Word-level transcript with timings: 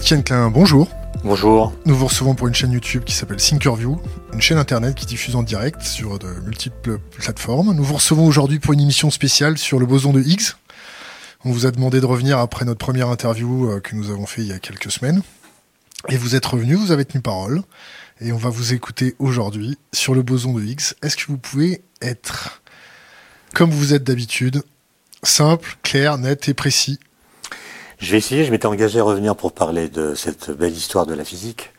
Étienne 0.00 0.24
Klein, 0.24 0.48
bonjour. 0.48 0.88
Bonjour. 1.24 1.74
Nous 1.84 1.94
vous 1.94 2.06
recevons 2.06 2.34
pour 2.34 2.48
une 2.48 2.54
chaîne 2.54 2.72
YouTube 2.72 3.04
qui 3.04 3.14
s'appelle 3.14 3.36
Thinkerview, 3.36 4.00
une 4.32 4.40
chaîne 4.40 4.56
internet 4.56 4.94
qui 4.94 5.04
diffuse 5.04 5.36
en 5.36 5.42
direct 5.42 5.82
sur 5.82 6.18
de 6.18 6.26
multiples 6.46 6.98
plateformes. 7.18 7.74
Nous 7.74 7.84
vous 7.84 7.96
recevons 7.96 8.26
aujourd'hui 8.26 8.58
pour 8.60 8.72
une 8.72 8.80
émission 8.80 9.10
spéciale 9.10 9.58
sur 9.58 9.78
le 9.78 9.84
boson 9.84 10.14
de 10.14 10.22
Higgs. 10.22 10.54
On 11.44 11.52
vous 11.52 11.66
a 11.66 11.70
demandé 11.70 12.00
de 12.00 12.06
revenir 12.06 12.38
après 12.38 12.64
notre 12.64 12.78
première 12.78 13.08
interview 13.08 13.70
euh, 13.70 13.80
que 13.80 13.94
nous 13.94 14.10
avons 14.10 14.24
fait 14.24 14.40
il 14.40 14.48
y 14.48 14.52
a 14.52 14.58
quelques 14.58 14.90
semaines. 14.90 15.20
Et 16.08 16.16
vous 16.16 16.34
êtes 16.34 16.46
revenu, 16.46 16.76
vous 16.76 16.92
avez 16.92 17.04
tenu 17.04 17.20
parole. 17.20 17.60
Et 18.22 18.32
on 18.32 18.38
va 18.38 18.48
vous 18.48 18.72
écouter 18.72 19.16
aujourd'hui 19.18 19.76
sur 19.92 20.14
le 20.14 20.22
boson 20.22 20.54
de 20.54 20.62
Higgs. 20.62 20.94
Est-ce 21.02 21.18
que 21.18 21.26
vous 21.26 21.36
pouvez 21.36 21.82
être, 22.00 22.62
comme 23.52 23.70
vous 23.70 23.92
êtes 23.92 24.04
d'habitude, 24.04 24.62
simple, 25.22 25.76
clair, 25.82 26.16
net 26.16 26.48
et 26.48 26.54
précis 26.54 26.98
Je 28.00 28.12
vais 28.12 28.18
essayer, 28.18 28.44
je 28.44 28.50
m'étais 28.50 28.64
engagé 28.64 28.98
à 28.98 29.02
revenir 29.02 29.36
pour 29.36 29.52
parler 29.52 29.90
de 29.90 30.14
cette 30.14 30.50
belle 30.50 30.72
histoire 30.72 31.04
de 31.04 31.12
la 31.12 31.22
physique, 31.22 31.70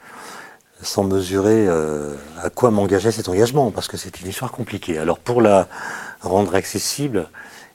sans 0.79 1.03
mesurer 1.03 1.67
euh, 1.67 2.13
à 2.39 2.51
quoi 2.51 2.69
m'engageait 2.69 3.11
cet 3.11 3.27
engagement, 3.27 3.71
parce 3.71 3.87
que 3.87 3.97
c'est 3.97 4.21
une 4.21 4.27
histoire 4.27 4.51
compliquée. 4.51 4.99
Alors 4.99 5.17
pour 5.17 5.41
la 5.41 5.67
rendre 6.21 6.53
accessible, 6.53 7.27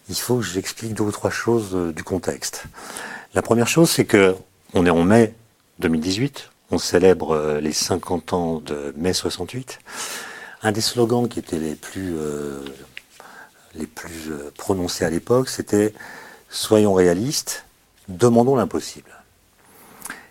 il 0.09 0.15
faut 0.15 0.37
que 0.37 0.45
j'explique 0.45 0.95
deux 0.95 1.03
ou 1.03 1.11
trois 1.11 1.31
choses 1.31 1.75
euh, 1.75 1.93
du 1.93 2.05
contexte. 2.05 2.67
La 3.35 3.43
première 3.43 3.67
chose, 3.67 3.91
c'est 3.91 4.05
que 4.05 4.37
on 4.75 4.87
est 4.87 4.91
en 4.91 5.03
mai 5.03 5.35
2018, 5.81 6.51
on 6.71 6.79
célèbre 6.79 7.33
euh, 7.33 7.61
les 7.61 7.73
50 7.73 8.33
ans 8.33 8.61
de 8.61 8.95
mai 8.97 9.13
68. 9.13 9.81
Un 10.63 10.71
des 10.71 10.81
slogans 10.81 11.29
qui 11.29 11.41
étaient 11.41 11.59
les 11.59 11.75
plus, 11.75 12.15
euh, 12.17 12.61
les 13.75 13.89
plus 13.89 14.31
prononcés 14.57 15.05
à 15.05 15.11
l'époque, 15.11 15.49
c'était 15.49 15.93
Soyons 16.49 16.95
réalistes, 16.95 17.66
demandons 18.09 18.57
l'impossible. 18.57 19.11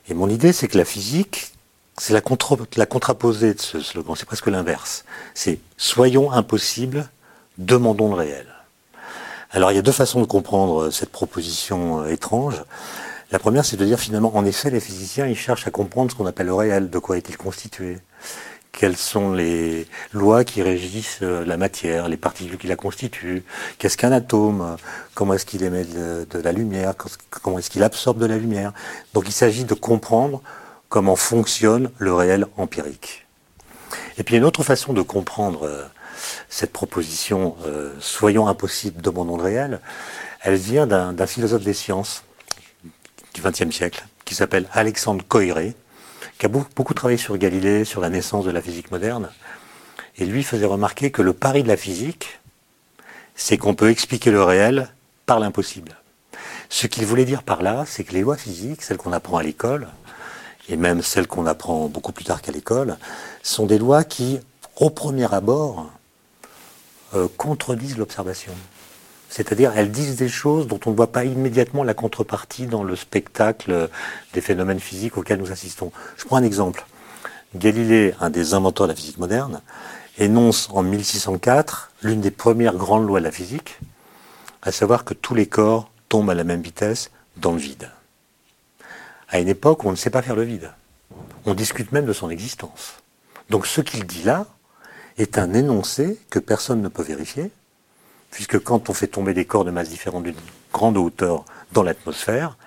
Et 0.07 0.13
mon 0.13 0.29
idée, 0.29 0.53
c'est 0.53 0.67
que 0.67 0.77
la 0.77 0.85
physique, 0.85 1.53
c'est 1.97 2.13
la, 2.13 2.21
contraposée 2.21 3.53
de 3.53 3.61
ce 3.61 3.79
slogan, 3.79 4.15
c'est 4.17 4.25
presque 4.25 4.47
l'inverse. 4.47 5.05
C'est 5.33 5.59
Soyons 5.77 6.31
impossibles, 6.31 7.09
demandons 7.57 8.09
le 8.09 8.15
réel. 8.15 8.47
Alors 9.51 9.71
il 9.71 9.75
y 9.75 9.77
a 9.77 9.81
deux 9.81 9.91
façons 9.91 10.19
de 10.19 10.25
comprendre 10.25 10.89
cette 10.89 11.11
proposition 11.11 12.05
étrange. 12.05 12.63
La 13.31 13.39
première, 13.39 13.65
c'est 13.65 13.77
de 13.77 13.85
dire 13.85 13.99
finalement, 13.99 14.35
en 14.35 14.45
effet, 14.45 14.69
les 14.69 14.79
physiciens, 14.79 15.27
ils 15.27 15.37
cherchent 15.37 15.67
à 15.67 15.71
comprendre 15.71 16.11
ce 16.11 16.15
qu'on 16.15 16.25
appelle 16.25 16.47
le 16.47 16.53
réel, 16.53 16.89
de 16.89 16.99
quoi 16.99 17.17
est-il 17.17 17.37
constitué, 17.37 17.97
quelles 18.77 18.97
sont 18.97 19.31
les 19.31 19.87
lois 20.11 20.43
qui 20.43 20.61
régissent 20.61 21.21
la 21.21 21.57
matière, 21.57 22.09
les 22.09 22.17
particules 22.17 22.57
qui 22.57 22.67
la 22.67 22.75
constituent, 22.75 23.43
qu'est-ce 23.77 23.97
qu'un 23.97 24.11
atome, 24.11 24.77
comment 25.13 25.33
est-ce 25.33 25.45
qu'il 25.45 25.63
émet 25.63 25.85
de, 25.85 26.39
la 26.39 26.51
lumière, 26.51 26.93
comment 27.41 27.57
est-ce 27.57 27.69
qu'il 27.69 27.83
absorbe 27.83 28.19
de 28.19 28.25
la 28.25 28.37
lumière. 28.37 28.73
Donc 29.13 29.27
il 29.27 29.31
s'agit 29.31 29.63
de 29.63 29.73
comprendre 29.73 30.41
comment 30.89 31.15
fonctionne 31.15 31.89
le 31.97 32.13
réel 32.13 32.45
empirique. 32.57 33.25
Et 34.17 34.23
puis 34.23 34.35
une 34.35 34.43
autre 34.43 34.63
façon 34.63 34.93
de 34.93 35.01
comprendre 35.01 35.89
cette 36.49 36.73
proposition 36.73 37.55
euh, 37.65 37.93
soyons 37.99 38.47
impossibles, 38.47 39.01
demandons 39.01 39.37
le 39.37 39.43
réel, 39.43 39.79
elle 40.41 40.55
vient 40.55 40.85
d'un 40.85 41.27
philosophe 41.27 41.63
des 41.63 41.73
sciences 41.73 42.23
du 43.33 43.41
XXe 43.41 43.71
siècle 43.75 44.05
qui 44.25 44.35
s'appelle 44.35 44.67
Alexandre 44.73 45.23
Coiré, 45.27 45.75
qui 46.37 46.45
a 46.45 46.49
beaucoup, 46.49 46.93
travaillé 46.93 47.17
sur 47.17 47.37
Galilée, 47.37 47.85
sur 47.85 48.01
la 48.01 48.09
naissance 48.09 48.45
de 48.45 48.51
la 48.51 48.61
physique 48.61 48.91
moderne. 48.91 49.29
Et 50.17 50.25
lui 50.25 50.43
faisait 50.43 50.65
remarquer 50.65 51.11
que 51.11 51.21
le 51.21 51.33
pari 51.33 51.63
de 51.63 51.67
la 51.67 51.77
physique, 51.77 52.39
c'est 53.35 53.57
qu'on 53.57 53.75
peut 53.75 53.89
expliquer 53.89 54.31
le 54.31 54.43
réel 54.43 54.89
par 55.25 55.39
l'impossible. 55.39 55.97
Ce 56.69 56.87
qu'il 56.87 57.05
voulait 57.05 57.25
dire 57.25 57.43
par 57.43 57.61
là, 57.61 57.85
c'est 57.87 58.03
que 58.03 58.13
les 58.13 58.21
lois 58.21 58.37
physiques, 58.37 58.81
celles 58.81 58.97
qu'on 58.97 59.13
apprend 59.13 59.37
à 59.37 59.43
l'école, 59.43 59.87
et 60.67 60.77
même 60.77 61.01
celles 61.01 61.27
qu'on 61.27 61.45
apprend 61.45 61.87
beaucoup 61.87 62.11
plus 62.11 62.25
tard 62.25 62.41
qu'à 62.41 62.51
l'école, 62.51 62.97
sont 63.43 63.65
des 63.65 63.77
lois 63.77 64.03
qui, 64.03 64.39
au 64.77 64.89
premier 64.89 65.31
abord, 65.33 65.89
euh, 67.13 67.27
contredisent 67.37 67.97
l'observation. 67.97 68.53
C'est-à-dire, 69.29 69.73
elles 69.75 69.91
disent 69.91 70.15
des 70.15 70.29
choses 70.29 70.67
dont 70.67 70.79
on 70.85 70.91
ne 70.91 70.95
voit 70.95 71.11
pas 71.11 71.25
immédiatement 71.25 71.83
la 71.83 71.93
contrepartie 71.93 72.67
dans 72.67 72.83
le 72.83 72.95
spectacle 72.95 73.89
des 74.33 74.41
phénomènes 74.41 74.79
physiques 74.79 75.17
auxquels 75.17 75.39
nous 75.39 75.51
assistons. 75.51 75.91
Je 76.17 76.25
prends 76.25 76.37
un 76.37 76.43
exemple. 76.43 76.85
Galilée, 77.55 78.13
un 78.19 78.29
des 78.29 78.53
inventeurs 78.53 78.87
de 78.87 78.91
la 78.91 78.95
physique 78.95 79.17
moderne, 79.17 79.61
énonce 80.17 80.69
en 80.71 80.83
1604 80.83 81.91
l'une 82.01 82.21
des 82.21 82.31
premières 82.31 82.75
grandes 82.75 83.07
lois 83.07 83.19
de 83.19 83.25
la 83.25 83.31
physique, 83.31 83.79
à 84.61 84.71
savoir 84.71 85.03
que 85.03 85.13
tous 85.13 85.35
les 85.35 85.47
corps 85.47 85.89
tombent 86.09 86.29
à 86.29 86.33
la 86.33 86.43
même 86.43 86.61
vitesse 86.61 87.11
dans 87.37 87.51
le 87.51 87.57
vide. 87.57 87.89
À 89.29 89.39
une 89.39 89.47
époque 89.47 89.83
où 89.83 89.87
on 89.87 89.91
ne 89.91 89.97
sait 89.97 90.09
pas 90.09 90.21
faire 90.21 90.35
le 90.35 90.43
vide. 90.43 90.71
On 91.45 91.53
discute 91.53 91.91
même 91.91 92.05
de 92.05 92.13
son 92.13 92.29
existence. 92.29 92.95
Donc 93.49 93.67
ce 93.67 93.81
qu'il 93.81 94.05
dit 94.05 94.23
là 94.23 94.47
est 95.17 95.37
un 95.37 95.53
énoncé 95.53 96.19
que 96.29 96.39
personne 96.39 96.81
ne 96.81 96.87
peut 96.87 97.03
vérifier, 97.03 97.51
puisque 98.35 98.59
quand 98.59 98.89
on 98.89 98.93
fait 98.93 99.07
tomber 99.07 99.33
des 99.33 99.45
corps 99.45 99.63
de 99.63 99.71
masse 99.71 99.87
différente 99.87 100.23
d'une 100.23 100.35
grande 100.73 100.97
hauteur 100.97 101.45
dans 101.71 101.83
l'atmosphère, 101.83 102.57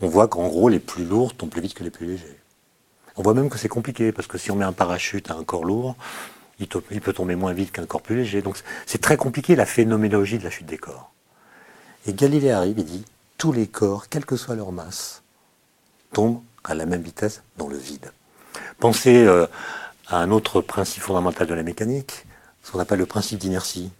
on 0.00 0.06
voit 0.06 0.28
qu'en 0.28 0.46
gros, 0.46 0.68
les 0.68 0.78
plus 0.78 1.04
lourds 1.04 1.34
tombent 1.34 1.50
plus 1.50 1.60
vite 1.60 1.74
que 1.74 1.82
les 1.82 1.90
plus 1.90 2.06
légers. 2.06 2.38
On 3.16 3.22
voit 3.22 3.34
même 3.34 3.50
que 3.50 3.58
c'est 3.58 3.68
compliqué, 3.68 4.12
parce 4.12 4.28
que 4.28 4.38
si 4.38 4.52
on 4.52 4.54
met 4.54 4.64
un 4.64 4.72
parachute 4.72 5.28
à 5.32 5.34
un 5.34 5.42
corps 5.42 5.64
lourd, 5.64 5.96
il, 6.60 6.68
peut 6.68 7.12
tomber 7.12 7.34
moins 7.34 7.52
vite 7.52 7.72
qu'un 7.72 7.86
corps 7.86 8.02
plus 8.02 8.14
léger. 8.14 8.40
Donc 8.40 8.56
c'est 8.86 9.00
très 9.00 9.16
compliqué 9.16 9.56
la 9.56 9.66
phénoménologie 9.66 10.38
de 10.38 10.44
la 10.44 10.50
chute 10.50 10.66
des 10.66 10.78
corps. 10.78 11.10
Et 12.06 12.12
Galilée 12.12 12.52
arrive 12.52 12.78
et 12.78 12.84
dit, 12.84 13.04
tous 13.36 13.50
les 13.50 13.66
corps, 13.66 14.08
quelle 14.08 14.24
que 14.24 14.36
soit 14.36 14.54
leur 14.54 14.70
masse, 14.70 15.24
tombent 16.12 16.40
à 16.62 16.74
la 16.76 16.86
même 16.86 17.02
vitesse 17.02 17.42
dans 17.56 17.66
le 17.66 17.76
vide. 17.76 18.12
Pensez 18.78 19.24
euh, 19.26 19.48
à 20.06 20.18
un 20.18 20.30
autre 20.30 20.60
principe 20.60 21.02
fondamental 21.02 21.48
de 21.48 21.54
la 21.54 21.64
mécanique, 21.64 22.26
ce 22.62 22.70
qu'on 22.70 22.78
appelle 22.78 23.00
le 23.00 23.06
principe 23.06 23.40
d'inertie 23.40 23.90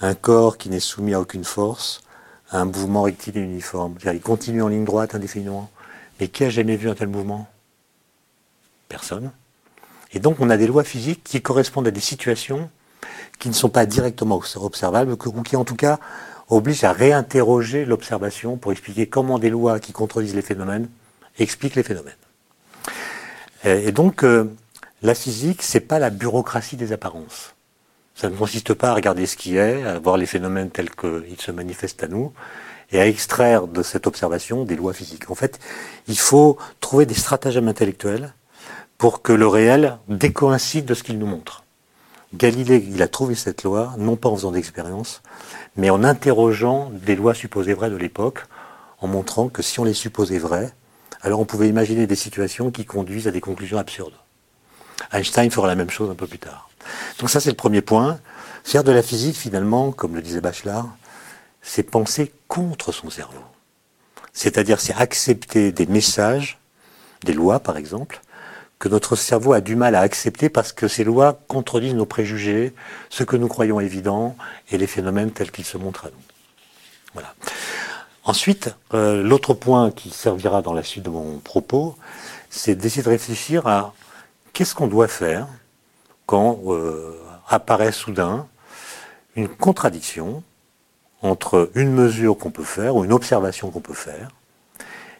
un 0.00 0.14
corps 0.14 0.58
qui 0.58 0.68
n'est 0.68 0.80
soumis 0.80 1.14
à 1.14 1.20
aucune 1.20 1.44
force, 1.44 2.02
un 2.50 2.64
mouvement 2.64 3.02
rectiligne 3.02 3.44
uniforme. 3.44 3.96
Il 4.04 4.20
continue 4.20 4.62
en 4.62 4.68
ligne 4.68 4.84
droite 4.84 5.14
indéfiniment. 5.14 5.70
Mais 6.20 6.28
qui 6.28 6.44
a 6.44 6.50
jamais 6.50 6.76
vu 6.76 6.88
un 6.88 6.94
tel 6.94 7.08
mouvement? 7.08 7.46
Personne. 8.88 9.30
Et 10.12 10.20
donc, 10.20 10.40
on 10.40 10.50
a 10.50 10.56
des 10.56 10.66
lois 10.66 10.84
physiques 10.84 11.22
qui 11.22 11.42
correspondent 11.42 11.86
à 11.86 11.90
des 11.90 12.00
situations 12.00 12.70
qui 13.38 13.48
ne 13.48 13.54
sont 13.54 13.68
pas 13.68 13.86
directement 13.86 14.40
observables, 14.56 15.12
ou 15.12 15.42
qui, 15.42 15.56
en 15.56 15.64
tout 15.64 15.76
cas, 15.76 16.00
obligent 16.48 16.84
à 16.84 16.92
réinterroger 16.92 17.84
l'observation 17.84 18.56
pour 18.56 18.72
expliquer 18.72 19.06
comment 19.06 19.38
des 19.38 19.50
lois 19.50 19.78
qui 19.78 19.92
contredisent 19.92 20.34
les 20.34 20.42
phénomènes 20.42 20.88
expliquent 21.38 21.76
les 21.76 21.82
phénomènes. 21.82 22.14
Et 23.64 23.92
donc, 23.92 24.24
euh, 24.24 24.50
la 25.02 25.14
physique, 25.14 25.62
c'est 25.62 25.80
pas 25.80 25.98
la 25.98 26.10
bureaucratie 26.10 26.76
des 26.76 26.92
apparences. 26.92 27.54
Ça 28.20 28.28
ne 28.28 28.34
consiste 28.34 28.74
pas 28.74 28.90
à 28.90 28.94
regarder 28.94 29.26
ce 29.26 29.36
qui 29.36 29.56
est, 29.56 29.84
à 29.84 30.00
voir 30.00 30.16
les 30.16 30.26
phénomènes 30.26 30.70
tels 30.70 30.90
qu'ils 30.90 31.40
se 31.40 31.52
manifestent 31.52 32.02
à 32.02 32.08
nous, 32.08 32.32
et 32.90 32.98
à 32.98 33.06
extraire 33.06 33.68
de 33.68 33.80
cette 33.84 34.08
observation 34.08 34.64
des 34.64 34.74
lois 34.74 34.92
physiques. 34.92 35.30
En 35.30 35.36
fait, 35.36 35.60
il 36.08 36.18
faut 36.18 36.58
trouver 36.80 37.06
des 37.06 37.14
stratagèmes 37.14 37.68
intellectuels 37.68 38.34
pour 38.96 39.22
que 39.22 39.32
le 39.32 39.46
réel 39.46 39.98
décoïncide 40.08 40.84
de 40.84 40.94
ce 40.94 41.04
qu'il 41.04 41.20
nous 41.20 41.28
montre. 41.28 41.62
Galilée, 42.34 42.84
il 42.90 43.00
a 43.02 43.06
trouvé 43.08 43.36
cette 43.36 43.62
loi, 43.62 43.94
non 43.98 44.16
pas 44.16 44.28
en 44.28 44.34
faisant 44.34 44.50
d'expérience, 44.50 45.22
mais 45.76 45.88
en 45.88 46.02
interrogeant 46.02 46.90
des 46.90 47.14
lois 47.14 47.34
supposées 47.34 47.72
vraies 47.72 47.88
de 47.88 47.96
l'époque, 47.96 48.40
en 49.00 49.06
montrant 49.06 49.48
que 49.48 49.62
si 49.62 49.78
on 49.78 49.84
les 49.84 49.94
supposait 49.94 50.38
vraies, 50.38 50.72
alors 51.22 51.38
on 51.38 51.44
pouvait 51.44 51.68
imaginer 51.68 52.08
des 52.08 52.16
situations 52.16 52.72
qui 52.72 52.84
conduisent 52.84 53.28
à 53.28 53.30
des 53.30 53.40
conclusions 53.40 53.78
absurdes. 53.78 54.18
Einstein 55.12 55.52
fera 55.52 55.68
la 55.68 55.76
même 55.76 55.90
chose 55.90 56.10
un 56.10 56.16
peu 56.16 56.26
plus 56.26 56.40
tard. 56.40 56.67
Donc 57.18 57.30
ça 57.30 57.40
c'est 57.40 57.50
le 57.50 57.56
premier 57.56 57.82
point. 57.82 58.18
Faire 58.64 58.84
de 58.84 58.92
la 58.92 59.02
physique 59.02 59.36
finalement, 59.36 59.92
comme 59.92 60.14
le 60.14 60.22
disait 60.22 60.40
Bachelard, 60.40 60.88
c'est 61.62 61.82
penser 61.82 62.32
contre 62.48 62.92
son 62.92 63.10
cerveau. 63.10 63.42
C'est-à-dire 64.32 64.80
c'est 64.80 64.94
accepter 64.94 65.72
des 65.72 65.86
messages, 65.86 66.58
des 67.24 67.32
lois 67.32 67.60
par 67.60 67.76
exemple, 67.76 68.20
que 68.78 68.88
notre 68.88 69.16
cerveau 69.16 69.52
a 69.52 69.60
du 69.60 69.74
mal 69.74 69.94
à 69.94 70.00
accepter 70.00 70.48
parce 70.48 70.72
que 70.72 70.86
ces 70.86 71.04
lois 71.04 71.40
contredisent 71.48 71.94
nos 71.94 72.06
préjugés, 72.06 72.74
ce 73.10 73.24
que 73.24 73.36
nous 73.36 73.48
croyons 73.48 73.80
évident 73.80 74.36
et 74.70 74.78
les 74.78 74.86
phénomènes 74.86 75.32
tels 75.32 75.50
qu'ils 75.50 75.64
se 75.64 75.78
montrent 75.78 76.06
à 76.06 76.10
nous. 76.10 76.22
Voilà. 77.14 77.34
Ensuite, 78.24 78.74
euh, 78.94 79.22
l'autre 79.22 79.54
point 79.54 79.90
qui 79.90 80.10
servira 80.10 80.62
dans 80.62 80.74
la 80.74 80.82
suite 80.82 81.04
de 81.04 81.10
mon 81.10 81.38
propos, 81.38 81.96
c'est 82.50 82.74
d'essayer 82.74 83.02
de 83.02 83.08
réfléchir 83.08 83.66
à 83.66 83.94
qu'est-ce 84.52 84.74
qu'on 84.74 84.86
doit 84.86 85.08
faire 85.08 85.48
quand 86.28 86.60
euh, 86.66 87.18
apparaît 87.48 87.90
soudain 87.90 88.46
une 89.34 89.48
contradiction 89.48 90.42
entre 91.22 91.70
une 91.74 91.90
mesure 91.90 92.36
qu'on 92.36 92.50
peut 92.50 92.64
faire 92.64 92.96
ou 92.96 93.04
une 93.04 93.14
observation 93.14 93.70
qu'on 93.70 93.80
peut 93.80 93.94
faire 93.94 94.28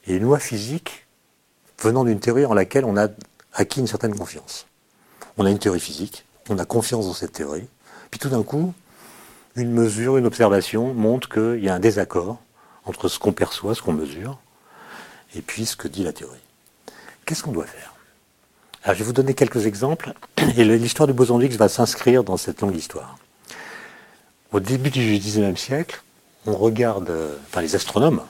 et 0.06 0.16
une 0.16 0.25
loi 0.25 0.38
physique 0.38 1.06
venant 1.81 2.05
d'une 2.05 2.20
théorie 2.20 2.44
en 2.44 2.52
laquelle 2.52 2.84
on 2.84 2.99
a 2.99 3.08
acquis 3.55 3.81
une 3.81 3.87
certaine 3.87 4.14
confiance. 4.14 4.66
On 5.38 5.46
a 5.46 5.50
une 5.50 5.58
théorie 5.58 5.81
physique, 5.81 6.26
on 6.50 6.58
a 6.58 6.66
confiance 6.66 7.06
dans 7.06 7.14
cette 7.14 7.32
théorie, 7.32 7.69
puis 8.10 8.20
tout 8.20 8.28
d'un 8.28 8.43
coup, 8.43 8.75
une 9.56 9.72
mesure, 9.72 10.19
une 10.19 10.26
observation 10.26 10.93
montre 10.93 11.31
qu'il 11.31 11.64
y 11.64 11.70
a 11.70 11.75
un 11.75 11.81
désaccord 11.81 12.38
entre 12.84 13.08
ce 13.08 13.19
qu'on 13.19 13.32
perçoit, 13.32 13.75
ce 13.75 13.81
qu'on 13.81 13.94
mesure, 13.94 14.38
et 15.34 15.40
puis 15.40 15.64
ce 15.64 15.75
que 15.75 15.88
dit 15.88 16.05
la 16.05 16.12
théorie. 16.12 16.44
qu'est-ce 17.25 17.43
qu'on 17.43 17.52
doit 17.52 17.66
faire? 17.66 17.94
Alors, 18.88 18.96
je 18.96 19.02
vais 19.02 19.08
vous 19.08 19.12
donner 19.12 19.35
quelques 19.35 19.67
exemples, 19.67 20.14
et 20.56 20.64
l'histoire 20.64 21.06
du 21.06 21.12
boson 21.12 21.38
Higgs 21.38 21.58
va 21.58 21.69
s'inscrire 21.69 22.25
dans 22.25 22.38
cette 22.38 22.62
longue 22.62 22.75
histoire. 22.75 23.19
Au 24.50 24.61
début 24.61 24.88
du 24.88 25.19
XIXe 25.19 25.61
siècle, 25.61 26.02
on 26.46 26.55
regarde, 26.55 27.11
euh, 27.11 27.37
enfin 27.50 27.61
les 27.61 27.75
astronomes 27.75 28.23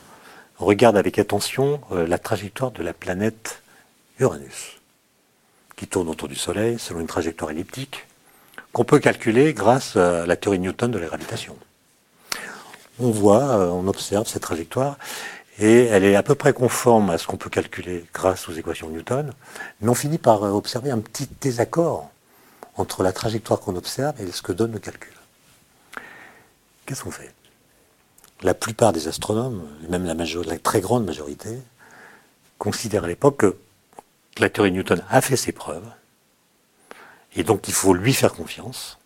regardent 0.56 0.96
avec 0.96 1.20
attention 1.20 1.80
euh, 1.92 2.08
la 2.08 2.18
trajectoire 2.18 2.72
de 2.72 2.82
la 2.82 2.92
planète 2.92 3.62
Uranus, 4.18 4.80
qui 5.76 5.86
tourne 5.86 6.08
autour 6.08 6.26
du 6.26 6.34
Soleil 6.34 6.76
selon 6.80 6.98
une 6.98 7.06
trajectoire 7.06 7.52
elliptique, 7.52 8.08
qu'on 8.72 8.84
peut 8.84 8.98
calculer 8.98 9.54
grâce 9.54 9.94
à 9.94 10.26
la 10.26 10.34
théorie 10.34 10.58
Newton 10.58 10.90
de 10.90 10.98
la 10.98 11.06
gravitation. 11.06 11.56
On 12.98 13.12
voit, 13.12 13.44
euh, 13.44 13.68
on 13.68 13.86
observe 13.86 14.26
cette 14.26 14.42
trajectoire, 14.42 14.98
et 15.58 15.86
elle 15.86 16.04
est 16.04 16.14
à 16.14 16.22
peu 16.22 16.34
près 16.34 16.52
conforme 16.52 17.10
à 17.10 17.18
ce 17.18 17.26
qu'on 17.26 17.36
peut 17.36 17.50
calculer 17.50 18.04
grâce 18.14 18.48
aux 18.48 18.52
équations 18.52 18.88
de 18.88 18.94
Newton, 18.94 19.32
mais 19.80 19.88
on 19.88 19.94
finit 19.94 20.18
par 20.18 20.42
observer 20.42 20.90
un 20.90 21.00
petit 21.00 21.28
désaccord 21.40 22.10
entre 22.76 23.02
la 23.02 23.12
trajectoire 23.12 23.58
qu'on 23.58 23.74
observe 23.74 24.20
et 24.20 24.30
ce 24.30 24.40
que 24.40 24.52
donne 24.52 24.72
le 24.72 24.78
calcul. 24.78 25.12
Qu'est-ce 26.86 27.02
qu'on 27.02 27.10
fait? 27.10 27.32
La 28.42 28.54
plupart 28.54 28.92
des 28.92 29.08
astronomes, 29.08 29.66
même 29.88 30.04
la, 30.04 30.14
la 30.14 30.58
très 30.58 30.80
grande 30.80 31.04
majorité, 31.04 31.58
considèrent 32.58 33.04
à 33.04 33.08
l'époque 33.08 33.38
que 33.38 33.56
la 34.38 34.48
théorie 34.48 34.70
de 34.70 34.76
Newton 34.76 35.02
a 35.10 35.20
fait 35.20 35.36
ses 35.36 35.50
preuves, 35.50 35.88
et 37.34 37.42
donc 37.42 37.66
il 37.66 37.74
faut 37.74 37.94
lui 37.94 38.14
faire 38.14 38.32
confiance. 38.32 38.98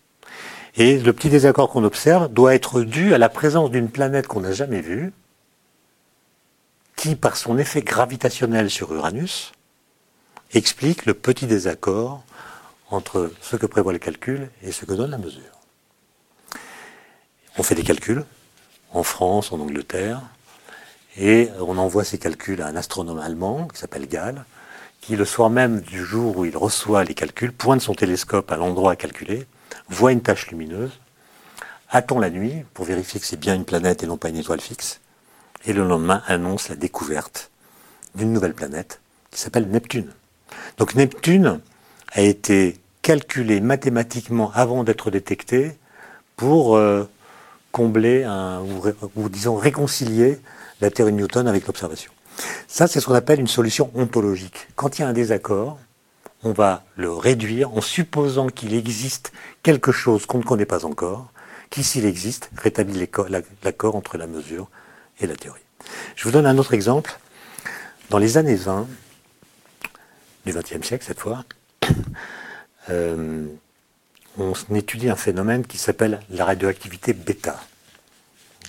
Et 0.76 0.98
le 0.98 1.12
petit 1.14 1.30
désaccord 1.30 1.70
qu'on 1.70 1.84
observe 1.84 2.28
doit 2.32 2.54
être 2.54 2.82
dû 2.82 3.14
à 3.14 3.18
la 3.18 3.30
présence 3.30 3.70
d'une 3.70 3.90
planète 3.90 4.26
qu'on 4.26 4.40
n'a 4.40 4.52
jamais 4.52 4.80
vue, 4.82 5.12
qui, 7.02 7.16
par 7.16 7.36
son 7.36 7.58
effet 7.58 7.82
gravitationnel 7.82 8.70
sur 8.70 8.94
Uranus, 8.94 9.50
explique 10.52 11.04
le 11.04 11.14
petit 11.14 11.48
désaccord 11.48 12.22
entre 12.90 13.32
ce 13.40 13.56
que 13.56 13.66
prévoit 13.66 13.92
le 13.92 13.98
calcul 13.98 14.48
et 14.62 14.70
ce 14.70 14.84
que 14.84 14.92
donne 14.92 15.10
la 15.10 15.18
mesure. 15.18 15.58
On 17.58 17.64
fait 17.64 17.74
des 17.74 17.82
calculs 17.82 18.24
en 18.92 19.02
France, 19.02 19.50
en 19.50 19.58
Angleterre, 19.58 20.20
et 21.16 21.48
on 21.58 21.76
envoie 21.76 22.04
ces 22.04 22.18
calculs 22.18 22.62
à 22.62 22.68
un 22.68 22.76
astronome 22.76 23.18
allemand 23.18 23.66
qui 23.66 23.80
s'appelle 23.80 24.06
Gall, 24.06 24.44
qui 25.00 25.16
le 25.16 25.24
soir 25.24 25.50
même 25.50 25.80
du 25.80 26.04
jour 26.04 26.36
où 26.36 26.44
il 26.44 26.56
reçoit 26.56 27.02
les 27.02 27.14
calculs, 27.14 27.52
pointe 27.52 27.80
son 27.80 27.94
télescope 27.94 28.52
à 28.52 28.56
l'endroit 28.56 28.92
à 28.92 28.96
calculer, 28.96 29.48
voit 29.88 30.12
une 30.12 30.22
tache 30.22 30.46
lumineuse, 30.52 30.92
attend 31.90 32.20
la 32.20 32.30
nuit 32.30 32.62
pour 32.74 32.84
vérifier 32.84 33.18
que 33.18 33.26
c'est 33.26 33.40
bien 33.40 33.56
une 33.56 33.64
planète 33.64 34.04
et 34.04 34.06
non 34.06 34.18
pas 34.18 34.28
une 34.28 34.36
étoile 34.36 34.60
fixe, 34.60 35.00
et 35.64 35.72
le 35.72 35.86
lendemain 35.86 36.22
annonce 36.26 36.68
la 36.68 36.76
découverte 36.76 37.50
d'une 38.14 38.32
nouvelle 38.32 38.54
planète 38.54 39.00
qui 39.30 39.40
s'appelle 39.40 39.68
Neptune. 39.68 40.12
Donc 40.78 40.94
Neptune 40.94 41.60
a 42.12 42.20
été 42.20 42.78
calculé 43.00 43.60
mathématiquement 43.60 44.52
avant 44.54 44.84
d'être 44.84 45.10
détecté 45.10 45.72
pour 46.36 46.76
euh, 46.76 47.04
combler 47.72 48.26
ou, 49.16 49.28
disons 49.28 49.56
réconcilier 49.56 50.38
la 50.80 50.90
théorie 50.90 51.12
de 51.12 51.16
Newton 51.16 51.48
avec 51.48 51.66
l'observation. 51.66 52.12
Ça, 52.66 52.86
c'est 52.86 53.00
ce 53.00 53.06
qu'on 53.06 53.14
appelle 53.14 53.40
une 53.40 53.46
solution 53.46 53.90
ontologique. 53.94 54.68
Quand 54.76 54.98
il 54.98 55.02
y 55.02 55.04
a 55.04 55.08
un 55.08 55.12
désaccord, 55.12 55.78
on 56.42 56.52
va 56.52 56.84
le 56.96 57.12
réduire 57.12 57.72
en 57.74 57.80
supposant 57.80 58.48
qu'il 58.48 58.74
existe 58.74 59.32
quelque 59.62 59.92
chose 59.92 60.26
qu'on 60.26 60.38
ne 60.38 60.42
connaît 60.42 60.66
pas 60.66 60.84
encore, 60.84 61.30
qui, 61.70 61.84
s'il 61.84 62.04
existe, 62.04 62.50
rétablit 62.56 63.08
l'accord 63.62 63.96
entre 63.96 64.18
la 64.18 64.26
mesure 64.26 64.68
la 65.26 65.36
théorie. 65.36 65.60
Je 66.16 66.24
vous 66.24 66.30
donne 66.30 66.46
un 66.46 66.58
autre 66.58 66.74
exemple. 66.74 67.18
Dans 68.10 68.18
les 68.18 68.36
années 68.36 68.56
20, 68.56 68.86
du 70.46 70.52
XXe 70.52 70.86
siècle 70.86 71.04
cette 71.06 71.20
fois, 71.20 71.44
euh, 72.90 73.46
on 74.38 74.54
étudie 74.74 75.08
un 75.08 75.16
phénomène 75.16 75.66
qui 75.66 75.78
s'appelle 75.78 76.20
la 76.30 76.44
radioactivité 76.44 77.12
bêta. 77.12 77.60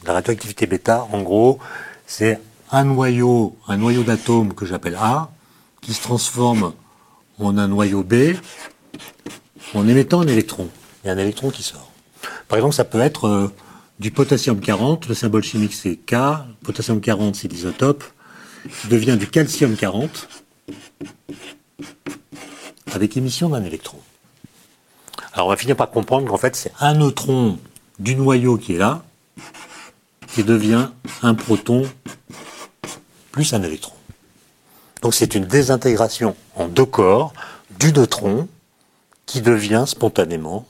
La 0.06 0.14
radioactivité 0.14 0.66
bêta, 0.66 1.08
en 1.12 1.22
gros, 1.22 1.60
c'est 2.06 2.40
un 2.72 2.86
noyau, 2.86 3.56
un 3.68 3.78
noyau 3.78 4.04
d'atomes 4.04 4.54
que 4.54 4.66
j'appelle 4.66 4.96
A, 4.96 5.30
qui 5.82 5.94
se 5.94 6.02
transforme 6.02 6.74
en 7.40 7.58
un 7.58 7.68
noyau 7.68 8.04
B 8.04 8.36
en 9.74 9.88
émettant 9.88 10.22
un 10.22 10.28
électron. 10.28 10.70
Il 11.04 11.08
y 11.08 11.10
a 11.10 11.14
un 11.14 11.18
électron 11.18 11.50
qui 11.50 11.64
sort. 11.64 11.92
Par 12.48 12.58
exemple, 12.58 12.76
ça 12.76 12.86
peut 12.86 13.00
être 13.00 13.28
euh, 13.28 13.54
du 14.00 14.12
potassium 14.12 14.60
40, 14.60 15.08
le 15.08 15.16
symbole 15.16 15.44
chimique 15.44 15.74
c'est 15.74 15.96
K, 15.96 16.16
potassium 16.64 17.00
40 17.00 17.36
c'est 17.36 17.48
l'isotope, 17.48 18.04
devient 18.90 19.18
du 19.18 19.28
calcium 19.28 19.76
40 19.76 20.28
avec 22.94 23.18
émission 23.18 23.50
d'un 23.50 23.64
électron. 23.64 23.98
Alors 25.34 25.48
on 25.48 25.50
va 25.50 25.58
finir 25.58 25.76
par 25.76 25.90
comprendre 25.90 26.28
qu'en 26.28 26.38
fait 26.38 26.56
c'est 26.56 26.72
un 26.80 26.94
neutron 26.94 27.60
du 28.00 28.16
noyau 28.16 28.58
qui 28.58 28.76
est 28.76 28.78
là, 28.78 29.04
qui 30.28 30.44
devient 30.44 30.90
un 31.22 31.36
proton 31.36 31.84
plus 33.32 33.54
un 33.54 33.64
électron. 33.64 33.96
Donc 35.02 35.14
c'est 35.14 35.36
une 35.36 35.46
désintégration 35.46 36.36
en 36.56 36.68
deux 36.68 36.86
corps 36.86 37.34
du 37.80 37.92
neutron 37.92 38.48
qui 39.26 39.42
devient 39.42 39.84
spontanément 39.88 40.66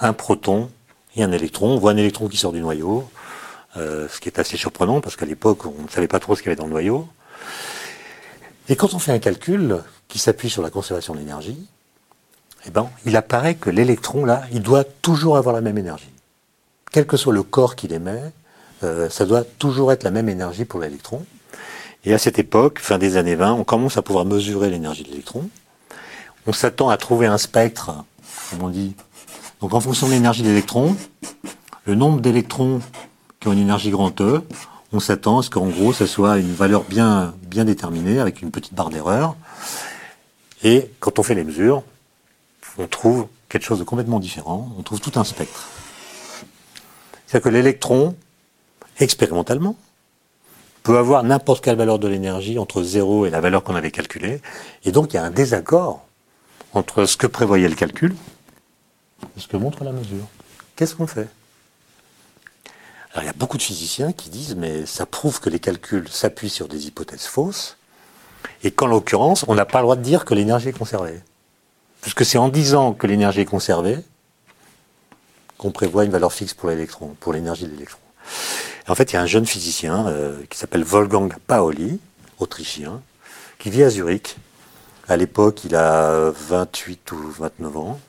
un 0.00 0.12
proton 0.12 0.70
et 1.16 1.22
un 1.22 1.32
électron. 1.32 1.74
On 1.74 1.78
voit 1.78 1.92
un 1.92 1.96
électron 1.96 2.28
qui 2.28 2.36
sort 2.36 2.52
du 2.52 2.60
noyau, 2.60 3.08
euh, 3.76 4.08
ce 4.08 4.20
qui 4.20 4.28
est 4.28 4.38
assez 4.38 4.56
surprenant 4.56 5.00
parce 5.00 5.16
qu'à 5.16 5.26
l'époque 5.26 5.66
on 5.66 5.82
ne 5.82 5.88
savait 5.88 6.08
pas 6.08 6.20
trop 6.20 6.34
ce 6.36 6.42
qu'il 6.42 6.50
y 6.50 6.52
avait 6.52 6.56
dans 6.56 6.66
le 6.66 6.70
noyau. 6.70 7.08
Et 8.68 8.76
quand 8.76 8.94
on 8.94 8.98
fait 8.98 9.12
un 9.12 9.18
calcul 9.18 9.82
qui 10.08 10.18
s'appuie 10.18 10.50
sur 10.50 10.62
la 10.62 10.70
conservation 10.70 11.14
de 11.14 11.18
l'énergie, 11.18 11.66
eh 12.66 12.70
ben, 12.70 12.88
il 13.04 13.16
apparaît 13.16 13.56
que 13.56 13.68
l'électron, 13.68 14.24
là, 14.24 14.42
il 14.52 14.62
doit 14.62 14.84
toujours 14.84 15.36
avoir 15.36 15.54
la 15.54 15.60
même 15.60 15.76
énergie. 15.76 16.10
Quel 16.90 17.06
que 17.06 17.16
soit 17.16 17.34
le 17.34 17.42
corps 17.42 17.76
qu'il 17.76 17.92
émet, 17.92 18.22
euh, 18.82 19.10
ça 19.10 19.26
doit 19.26 19.44
toujours 19.44 19.92
être 19.92 20.02
la 20.02 20.10
même 20.10 20.28
énergie 20.28 20.64
pour 20.64 20.80
l'électron. 20.80 21.26
Et 22.04 22.14
à 22.14 22.18
cette 22.18 22.38
époque, 22.38 22.78
fin 22.80 22.98
des 22.98 23.16
années 23.16 23.34
20, 23.34 23.52
on 23.52 23.64
commence 23.64 23.96
à 23.96 24.02
pouvoir 24.02 24.24
mesurer 24.24 24.70
l'énergie 24.70 25.02
de 25.02 25.08
l'électron. 25.08 25.48
On 26.46 26.52
s'attend 26.52 26.88
à 26.90 26.96
trouver 26.96 27.26
un 27.26 27.38
spectre, 27.38 27.92
comme 28.50 28.62
on 28.62 28.68
dit. 28.68 28.94
Donc 29.64 29.72
en 29.72 29.80
fonction 29.80 30.08
de 30.08 30.12
l'énergie 30.12 30.42
de 30.42 30.48
l'électron, 30.48 30.94
le 31.86 31.94
nombre 31.94 32.20
d'électrons 32.20 32.82
qui 33.40 33.48
ont 33.48 33.52
une 33.52 33.60
énergie 33.60 33.88
grand 33.88 34.20
E, 34.20 34.42
on 34.92 35.00
s'attend 35.00 35.38
à 35.38 35.42
ce 35.42 35.48
qu'en 35.48 35.68
gros, 35.68 35.94
ça 35.94 36.06
soit 36.06 36.36
une 36.36 36.52
valeur 36.52 36.84
bien, 36.84 37.32
bien 37.46 37.64
déterminée, 37.64 38.18
avec 38.18 38.42
une 38.42 38.50
petite 38.50 38.74
barre 38.74 38.90
d'erreur. 38.90 39.36
Et 40.64 40.90
quand 41.00 41.18
on 41.18 41.22
fait 41.22 41.34
les 41.34 41.44
mesures, 41.44 41.82
on 42.76 42.86
trouve 42.88 43.26
quelque 43.48 43.64
chose 43.64 43.78
de 43.78 43.84
complètement 43.84 44.20
différent, 44.20 44.70
on 44.78 44.82
trouve 44.82 45.00
tout 45.00 45.18
un 45.18 45.24
spectre. 45.24 45.66
C'est-à-dire 47.26 47.44
que 47.44 47.48
l'électron, 47.48 48.14
expérimentalement, 49.00 49.76
peut 50.82 50.98
avoir 50.98 51.22
n'importe 51.22 51.64
quelle 51.64 51.78
valeur 51.78 51.98
de 51.98 52.06
l'énergie 52.06 52.58
entre 52.58 52.82
0 52.82 53.24
et 53.24 53.30
la 53.30 53.40
valeur 53.40 53.64
qu'on 53.64 53.76
avait 53.76 53.90
calculée, 53.90 54.42
et 54.84 54.92
donc 54.92 55.14
il 55.14 55.16
y 55.16 55.18
a 55.18 55.24
un 55.24 55.30
désaccord 55.30 56.04
entre 56.74 57.06
ce 57.06 57.16
que 57.16 57.26
prévoyait 57.26 57.70
le 57.70 57.76
calcul 57.76 58.14
ce 59.36 59.48
que 59.48 59.56
montre 59.56 59.84
la 59.84 59.92
mesure. 59.92 60.26
Qu'est-ce 60.76 60.94
qu'on 60.94 61.06
fait? 61.06 61.28
Alors 63.12 63.22
il 63.22 63.26
y 63.26 63.30
a 63.30 63.34
beaucoup 63.34 63.58
de 63.58 63.62
physiciens 63.62 64.12
qui 64.12 64.28
disent 64.28 64.56
mais 64.56 64.86
ça 64.86 65.06
prouve 65.06 65.40
que 65.40 65.48
les 65.48 65.60
calculs 65.60 66.08
s'appuient 66.08 66.50
sur 66.50 66.66
des 66.66 66.88
hypothèses 66.88 67.26
fausses, 67.26 67.76
et 68.62 68.70
qu'en 68.70 68.86
l'occurrence, 68.86 69.44
on 69.48 69.54
n'a 69.54 69.64
pas 69.64 69.78
le 69.78 69.84
droit 69.84 69.96
de 69.96 70.02
dire 70.02 70.24
que 70.24 70.34
l'énergie 70.34 70.68
est 70.68 70.78
conservée. 70.78 71.20
Puisque 72.00 72.24
c'est 72.24 72.38
en 72.38 72.48
disant 72.48 72.92
que 72.92 73.06
l'énergie 73.06 73.40
est 73.40 73.46
conservée 73.46 73.98
qu'on 75.58 75.70
prévoit 75.70 76.04
une 76.04 76.10
valeur 76.10 76.32
fixe 76.32 76.54
pour 76.54 76.68
l'électron, 76.68 77.16
pour 77.20 77.32
l'énergie 77.32 77.64
de 77.64 77.70
l'électron. 77.70 78.00
En 78.88 78.94
fait, 78.94 79.12
il 79.12 79.14
y 79.14 79.16
a 79.16 79.22
un 79.22 79.26
jeune 79.26 79.46
physicien 79.46 80.06
euh, 80.08 80.42
qui 80.50 80.58
s'appelle 80.58 80.84
Wolfgang 80.84 81.32
Paoli, 81.46 82.00
autrichien, 82.38 83.00
qui 83.58 83.70
vit 83.70 83.82
à 83.82 83.90
Zurich. 83.90 84.36
À 85.08 85.16
l'époque, 85.16 85.64
il 85.64 85.74
a 85.76 86.30
28 86.30 87.12
ou 87.12 87.30
29 87.30 87.76
ans. 87.76 88.00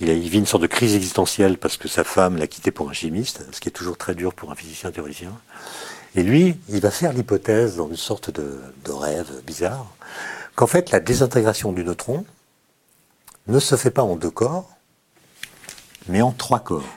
Il, 0.00 0.28
vit 0.28 0.38
une 0.38 0.46
sorte 0.46 0.62
de 0.62 0.66
crise 0.66 0.94
existentielle 0.94 1.58
parce 1.58 1.76
que 1.76 1.86
sa 1.86 2.04
femme 2.04 2.38
l'a 2.38 2.46
quitté 2.46 2.70
pour 2.70 2.88
un 2.88 2.92
chimiste, 2.94 3.44
ce 3.52 3.60
qui 3.60 3.68
est 3.68 3.72
toujours 3.72 3.98
très 3.98 4.14
dur 4.14 4.32
pour 4.32 4.50
un 4.50 4.54
physicien 4.54 4.90
théoricien. 4.90 5.32
Et 6.14 6.22
lui, 6.22 6.56
il 6.70 6.80
va 6.80 6.90
faire 6.90 7.12
l'hypothèse 7.12 7.76
dans 7.76 7.88
une 7.88 7.96
sorte 7.96 8.30
de, 8.30 8.60
de 8.84 8.92
rêve 8.92 9.30
bizarre 9.46 9.86
qu'en 10.54 10.66
fait, 10.66 10.90
la 10.90 11.00
désintégration 11.00 11.72
du 11.72 11.84
neutron 11.84 12.24
ne 13.46 13.58
se 13.58 13.76
fait 13.76 13.90
pas 13.90 14.02
en 14.02 14.16
deux 14.16 14.30
corps, 14.30 14.70
mais 16.08 16.22
en 16.22 16.32
trois 16.32 16.60
corps. 16.60 16.88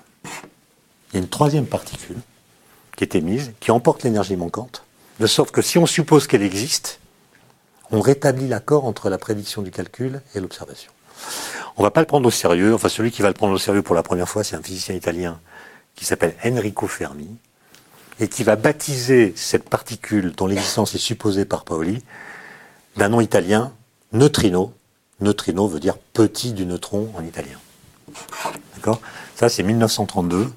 Il 1.12 1.16
y 1.16 1.18
a 1.18 1.20
une 1.20 1.30
troisième 1.30 1.66
particule 1.66 2.18
qui 2.96 3.04
est 3.04 3.16
émise, 3.16 3.54
qui 3.60 3.72
emporte 3.72 4.04
l'énergie 4.04 4.36
manquante, 4.36 4.84
de 5.20 5.28
sorte 5.28 5.52
que 5.52 5.62
si 5.62 5.78
on 5.78 5.86
suppose 5.86 6.26
qu'elle 6.26 6.42
existe, 6.42 7.00
on 7.92 8.02
rétablit 8.02 8.48
l'accord 8.48 8.86
entre 8.86 9.10
la 9.10 9.18
prédiction 9.18 9.62
du 9.62 9.72
calcul 9.72 10.22
et 10.34 10.40
l'observation. 10.40 10.92
On 11.76 11.84
va 11.84 11.92
pas 11.92 12.02
le 12.02 12.06
prendre 12.06 12.28
au 12.28 12.32
sérieux, 12.32 12.74
enfin 12.74 12.90
celui 12.90 13.12
qui 13.12 13.22
va 13.22 13.30
le 13.30 13.34
prendre 13.34 13.54
au 13.54 13.58
sérieux 13.58 13.82
pour 13.82 13.96
la 13.96 14.04
première 14.04 14.30
fois, 14.30 14.44
c'est 14.44 14.56
un 14.56 14.62
physicien 14.62 14.96
italien 14.96 15.40
qui 15.96 16.06
s'appelle 16.06 16.36
Enrico 16.46 16.88
Fermi, 16.88 17.28
et 18.20 18.28
qui 18.28 18.44
va 18.44 18.56
baptiser 18.56 19.34
cette 19.36 19.70
particule 19.70 20.34
dont 20.34 20.48
l'existence 20.48 20.94
est 20.96 21.00
supposée 21.00 21.46
par 21.46 21.64
Paoli 21.64 22.04
d'un 22.96 23.10
nom 23.10 23.22
italien, 23.22 23.74
neutrino. 24.12 24.74
Neutrino 25.20 25.68
veut 25.68 25.80
dire 25.80 25.98
petit 25.98 26.54
du 26.54 26.66
neutron 26.66 27.12
en 27.16 27.24
italien. 27.24 27.60
D'accord? 28.76 29.02
Ça, 29.36 29.50
c'est 29.50 29.64
1932. 29.64 30.52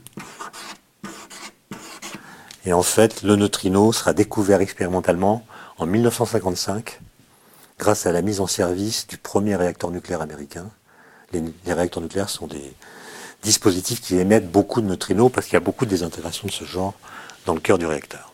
Et 2.66 2.72
en 2.72 2.82
fait, 2.82 3.22
le 3.22 3.36
neutrino 3.36 3.92
sera 3.92 4.12
découvert 4.12 4.60
expérimentalement 4.60 5.46
en 5.78 5.86
1955 5.86 7.00
grâce 7.78 8.06
à 8.06 8.12
la 8.12 8.22
mise 8.22 8.40
en 8.40 8.46
service 8.46 9.06
du 9.06 9.18
premier 9.18 9.54
réacteur 9.56 9.90
nucléaire 9.90 10.20
américain. 10.20 10.66
Les, 11.64 11.72
réacteurs 11.72 12.02
nucléaires 12.02 12.30
sont 12.30 12.46
des 12.46 12.72
dispositifs 13.42 14.00
qui 14.00 14.16
émettent 14.16 14.50
beaucoup 14.50 14.80
de 14.80 14.86
neutrinos 14.86 15.30
parce 15.32 15.46
qu'il 15.46 15.54
y 15.54 15.56
a 15.56 15.60
beaucoup 15.60 15.84
de 15.84 15.90
désintégrations 15.90 16.46
de 16.46 16.52
ce 16.52 16.64
genre 16.64 16.94
dans 17.44 17.54
le 17.54 17.60
cœur 17.60 17.78
du 17.78 17.86
réacteur. 17.86 18.32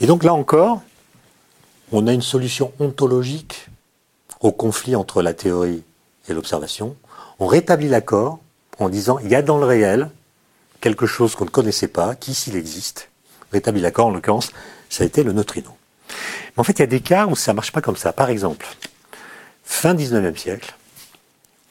Et 0.00 0.06
donc 0.06 0.24
là 0.24 0.34
encore, 0.34 0.82
on 1.92 2.06
a 2.06 2.12
une 2.12 2.22
solution 2.22 2.72
ontologique 2.80 3.68
au 4.40 4.52
conflit 4.52 4.96
entre 4.96 5.22
la 5.22 5.34
théorie 5.34 5.82
et 6.28 6.34
l'observation. 6.34 6.96
On 7.38 7.46
rétablit 7.46 7.88
l'accord 7.88 8.38
en 8.78 8.88
disant 8.88 9.18
il 9.18 9.28
y 9.28 9.34
a 9.34 9.42
dans 9.42 9.58
le 9.58 9.66
réel 9.66 10.10
quelque 10.80 11.06
chose 11.06 11.34
qu'on 11.34 11.44
ne 11.44 11.50
connaissait 11.50 11.88
pas, 11.88 12.14
qui 12.14 12.34
s'il 12.34 12.56
existe, 12.56 13.08
rétablit 13.52 13.80
l'accord, 13.80 14.06
en 14.06 14.10
l'occurrence, 14.10 14.50
ça 14.90 15.04
a 15.04 15.06
été 15.06 15.22
le 15.22 15.32
neutrino. 15.32 15.70
Mais 16.08 16.60
en 16.60 16.64
fait, 16.64 16.72
il 16.72 16.80
y 16.80 16.82
a 16.82 16.86
des 16.86 17.00
cas 17.00 17.26
où 17.26 17.36
ça 17.36 17.52
ne 17.52 17.56
marche 17.56 17.72
pas 17.72 17.80
comme 17.80 17.96
ça. 17.96 18.12
Par 18.12 18.28
exemple, 18.28 18.66
fin 19.64 19.94
19e 19.94 20.36
siècle, 20.36 20.74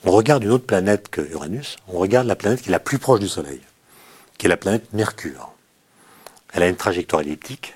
on 0.03 0.11
regarde 0.11 0.43
une 0.43 0.51
autre 0.51 0.65
planète 0.65 1.09
que 1.09 1.21
Uranus, 1.21 1.77
on 1.87 1.97
regarde 1.97 2.27
la 2.27 2.35
planète 2.35 2.61
qui 2.61 2.69
est 2.69 2.71
la 2.71 2.79
plus 2.79 2.99
proche 2.99 3.19
du 3.19 3.27
Soleil, 3.27 3.61
qui 4.37 4.47
est 4.47 4.49
la 4.49 4.57
planète 4.57 4.93
Mercure. 4.93 5.51
Elle 6.53 6.63
a 6.63 6.67
une 6.67 6.75
trajectoire 6.75 7.21
elliptique, 7.21 7.75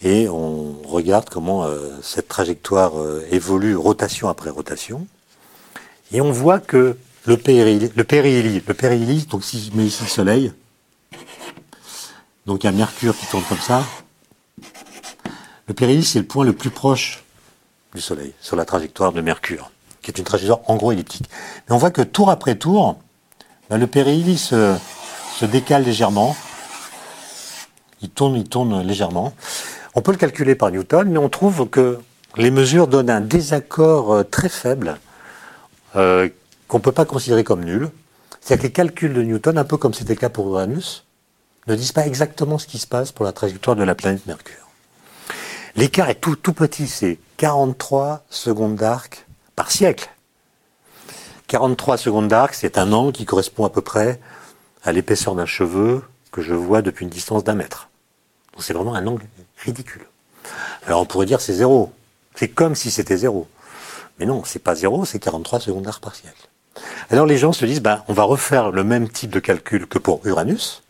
et 0.00 0.28
on 0.28 0.82
regarde 0.82 1.28
comment 1.30 1.64
euh, 1.64 1.90
cette 2.02 2.28
trajectoire 2.28 3.00
euh, 3.00 3.26
évolue 3.30 3.76
rotation 3.76 4.28
après 4.28 4.50
rotation, 4.50 5.06
et 6.12 6.20
on 6.20 6.32
voit 6.32 6.58
que 6.58 6.96
le 7.26 7.36
périhélie, 7.36 7.90
le 7.94 8.04
périhélie, 8.04 9.26
donc 9.26 9.44
si 9.44 9.70
je 9.70 9.76
mets 9.76 9.86
ici 9.86 10.02
le 10.02 10.08
Soleil, 10.08 10.52
donc 12.46 12.64
il 12.64 12.66
y 12.66 12.68
a 12.68 12.72
Mercure 12.72 13.16
qui 13.16 13.26
tourne 13.26 13.44
comme 13.44 13.58
ça. 13.58 13.84
Le 15.66 15.72
périhélie, 15.72 16.04
c'est 16.04 16.18
le 16.18 16.26
point 16.26 16.44
le 16.44 16.52
plus 16.52 16.68
proche 16.68 17.24
du 17.94 18.02
Soleil, 18.02 18.34
sur 18.40 18.56
la 18.56 18.66
trajectoire 18.66 19.12
de 19.12 19.22
Mercure, 19.22 19.70
qui 20.04 20.10
est 20.10 20.18
une 20.18 20.24
trajectoire 20.24 20.60
en 20.66 20.76
gros 20.76 20.92
elliptique. 20.92 21.28
Mais 21.66 21.74
on 21.74 21.78
voit 21.78 21.90
que 21.90 22.02
tour 22.02 22.30
après 22.30 22.54
tour, 22.56 22.96
ben, 23.70 23.78
le 23.78 23.86
périhélie 23.86 24.38
se, 24.38 24.76
se 25.34 25.46
décale 25.46 25.82
légèrement. 25.82 26.36
Il 28.02 28.10
tourne, 28.10 28.36
il 28.36 28.44
tourne 28.44 28.86
légèrement. 28.86 29.32
On 29.94 30.02
peut 30.02 30.12
le 30.12 30.18
calculer 30.18 30.54
par 30.54 30.70
Newton, 30.70 31.08
mais 31.08 31.18
on 31.18 31.30
trouve 31.30 31.68
que 31.68 31.98
les 32.36 32.50
mesures 32.50 32.86
donnent 32.86 33.10
un 33.10 33.22
désaccord 33.22 34.12
euh, 34.12 34.22
très 34.24 34.50
faible 34.50 34.98
euh, 35.96 36.28
qu'on 36.68 36.78
ne 36.78 36.82
peut 36.82 36.92
pas 36.92 37.06
considérer 37.06 37.42
comme 37.42 37.64
nul. 37.64 37.90
C'est-à-dire 38.40 38.62
que 38.62 38.66
les 38.66 38.72
calculs 38.72 39.14
de 39.14 39.22
Newton, 39.22 39.56
un 39.56 39.64
peu 39.64 39.78
comme 39.78 39.94
c'était 39.94 40.14
le 40.14 40.20
cas 40.20 40.28
pour 40.28 40.48
Uranus, 40.48 41.04
ne 41.66 41.74
disent 41.74 41.92
pas 41.92 42.06
exactement 42.06 42.58
ce 42.58 42.66
qui 42.66 42.78
se 42.78 42.86
passe 42.86 43.10
pour 43.10 43.24
la 43.24 43.32
trajectoire 43.32 43.74
de 43.74 43.84
la 43.84 43.94
planète 43.94 44.26
Mercure. 44.26 44.68
L'écart 45.76 46.10
est 46.10 46.16
tout, 46.16 46.36
tout 46.36 46.52
petit, 46.52 46.86
c'est 46.88 47.18
43 47.38 48.24
secondes 48.28 48.76
d'arc 48.76 49.23
par 49.56 49.70
siècle. 49.70 50.10
43 51.48 51.96
secondes 51.96 52.28
d'arc, 52.28 52.54
c'est 52.54 52.78
un 52.78 52.92
angle 52.92 53.12
qui 53.12 53.24
correspond 53.24 53.64
à 53.64 53.70
peu 53.70 53.82
près 53.82 54.20
à 54.82 54.92
l'épaisseur 54.92 55.34
d'un 55.34 55.46
cheveu 55.46 56.02
que 56.32 56.42
je 56.42 56.54
vois 56.54 56.82
depuis 56.82 57.04
une 57.04 57.10
distance 57.10 57.44
d'un 57.44 57.54
mètre. 57.54 57.88
C'est 58.58 58.72
vraiment 58.72 58.94
un 58.94 59.06
angle 59.06 59.24
ridicule. 59.58 60.06
Alors 60.86 61.00
on 61.00 61.06
pourrait 61.06 61.26
dire 61.26 61.40
c'est 61.40 61.54
zéro. 61.54 61.92
C'est 62.34 62.48
comme 62.48 62.74
si 62.74 62.90
c'était 62.90 63.16
zéro. 63.16 63.48
Mais 64.18 64.26
non, 64.26 64.42
c'est 64.44 64.58
pas 64.58 64.74
zéro, 64.74 65.04
c'est 65.04 65.18
43 65.18 65.60
secondes 65.60 65.84
d'arc 65.84 66.02
par 66.02 66.14
siècle. 66.14 66.48
Alors 67.10 67.26
les 67.26 67.38
gens 67.38 67.52
se 67.52 67.64
disent, 67.64 67.82
ben, 67.82 68.02
on 68.08 68.12
va 68.12 68.24
refaire 68.24 68.70
le 68.70 68.84
même 68.84 69.08
type 69.08 69.30
de 69.30 69.40
calcul 69.40 69.86
que 69.86 69.98
pour 69.98 70.20
Uranus, 70.24 70.82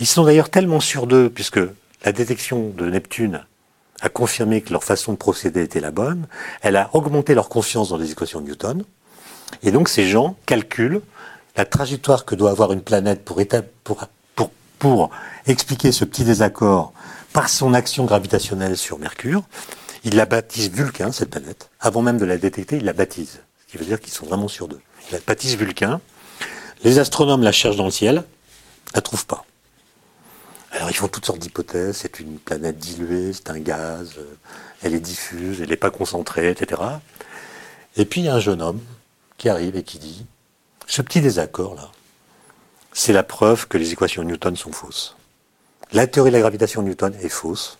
ils 0.00 0.06
sont 0.06 0.24
d'ailleurs 0.24 0.50
tellement 0.50 0.80
sûrs 0.80 1.06
d'eux, 1.06 1.30
puisque 1.30 1.60
la 2.04 2.12
détection 2.12 2.70
de 2.70 2.88
Neptune 2.88 3.44
a 4.00 4.08
confirmé 4.08 4.60
que 4.60 4.72
leur 4.72 4.84
façon 4.84 5.12
de 5.12 5.18
procéder 5.18 5.62
était 5.62 5.80
la 5.80 5.90
bonne, 5.90 6.26
elle 6.62 6.76
a 6.76 6.90
augmenté 6.92 7.34
leur 7.34 7.48
confiance 7.48 7.88
dans 7.88 7.96
les 7.96 8.12
équations 8.12 8.40
de 8.40 8.46
Newton, 8.46 8.84
et 9.62 9.70
donc 9.70 9.88
ces 9.88 10.06
gens 10.06 10.36
calculent 10.46 11.00
la 11.56 11.64
trajectoire 11.64 12.24
que 12.24 12.34
doit 12.34 12.50
avoir 12.50 12.72
une 12.72 12.82
planète 12.82 13.24
pour, 13.24 13.40
expliquer 15.46 15.90
ce 15.90 16.04
petit 16.04 16.24
désaccord 16.24 16.92
par 17.32 17.48
son 17.48 17.74
action 17.74 18.04
gravitationnelle 18.04 18.76
sur 18.76 18.98
Mercure. 18.98 19.42
Ils 20.04 20.14
la 20.14 20.24
baptisent 20.24 20.70
Vulcain, 20.70 21.10
cette 21.10 21.30
planète. 21.30 21.70
Avant 21.80 22.00
même 22.00 22.18
de 22.18 22.24
la 22.24 22.38
détecter, 22.38 22.76
ils 22.76 22.84
la 22.84 22.92
baptisent. 22.92 23.40
Ce 23.66 23.72
qui 23.72 23.78
veut 23.78 23.84
dire 23.84 24.00
qu'ils 24.00 24.12
sont 24.12 24.26
vraiment 24.26 24.46
sûrs 24.46 24.68
d'eux. 24.68 24.80
Ils 25.08 25.14
la 25.14 25.20
baptisent 25.26 25.56
Vulcain. 25.56 26.00
Les 26.84 27.00
astronomes 27.00 27.42
la 27.42 27.50
cherchent 27.50 27.76
dans 27.76 27.86
le 27.86 27.90
ciel, 27.90 28.22
la 28.94 29.00
trouvent 29.00 29.26
pas. 29.26 29.44
Alors 30.72 30.90
ils 30.90 30.94
font 30.94 31.08
toutes 31.08 31.24
sortes 31.24 31.38
d'hypothèses, 31.38 31.98
c'est 31.98 32.20
une 32.20 32.38
planète 32.38 32.78
diluée, 32.78 33.32
c'est 33.32 33.50
un 33.50 33.58
gaz, 33.58 34.14
euh, 34.18 34.24
elle 34.82 34.94
est 34.94 35.00
diffuse, 35.00 35.60
elle 35.60 35.70
n'est 35.70 35.76
pas 35.76 35.90
concentrée, 35.90 36.50
etc. 36.50 36.82
Et 37.96 38.04
puis 38.04 38.20
il 38.20 38.24
y 38.24 38.28
a 38.28 38.34
un 38.34 38.40
jeune 38.40 38.60
homme 38.60 38.80
qui 39.38 39.48
arrive 39.48 39.76
et 39.76 39.82
qui 39.82 39.98
dit, 39.98 40.26
ce 40.86 41.02
petit 41.02 41.20
désaccord 41.20 41.74
là, 41.74 41.90
c'est 42.92 43.12
la 43.12 43.22
preuve 43.22 43.68
que 43.68 43.78
les 43.78 43.92
équations 43.92 44.22
de 44.22 44.28
Newton 44.28 44.56
sont 44.56 44.72
fausses. 44.72 45.16
La 45.92 46.06
théorie 46.06 46.30
de 46.30 46.36
la 46.36 46.40
gravitation 46.40 46.82
de 46.82 46.88
Newton 46.88 47.14
est 47.22 47.28
fausse. 47.28 47.78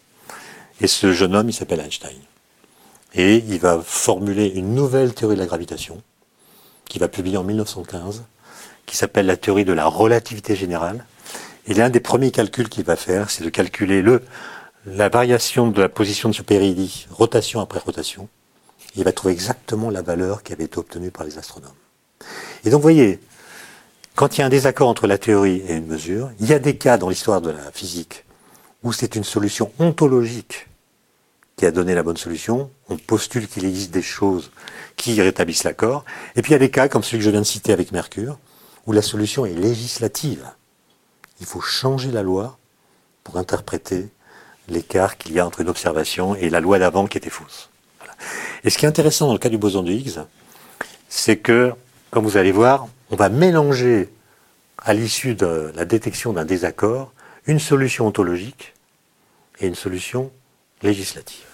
Et 0.80 0.87
ce 0.87 1.12
jeune 1.12 1.35
homme, 1.35 1.49
il 1.49 1.52
s'appelle 1.52 1.80
Einstein. 1.80 2.16
Et 3.14 3.37
il 3.37 3.59
va 3.59 3.80
formuler 3.83 4.47
une 4.47 4.75
nouvelle 4.75 5.12
théorie 5.12 5.35
de 5.35 5.40
la 5.40 5.47
gravitation, 5.47 6.02
qui 6.88 6.99
va 6.99 7.09
publier 7.09 7.37
en 7.37 7.45
1915, 7.45 8.25
qui 8.87 8.97
s'appelle 8.97 9.26
la 9.26 9.37
théorie 9.37 9.64
de 9.64 9.73
la 9.73 9.87
relativité 9.87 10.57
générale, 10.57 11.04
et 11.68 11.75
l'un 11.75 11.90
des 11.90 12.00
premiers 12.00 12.30
calculs 12.30 12.70
qu'il 12.70 12.84
va 12.84 12.96
faire, 12.96 13.30
c'est 13.30 13.44
de 13.44 13.50
calculer 13.50 14.00
le, 14.00 14.22
la 14.87 15.10
variation 15.10 15.70
de 15.70 15.82
la 15.82 15.90
position 15.90 16.30
de 16.30 16.42
périhélie, 16.42 17.06
rotation 17.10 17.60
après 17.60 17.78
rotation. 17.78 18.28
il 18.96 19.04
va 19.04 19.12
trouver 19.12 19.34
exactement 19.34 19.90
la 19.90 20.00
valeur 20.00 20.42
qui 20.42 20.54
avait 20.54 20.64
été 20.64 20.78
obtenue 20.78 21.10
par 21.10 21.25
les 21.25 21.37
astronomes. 21.37 21.70
Et 22.64 22.70
donc, 22.70 22.78
vous 22.78 22.82
voyez, 22.82 23.20
quand 24.14 24.37
il 24.37 24.40
y 24.40 24.42
a 24.42 24.46
un 24.46 24.50
désaccord 24.50 24.88
entre 24.88 25.06
la 25.06 25.18
théorie 25.18 25.62
et 25.68 25.75
une 25.75 25.87
mesure, 25.87 26.30
il 26.40 26.48
y 26.48 26.54
a 26.54 26.58
des 26.58 26.76
cas 26.78 26.96
dans 26.96 27.10
l'histoire 27.10 27.42
de 27.42 27.50
la 27.50 27.70
physique 27.70 28.25
où 28.82 28.92
c'est 28.92 29.14
une 29.14 29.25
solution 29.25 29.70
ontologique 29.78 30.68
qui 31.56 31.66
a 31.66 31.70
donné 31.70 31.94
la 31.94 32.02
bonne 32.02 32.16
solution. 32.16 32.70
On 32.88 32.96
postule 32.96 33.46
qu'il 33.46 33.66
existe 33.66 33.90
des 33.90 34.02
choses 34.02 34.52
qui 34.96 35.20
rétablissent 35.20 35.64
l'accord. 35.64 36.04
Et 36.34 36.42
puis 36.42 36.50
il 36.50 36.54
y 36.54 36.56
a 36.56 36.60
des 36.60 36.70
cas, 36.70 36.88
comme 36.88 37.02
celui 37.02 37.18
que 37.18 37.25
je 37.25 37.30
viens 37.30 37.40
de 37.40 37.46
citer 37.46 37.72
avec 37.72 37.92
Mercure, 37.92 38.38
où 38.87 38.92
la 38.92 39.02
solution 39.02 39.44
est 39.44 39.52
législative 39.52 40.46
il 41.40 41.47
faut 41.47 41.61
changer 41.61 42.11
la 42.11 42.23
loi 42.23 42.59
pour 43.25 43.37
interpréter 43.37 44.09
l'écart 44.68 45.16
qu'il 45.16 45.33
y 45.33 45.40
a 45.40 45.47
entre 45.47 45.61
une 45.61 45.68
observation 45.68 46.35
et 46.35 46.50
la 46.50 46.61
loi 46.61 46.78
d'avant 46.78 47.07
qui 47.07 47.18
était 47.18 47.30
fausse. 47.30 47.71
Et 48.64 48.71
ce 48.71 48.78
qui 48.78 48.85
est 48.85 48.88
intéressant 48.88 49.26
dans 49.26 49.33
le 49.33 49.38
cas 49.38 49.49
du 49.49 49.59
boson 49.59 49.83
de 49.83 49.92
Higgs, 49.92 50.21
c'est 51.09 51.37
que, 51.37 51.73
comme 52.11 52.25
vous 52.25 52.37
allez 52.37 52.52
voir, 52.52 52.88
on 53.11 53.16
va 53.16 53.28
mélanger 53.28 54.11
à 54.78 54.95
l'issue 54.95 55.35
de 55.35 55.73
la 55.75 55.85
détection 55.85 56.33
d'un 56.33 56.45
désaccord 56.45 57.12
une 57.47 57.59
solution 57.59 58.07
ontologique 58.07 58.75
et 59.61 59.66
une 59.66 59.75
solution 59.75 60.30
législative. 60.83 61.45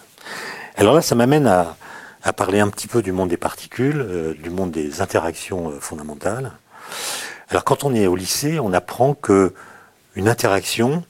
Alors 0.77 0.95
là, 0.95 1.03
ça 1.03 1.15
m'amène 1.15 1.47
à, 1.47 1.77
parler 2.37 2.59
un 2.59 2.69
petit 2.69 2.89
peu 2.89 3.03
du 3.03 3.13
monde 3.13 3.29
des 3.29 3.37
particules, 3.37 4.01
euh, 4.01 4.35
du 4.35 4.51
monde 4.51 4.71
des 4.71 5.03
interactions 5.03 5.71
euh, 5.71 5.79
fondamentales. 5.79 6.53
Alors 7.51 7.65
quand 7.65 7.85
on 7.85 7.95
est 7.95 8.07
au 8.07 8.17
lycée, 8.17 8.59
on 8.59 8.73
apprend 8.73 9.15
que 9.15 9.53
une 10.17 10.29
interaction, 10.29 11.05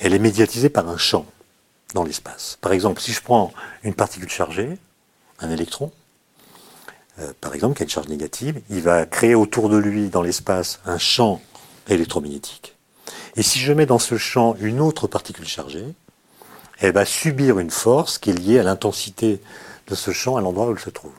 elle 0.00 0.14
est 0.14 0.18
médiatisée 0.18 0.68
par 0.68 0.88
un 0.88 0.96
champ 0.96 1.26
dans 1.94 2.04
l'espace. 2.04 2.58
Par 2.60 2.72
exemple, 2.72 3.00
si 3.00 3.12
je 3.12 3.22
prends 3.22 3.52
une 3.82 3.94
particule 3.94 4.28
chargée, 4.28 4.78
un 5.38 5.50
électron, 5.50 5.92
euh, 7.18 7.32
par 7.40 7.54
exemple, 7.54 7.76
qui 7.76 7.82
a 7.82 7.84
une 7.84 7.90
charge 7.90 8.08
négative, 8.08 8.60
il 8.70 8.80
va 8.80 9.06
créer 9.06 9.34
autour 9.34 9.68
de 9.68 9.76
lui 9.76 10.08
dans 10.08 10.22
l'espace 10.22 10.80
un 10.86 10.98
champ 10.98 11.40
électromagnétique. 11.88 12.74
Et 13.36 13.42
si 13.42 13.58
je 13.58 13.72
mets 13.72 13.86
dans 13.86 13.98
ce 13.98 14.16
champ 14.16 14.56
une 14.60 14.80
autre 14.80 15.06
particule 15.06 15.46
chargée, 15.46 15.86
elle 16.80 16.92
va 16.92 17.04
subir 17.04 17.58
une 17.58 17.70
force 17.70 18.18
qui 18.18 18.30
est 18.30 18.38
liée 18.38 18.58
à 18.58 18.62
l'intensité 18.62 19.40
de 19.88 19.94
ce 19.94 20.10
champ 20.10 20.36
à 20.36 20.40
l'endroit 20.40 20.66
où 20.66 20.72
elle 20.72 20.78
se 20.78 20.90
trouve. 20.90 21.12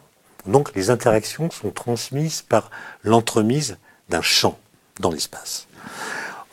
Donc 0.45 0.75
les 0.75 0.89
interactions 0.89 1.49
sont 1.51 1.71
transmises 1.71 2.41
par 2.41 2.69
l'entremise 3.03 3.77
d'un 4.09 4.21
champ 4.21 4.59
dans 4.99 5.11
l'espace. 5.11 5.67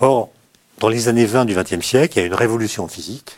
Or, 0.00 0.30
dans 0.80 0.88
les 0.88 1.08
années 1.08 1.26
20 1.26 1.44
du 1.44 1.54
XXe 1.54 1.86
siècle, 1.86 2.16
il 2.16 2.20
y 2.20 2.22
a 2.24 2.26
une 2.26 2.34
révolution 2.34 2.84
en 2.84 2.88
physique, 2.88 3.36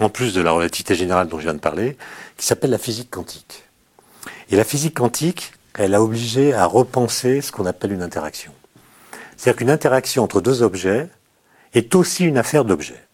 en 0.00 0.08
plus 0.08 0.32
de 0.32 0.40
la 0.40 0.52
relativité 0.52 0.94
générale 0.94 1.28
dont 1.28 1.38
je 1.38 1.44
viens 1.44 1.54
de 1.54 1.60
parler, 1.60 1.98
qui 2.38 2.46
s'appelle 2.46 2.70
la 2.70 2.78
physique 2.78 3.10
quantique. 3.10 3.64
Et 4.50 4.56
la 4.56 4.64
physique 4.64 4.94
quantique, 4.96 5.52
elle 5.74 5.94
a 5.94 6.02
obligé 6.02 6.54
à 6.54 6.64
repenser 6.64 7.42
ce 7.42 7.52
qu'on 7.52 7.66
appelle 7.66 7.92
une 7.92 8.02
interaction. 8.02 8.52
C'est-à-dire 9.36 9.58
qu'une 9.58 9.70
interaction 9.70 10.24
entre 10.24 10.40
deux 10.40 10.62
objets 10.62 11.08
est 11.74 11.94
aussi 11.94 12.24
une 12.24 12.38
affaire 12.38 12.64
d'objets. 12.64 13.04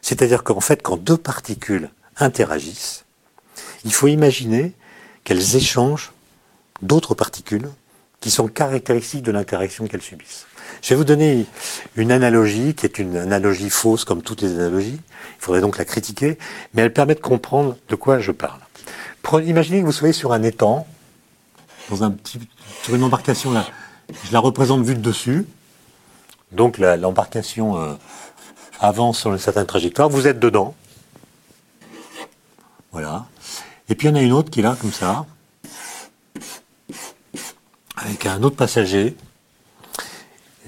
C'est-à-dire 0.00 0.42
qu'en 0.42 0.60
fait, 0.60 0.82
quand 0.82 0.96
deux 0.96 1.18
particules 1.18 1.90
interagissent, 2.16 3.04
il 3.84 3.92
faut 3.92 4.08
imaginer 4.08 4.72
qu'elles 5.24 5.54
échangent 5.54 6.12
d'autres 6.80 7.14
particules 7.14 7.68
qui 8.20 8.30
sont 8.30 8.48
caractéristiques 8.48 9.22
de 9.22 9.32
l'interaction 9.32 9.86
qu'elles 9.86 10.02
subissent. 10.02 10.46
Je 10.82 10.90
vais 10.90 10.96
vous 10.96 11.04
donner 11.04 11.46
une 11.96 12.12
analogie 12.12 12.74
qui 12.74 12.86
est 12.86 12.98
une 12.98 13.16
analogie 13.16 13.70
fausse 13.70 14.04
comme 14.04 14.22
toutes 14.22 14.42
les 14.42 14.52
analogies. 14.54 15.00
Il 15.38 15.40
faudrait 15.40 15.60
donc 15.60 15.78
la 15.78 15.84
critiquer, 15.84 16.38
mais 16.74 16.82
elle 16.82 16.92
permet 16.92 17.14
de 17.14 17.20
comprendre 17.20 17.76
de 17.88 17.94
quoi 17.94 18.18
je 18.18 18.32
parle. 18.32 18.60
Imaginez 19.44 19.80
que 19.80 19.86
vous 19.86 19.92
soyez 19.92 20.14
sur 20.14 20.32
un 20.32 20.42
étang, 20.42 20.86
dans 21.90 22.02
un 22.02 22.10
petit, 22.10 22.40
sur 22.82 22.94
une 22.94 23.02
embarcation 23.02 23.52
là. 23.52 23.66
Je 24.24 24.32
la 24.32 24.40
représente 24.40 24.82
vue 24.82 24.94
de 24.94 25.00
dessus. 25.00 25.46
Donc 26.52 26.78
l'embarcation 26.78 27.78
euh, 27.78 27.92
avance 28.80 29.18
sur 29.18 29.32
une 29.32 29.38
certaine 29.38 29.66
trajectoire. 29.66 30.08
Vous 30.08 30.26
êtes 30.26 30.40
dedans. 30.40 30.74
Voilà. 32.92 33.26
Et 33.90 33.94
puis 33.94 34.08
il 34.08 34.10
y 34.10 34.14
en 34.14 34.16
a 34.16 34.22
une 34.22 34.32
autre 34.32 34.50
qui 34.50 34.60
est 34.60 34.62
là, 34.62 34.76
comme 34.80 34.92
ça, 34.92 35.26
avec 37.96 38.24
un 38.26 38.42
autre 38.42 38.56
passager. 38.56 39.14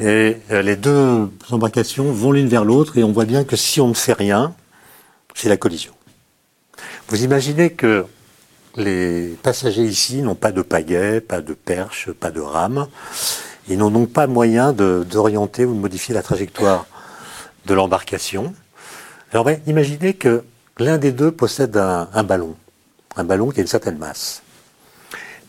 Et 0.00 0.38
euh, 0.50 0.62
les 0.62 0.76
deux 0.76 1.28
embarcations 1.50 2.10
vont 2.10 2.32
l'une 2.32 2.48
vers 2.48 2.64
l'autre 2.64 2.96
et 2.96 3.04
on 3.04 3.12
voit 3.12 3.26
bien 3.26 3.44
que 3.44 3.54
si 3.54 3.82
on 3.82 3.88
ne 3.88 3.94
fait 3.94 4.14
rien, 4.14 4.54
c'est 5.34 5.50
la 5.50 5.58
collision. 5.58 5.92
Vous 7.08 7.22
imaginez 7.22 7.72
que 7.72 8.06
les 8.76 9.36
passagers 9.42 9.84
ici 9.84 10.22
n'ont 10.22 10.34
pas 10.34 10.52
de 10.52 10.62
pagaie, 10.62 11.20
pas 11.20 11.42
de 11.42 11.52
perche, 11.52 12.10
pas 12.12 12.30
de 12.30 12.40
rame. 12.40 12.86
Ils 13.68 13.76
n'ont 13.76 13.90
donc 13.90 14.10
pas 14.10 14.26
moyen 14.26 14.72
d'orienter 14.72 15.66
ou 15.66 15.74
de 15.74 15.78
modifier 15.78 16.14
la 16.14 16.22
trajectoire 16.22 16.86
de 17.66 17.74
l'embarcation. 17.74 18.54
Alors 19.32 19.44
ben, 19.44 19.60
imaginez 19.66 20.14
que 20.14 20.44
l'un 20.78 20.96
des 20.96 21.12
deux 21.12 21.30
possède 21.30 21.76
un, 21.76 22.22
ballon, 22.22 22.56
un 23.16 23.24
ballon 23.24 23.50
qui 23.50 23.60
a 23.60 23.62
une 23.62 23.68
certaine 23.68 23.98
masse. 23.98 24.42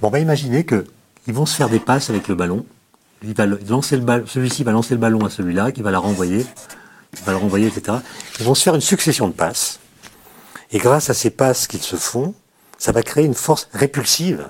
Bon, 0.02 0.10
ben 0.10 0.20
imaginez 0.20 0.66
que 0.66 0.86
ils 1.26 1.34
vont 1.34 1.46
se 1.46 1.56
faire 1.56 1.70
des 1.70 1.80
passes 1.80 2.10
avec 2.10 2.28
le 2.28 2.36
ballon. 2.36 2.66
Celui-ci 3.22 4.64
va 4.64 4.72
lancer 4.72 4.96
le 4.96 5.00
ballon 5.00 5.26
à 5.26 5.30
celui-là, 5.30 5.72
qui 5.72 5.82
va 5.82 5.92
la 5.92 6.00
renvoyer, 6.00 6.46
va 7.24 7.34
le 7.34 7.38
renvoyer, 7.38 7.68
etc. 7.68 7.98
Ils 8.40 8.46
vont 8.46 8.56
se 8.56 8.64
faire 8.64 8.76
une 8.76 8.82
succession 8.82 9.28
de 9.28 9.34
passes. 9.34 9.80
Et 10.72 10.80
grâce 10.80 11.10
à 11.10 11.14
ces 11.14 11.30
passes 11.30 11.68
qu'ils 11.68 11.82
se 11.82 11.98
font, 11.98 12.34
ça 12.78 12.92
va 12.92 13.04
créer 13.04 13.26
une 13.26 13.36
force 13.36 13.70
répulsive 13.74 14.50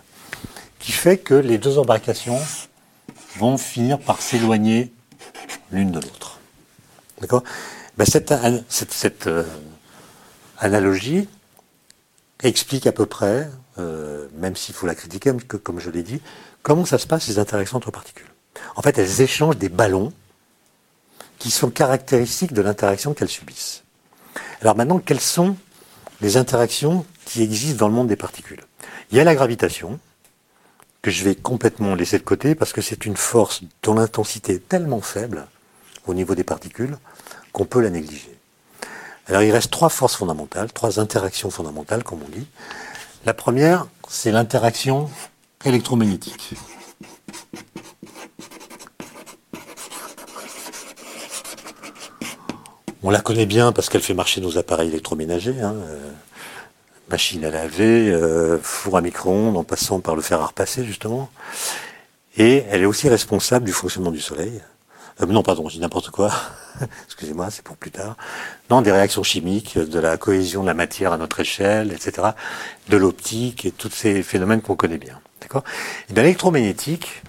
qui 0.80 0.92
fait 0.94 1.18
que 1.18 1.34
les 1.34 1.58
deux 1.58 1.78
embarcations 1.78 2.40
vont 3.38 3.58
finir 3.58 4.00
par 4.00 4.22
s'éloigner 4.22 4.94
l'une 5.72 5.92
de 5.92 6.00
l'autre. 6.00 6.40
D'accord? 7.20 7.44
Ben 7.98 8.06
Cette, 8.06 8.34
cette, 8.70 9.28
euh, 9.28 9.44
analogie 10.58 11.28
explique 12.42 12.88
à 12.88 12.92
peu 12.92 13.06
près, 13.06 13.50
euh, 13.78 14.28
même 14.38 14.56
s'il 14.56 14.74
faut 14.74 14.88
la 14.88 14.96
critiquer, 14.96 15.34
comme 15.63 15.80
je 15.80 15.90
l'ai 15.90 16.04
dit, 16.04 16.22
comment 16.63 16.86
ça 16.86 16.98
se 16.98 17.08
passe 17.08 17.28
les 17.28 17.38
interactions 17.38 17.78
entre 17.78 17.92
particules. 17.92 18.31
En 18.75 18.81
fait, 18.81 18.98
elles 18.98 19.22
échangent 19.22 19.58
des 19.58 19.70
ballons 19.70 20.13
qui 21.39 21.51
sont 21.51 21.70
caractéristiques 21.70 22.53
de 22.53 22.62
l'interaction 22.62 23.13
qu'elles 23.13 23.29
subissent. 23.29 23.84
Alors 24.62 24.75
maintenant, 24.75 25.00
quelles 25.00 25.20
sont 25.20 25.55
les 26.22 26.38
interactions 26.38 27.05
qui 27.25 27.41
existent 27.41 27.79
dans 27.79 27.88
le 27.88 27.96
monde 27.96 28.08
des 28.08 28.15
particules? 28.15 28.63
Il 29.12 29.17
y 29.17 29.20
a 29.20 29.24
la 29.24 29.36
gravitation, 29.36 30.00
que 31.01 31.12
je 31.12 31.24
vais 31.24 31.36
complètement 31.36 31.96
laisser 31.96 32.20
de 32.20 32.24
côté 32.24 32.55
parce 32.55 32.74
que 32.74 32.81
c'est 32.81 33.05
une 33.05 33.17
force 33.17 33.62
dont 33.84 33.96
l'intensité 33.96 34.53
est 34.53 34.70
tellement 34.70 35.01
faible 35.01 35.48
au 36.05 36.14
niveau 36.14 36.35
des 36.35 36.44
particules 36.44 36.98
qu'on 37.53 37.66
peut 37.66 37.81
la 37.81 37.90
négliger. 37.90 38.37
Alors 39.27 39.42
il 39.42 39.51
reste 39.51 39.72
trois 39.72 39.90
forces 39.90 40.16
fondamentales, 40.16 40.72
trois 40.72 41.00
interactions 41.00 41.50
fondamentales 41.50 42.03
comme 42.03 42.22
on 42.24 42.29
dit. 42.29 42.48
La 43.25 43.33
première, 43.33 43.87
c'est 44.09 44.31
l'interaction 44.31 45.09
électromagnétique. 45.66 46.53
On 53.03 53.09
la 53.09 53.22
connaît 53.22 53.48
bien 53.48 53.72
parce 53.72 53.90
qu'elle 53.90 54.01
fait 54.01 54.14
marcher 54.14 54.42
nos 54.42 54.57
appareils 54.57 54.90
électroménagers. 54.90 55.59
Hein, 55.61 55.75
euh, 55.87 56.11
machine 57.09 57.44
à 57.44 57.50
laver, 57.50 58.09
euh, 58.09 58.57
four 58.61 58.98
à 58.98 59.01
micro-ondes, 59.01 59.57
en 59.57 59.64
passant 59.64 60.00
par 60.00 60.16
le 60.16 60.22
fer 60.22 60.42
à 60.42 60.46
repasser, 60.48 60.85
justement. 60.85 61.29
Et 62.37 62.64
elle 62.70 62.81
est 62.81 62.85
aussi 62.85 63.09
responsable 63.09 63.66
du 63.66 63.74
fonctionnement 63.74 64.11
du 64.11 64.22
Soleil. 64.22 64.61
Euh, 65.22 65.25
non, 65.25 65.44
pardon, 65.44 65.68
je 65.68 65.75
dis 65.75 65.81
n'importe 65.81 66.09
quoi. 66.11 66.31
Excusez-moi, 67.05 67.50
c'est 67.50 67.64
pour 67.64 67.75
plus 67.75 67.92
tard. 67.92 68.16
Non, 68.70 68.81
des 68.81 68.92
réactions 68.92 69.24
chimiques, 69.24 69.77
de 69.77 70.00
la 70.00 70.18
cohésion 70.18 70.61
de 70.61 70.68
la 70.68 70.74
matière 70.74 71.11
à 71.11 71.18
notre 71.18 71.40
échelle, 71.42 71.92
etc. 71.92 72.29
De 72.87 72.98
l'optique 72.98 73.66
et 73.66 73.72
tous 73.72 73.92
ces 73.92 74.24
phénomènes 74.24 74.61
qu'on 74.61 74.75
connaît 74.75 74.98
bien. 74.98 75.20
D'accord? 75.42 75.64
Et 76.09 76.14
bien 76.14 76.24
l'électromagnétique, 76.24 77.24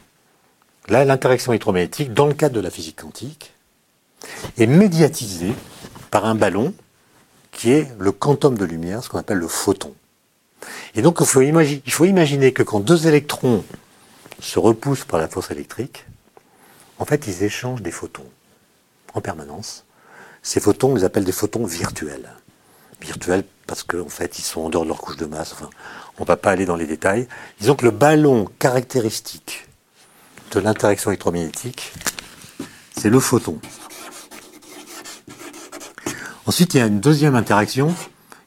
là, 0.88 1.04
l'interaction 1.04 1.52
électromagnétique, 1.52 2.12
dans 2.14 2.26
le 2.26 2.34
cadre 2.34 2.54
de 2.54 2.60
la 2.60 2.70
physique 2.70 3.00
quantique, 3.00 3.52
est 4.58 4.66
médiatisée 4.66 5.52
par 6.10 6.24
un 6.24 6.34
ballon 6.34 6.74
qui 7.50 7.72
est 7.72 7.88
le 7.98 8.12
quantum 8.12 8.56
de 8.56 8.64
lumière, 8.64 9.04
ce 9.04 9.08
qu'on 9.08 9.18
appelle 9.18 9.38
le 9.38 9.48
photon. 9.48 9.94
Et 10.94 11.02
donc 11.02 11.18
il 11.20 11.26
faut, 11.26 11.40
imaginer, 11.42 11.82
il 11.86 11.92
faut 11.92 12.04
imaginer 12.04 12.52
que 12.52 12.62
quand 12.62 12.80
deux 12.80 13.06
électrons 13.06 13.64
se 14.40 14.58
repoussent 14.58 15.04
par 15.04 15.20
la 15.20 15.28
force 15.28 15.50
électrique, 15.50 16.06
en 16.98 17.04
fait 17.04 17.26
ils 17.26 17.42
échangent 17.42 17.82
des 17.82 17.90
photons 17.90 18.26
en 19.14 19.20
permanence. 19.20 19.84
Ces 20.42 20.60
photons, 20.60 20.92
on 20.92 20.94
les 20.96 21.04
appelle 21.04 21.24
des 21.24 21.32
photons 21.32 21.64
virtuels. 21.64 22.30
Virtuels 23.00 23.44
parce 23.66 23.82
qu'en 23.82 24.08
fait 24.08 24.38
ils 24.38 24.42
sont 24.42 24.62
en 24.62 24.70
dehors 24.70 24.84
de 24.84 24.88
leur 24.88 24.98
couche 24.98 25.16
de 25.16 25.26
masse, 25.26 25.52
enfin 25.52 25.70
on 26.18 26.22
ne 26.22 26.26
va 26.26 26.36
pas 26.36 26.50
aller 26.50 26.66
dans 26.66 26.76
les 26.76 26.86
détails. 26.86 27.28
Disons 27.60 27.74
que 27.74 27.84
le 27.84 27.90
ballon 27.90 28.46
caractéristique 28.58 29.66
de 30.52 30.60
l'interaction 30.60 31.10
électromagnétique, 31.10 31.92
c'est 32.96 33.10
le 33.10 33.20
photon. 33.20 33.58
Ensuite, 36.46 36.74
il 36.74 36.78
y 36.78 36.80
a 36.80 36.86
une 36.86 37.00
deuxième 37.00 37.36
interaction, 37.36 37.94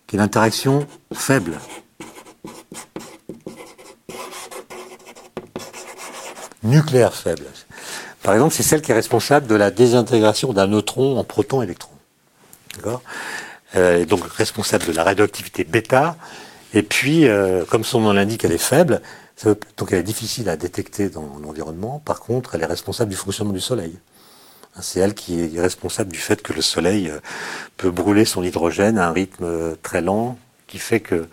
qui 0.07 0.17
est 0.17 0.19
l'interaction 0.19 0.85
faible. 1.13 1.59
Nucléaire 6.63 7.13
faible. 7.13 7.45
Par 8.21 8.33
exemple, 8.33 8.53
c'est 8.53 8.63
celle 8.63 8.81
qui 8.81 8.91
est 8.91 8.95
responsable 8.95 9.47
de 9.47 9.55
la 9.55 9.71
désintégration 9.71 10.51
d'un 10.51 10.67
neutron 10.67 11.17
en 11.17 11.23
proton-électron. 11.23 11.93
D'accord? 12.75 13.01
Euh, 13.75 14.05
Donc 14.05 14.23
responsable 14.25 14.85
de 14.87 14.91
la 14.91 15.03
radioactivité 15.03 15.63
bêta. 15.63 16.17
Et 16.73 16.81
puis, 16.81 17.27
euh, 17.27 17.63
comme 17.65 17.83
son 17.83 18.01
nom 18.01 18.11
l'indique, 18.13 18.43
elle 18.43 18.51
est 18.51 18.57
faible. 18.57 19.01
donc 19.77 19.89
elle 19.91 19.99
est 19.99 20.03
difficile 20.03 20.49
à 20.49 20.57
détecter 20.57 21.09
dans 21.09 21.39
l'environnement. 21.41 22.01
Par 22.03 22.19
contre, 22.19 22.55
elle 22.55 22.63
est 22.63 22.65
responsable 22.65 23.11
du 23.11 23.15
fonctionnement 23.15 23.53
du 23.53 23.61
Soleil. 23.61 23.97
C'est 24.81 24.99
elle 24.99 25.13
qui 25.13 25.55
est 25.55 25.61
responsable 25.61 26.11
du 26.11 26.19
fait 26.19 26.41
que 26.41 26.51
le 26.51 26.61
Soleil 26.61 27.09
euh, 27.09 27.19
peut 27.77 27.91
brûler 27.91 28.25
son 28.25 28.43
hydrogène 28.43 28.97
à 28.97 29.07
un 29.07 29.11
rythme 29.11 29.45
euh, 29.45 29.75
très 29.81 30.01
lent, 30.01 30.37
qui 30.67 30.79
fait 30.79 30.99
que 30.99 31.27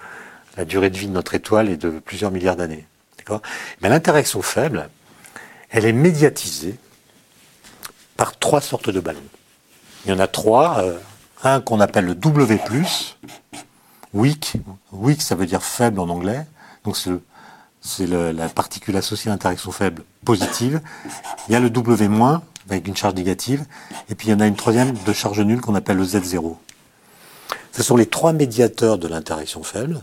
la 0.57 0.65
durée 0.65 0.91
de 0.91 0.97
vie 0.97 1.09
de 1.09 1.13
notre 1.13 1.35
étoile 1.35 1.69
est 1.69 1.77
de 1.77 1.91
plusieurs 1.91 2.31
milliards 2.31 2.57
d'années. 2.57 2.87
Mais 3.81 3.89
l'interaction 3.89 4.43
faible, 4.43 4.89
elle 5.71 5.87
est 5.87 5.93
médiatisée 5.93 6.77
par 8.17 8.39
trois 8.39 8.61
sortes 8.61 8.91
de 8.91 9.01
ballons. 9.01 9.21
Il 10.05 10.11
y 10.11 10.15
en 10.15 10.19
a 10.19 10.27
trois. 10.27 10.79
Euh, 10.81 10.99
un 11.45 11.61
qu'on 11.61 11.81
appelle 11.81 12.05
le 12.05 12.15
W+, 12.15 12.61
weak. 14.15 14.55
Weak, 14.93 15.23
ça 15.23 15.35
veut 15.35 15.47
dire 15.47 15.63
faible 15.63 15.99
en 15.99 16.09
anglais. 16.09 16.47
Donc 16.85 16.97
c'est 17.81 18.07
la 18.07 18.49
particule 18.49 18.97
associée 18.97 19.31
à 19.31 19.35
l'interaction 19.35 19.73
faible 19.73 20.05
positive. 20.25 20.81
Il 21.49 21.53
y 21.53 21.57
a 21.57 21.61
le 21.61 21.69
W-, 21.71 22.09
avec 22.69 22.87
une 22.89 22.97
charge 22.97 23.15
négative. 23.15 23.65
Et 24.11 24.15
puis 24.15 24.29
il 24.29 24.31
y 24.31 24.35
en 24.35 24.41
a 24.41 24.47
une 24.47 24.57
troisième 24.57 24.93
de 25.07 25.13
charge 25.13 25.41
nulle 25.41 25.61
qu'on 25.61 25.75
appelle 25.75 25.97
le 25.97 26.05
Z0. 26.05 26.57
Ce 27.73 27.83
sont 27.83 27.97
les 27.97 28.07
trois 28.07 28.33
médiateurs 28.33 28.99
de 28.99 29.09
l'interaction 29.09 29.63
faible 29.63 30.03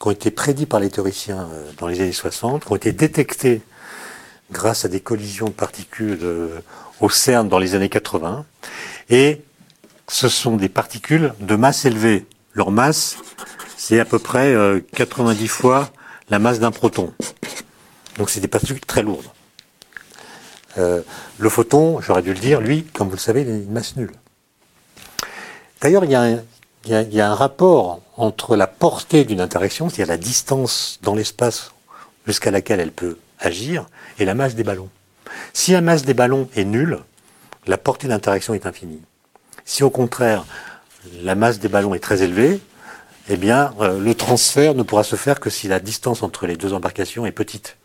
qui 0.00 0.08
ont 0.08 0.10
été 0.10 0.30
prédits 0.30 0.66
par 0.66 0.80
les 0.80 0.90
théoriciens 0.90 1.48
euh, 1.52 1.70
dans 1.78 1.86
les 1.86 2.00
années 2.00 2.12
60, 2.12 2.64
qui 2.64 2.72
ont 2.72 2.76
été 2.76 2.92
détectés 2.92 3.60
grâce 4.50 4.84
à 4.84 4.88
des 4.88 5.00
collisions 5.00 5.46
de 5.46 5.52
particules 5.52 6.18
euh, 6.22 6.60
au 7.00 7.10
CERN 7.10 7.48
dans 7.48 7.58
les 7.58 7.74
années 7.74 7.88
80. 7.88 8.44
Et 9.10 9.42
ce 10.08 10.28
sont 10.28 10.56
des 10.56 10.68
particules 10.68 11.34
de 11.40 11.54
masse 11.54 11.84
élevée. 11.84 12.26
Leur 12.54 12.70
masse, 12.70 13.18
c'est 13.76 14.00
à 14.00 14.04
peu 14.04 14.18
près 14.18 14.54
90 14.94 15.44
euh, 15.44 15.48
fois 15.48 15.90
la 16.30 16.38
masse 16.38 16.60
d'un 16.60 16.70
proton. 16.70 17.12
Donc 18.18 18.30
c'est 18.30 18.40
des 18.40 18.48
particules 18.48 18.80
très 18.80 19.02
lourdes. 19.02 19.26
Euh, 20.78 21.02
le 21.38 21.48
photon, 21.48 22.00
j'aurais 22.00 22.22
dû 22.22 22.32
le 22.32 22.38
dire, 22.38 22.60
lui, 22.60 22.84
comme 22.84 23.08
vous 23.08 23.16
le 23.16 23.20
savez, 23.20 23.42
il 23.42 23.48
a 23.48 23.54
une 23.54 23.72
masse 23.72 23.96
nulle. 23.96 24.12
D'ailleurs, 25.80 26.04
il, 26.04 26.10
y, 26.10 27.20
a 27.20 27.30
un 27.30 27.34
rapport 27.34 28.00
entre 28.16 28.56
la 28.56 28.66
portée 28.66 29.24
d'une 29.24 29.40
interaction, 29.40 29.88
c'est-à-dire 29.88 30.12
la 30.12 30.18
distance 30.18 30.98
dans 31.02 31.14
l'espace 31.14 31.72
jusqu'à 32.26 32.50
laquelle 32.50 32.80
elle 32.80 32.92
peut 32.92 33.16
agir, 33.38 33.86
et 34.18 34.24
la 34.24 34.34
masse 34.34 34.54
des 34.54 34.64
ballons. 34.64 34.90
Si 35.52 35.72
la 35.72 35.80
masse 35.80 36.04
des 36.04 36.14
ballons 36.14 36.48
est 36.54 36.64
nulle, 36.64 36.98
la 37.66 37.78
portée 37.78 38.08
d'interaction 38.08 38.52
est 38.52 38.66
infinie. 38.66 39.00
Si 39.64 39.82
au 39.82 39.90
contraire, 39.90 40.44
la 41.22 41.34
masse 41.34 41.58
des 41.58 41.68
ballons 41.68 41.94
est 41.94 42.00
très 42.00 42.22
élevée, 42.22 42.60
eh 43.28 43.36
bien, 43.36 43.72
euh, 43.80 43.98
le 43.98 44.14
transfert 44.14 44.74
ne 44.74 44.82
pourra 44.82 45.04
se 45.04 45.16
faire 45.16 45.40
que 45.40 45.50
si 45.50 45.68
la 45.68 45.80
distance 45.80 46.22
entre 46.22 46.46
les 46.46 46.56
deux 46.56 46.72
embarcations 46.72 47.24
est 47.26 47.32
petite. 47.32 47.76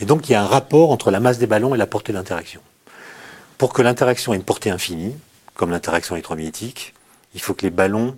Et 0.00 0.04
donc, 0.04 0.28
il 0.28 0.32
y 0.32 0.34
a 0.34 0.42
un 0.42 0.46
rapport 0.46 0.90
entre 0.90 1.10
la 1.10 1.20
masse 1.20 1.38
des 1.38 1.46
ballons 1.46 1.74
et 1.74 1.78
la 1.78 1.86
portée 1.86 2.12
d'interaction. 2.12 2.60
Pour 3.58 3.72
que 3.72 3.82
l'interaction 3.82 4.32
ait 4.32 4.36
une 4.36 4.42
portée 4.42 4.70
infinie, 4.70 5.14
comme 5.54 5.70
l'interaction 5.70 6.14
électromagnétique, 6.14 6.94
il 7.34 7.40
faut 7.40 7.54
que 7.54 7.62
les 7.62 7.70
ballons 7.70 8.16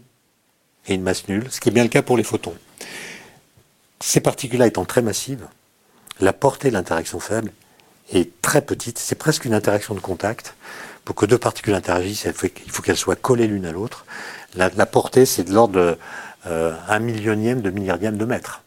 aient 0.87 0.95
une 0.95 1.03
masse 1.03 1.29
nulle, 1.29 1.47
ce 1.51 1.61
qui 1.61 1.69
est 1.69 1.73
bien 1.73 1.83
le 1.83 1.89
cas 1.89 2.03
pour 2.03 2.17
les 2.17 2.23
photons. 2.23 2.55
Ces 4.01 4.21
particules-là 4.21 4.67
étant 4.67 4.85
très 4.85 5.03
massives, 5.03 5.47
la 6.21 6.33
portée 6.33 6.69
de 6.69 6.75
l'interaction 6.75 7.21
faible 7.21 7.53
est 8.13 8.41
très 8.43 8.63
petite, 8.63 8.99
c'est 8.99 9.15
presque 9.15 9.45
une 9.45 9.55
interaction 9.55 9.95
de 9.95 10.01
contact. 10.01 10.55
Pour 11.05 11.17
que 11.17 11.27
deux 11.27 11.39
particules 11.39 11.75
interagissent, 11.75 12.27
il 12.27 12.71
faut 12.71 12.83
qu'elles 12.83 12.97
soient 12.97 13.17
collées 13.17 13.49
l'une 13.49 13.67
à 13.67 13.73
l'autre. 13.73 14.07
La, 14.55 14.71
portée, 14.87 15.27
c'est 15.27 15.43
de 15.43 15.53
l'ordre 15.53 15.75
de 15.75 15.99
euh, 16.47 16.77
un 16.89 16.99
millionième 17.01 17.61
de 17.61 17.71
milliardième 17.71 18.17
de 18.17 18.25
mètre. 18.25 18.63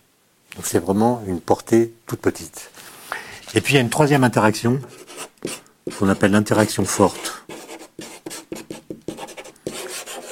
Donc 0.55 0.65
c'est 0.65 0.79
vraiment 0.79 1.23
une 1.27 1.39
portée 1.39 1.93
toute 2.07 2.19
petite. 2.19 2.71
Et 3.55 3.61
puis 3.61 3.73
il 3.73 3.75
y 3.77 3.79
a 3.79 3.81
une 3.81 3.89
troisième 3.89 4.25
interaction 4.25 4.81
qu'on 5.97 6.09
appelle 6.09 6.31
l'interaction 6.31 6.83
forte. 6.83 7.45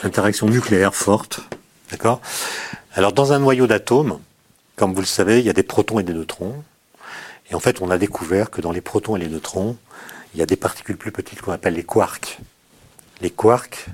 Interaction 0.03 0.47
nucléaire 0.47 0.93
forte. 0.93 1.39
D'accord? 1.89 2.19
Alors 2.95 3.13
dans 3.13 3.31
un 3.31 3.39
noyau 3.39 3.65
d'atomes, 3.65 4.19
comme 4.75 4.93
vous 4.93 4.99
le 4.99 5.07
savez, 5.07 5.39
il 5.39 5.45
y 5.45 5.49
a 5.49 5.53
des 5.53 5.63
protons 5.63 5.99
et 5.99 6.03
des 6.03 6.11
neutrons. 6.11 6.65
Et 7.49 7.55
en 7.55 7.61
fait, 7.61 7.81
on 7.81 7.89
a 7.89 7.97
découvert 7.97 8.49
que 8.49 8.59
dans 8.59 8.73
les 8.73 8.81
protons 8.81 9.15
et 9.15 9.19
les 9.19 9.29
neutrons, 9.29 9.77
il 10.33 10.41
y 10.41 10.43
a 10.43 10.45
des 10.45 10.57
particules 10.57 10.97
plus 10.97 11.13
petites 11.13 11.41
qu'on 11.41 11.53
appelle 11.53 11.75
les 11.75 11.83
quarks. 11.83 12.39
Les 13.21 13.29
quarks 13.29 13.85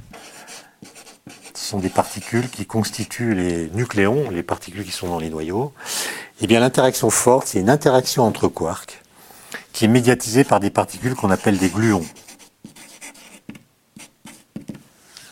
sont 1.54 1.78
des 1.78 1.90
particules 1.90 2.50
qui 2.50 2.66
constituent 2.66 3.36
les 3.36 3.70
nucléons, 3.76 4.32
les 4.32 4.42
particules 4.42 4.84
qui 4.84 4.92
sont 4.92 5.08
dans 5.08 5.20
les 5.20 5.30
noyaux. 5.30 5.72
Eh 6.42 6.48
bien, 6.48 6.60
l'interaction 6.62 7.12
forte, 7.12 7.46
c'est 7.46 7.60
une 7.60 7.70
interaction 7.70 8.24
entre 8.24 8.48
quarks 8.48 9.04
qui 9.80 9.86
est 9.86 9.88
médiatisée 9.88 10.44
par 10.44 10.60
des 10.60 10.72
particules 10.72 11.16
qu'on 11.16 11.32
appelle 11.32 11.58
des 11.58 11.70
gluons. 11.70 12.06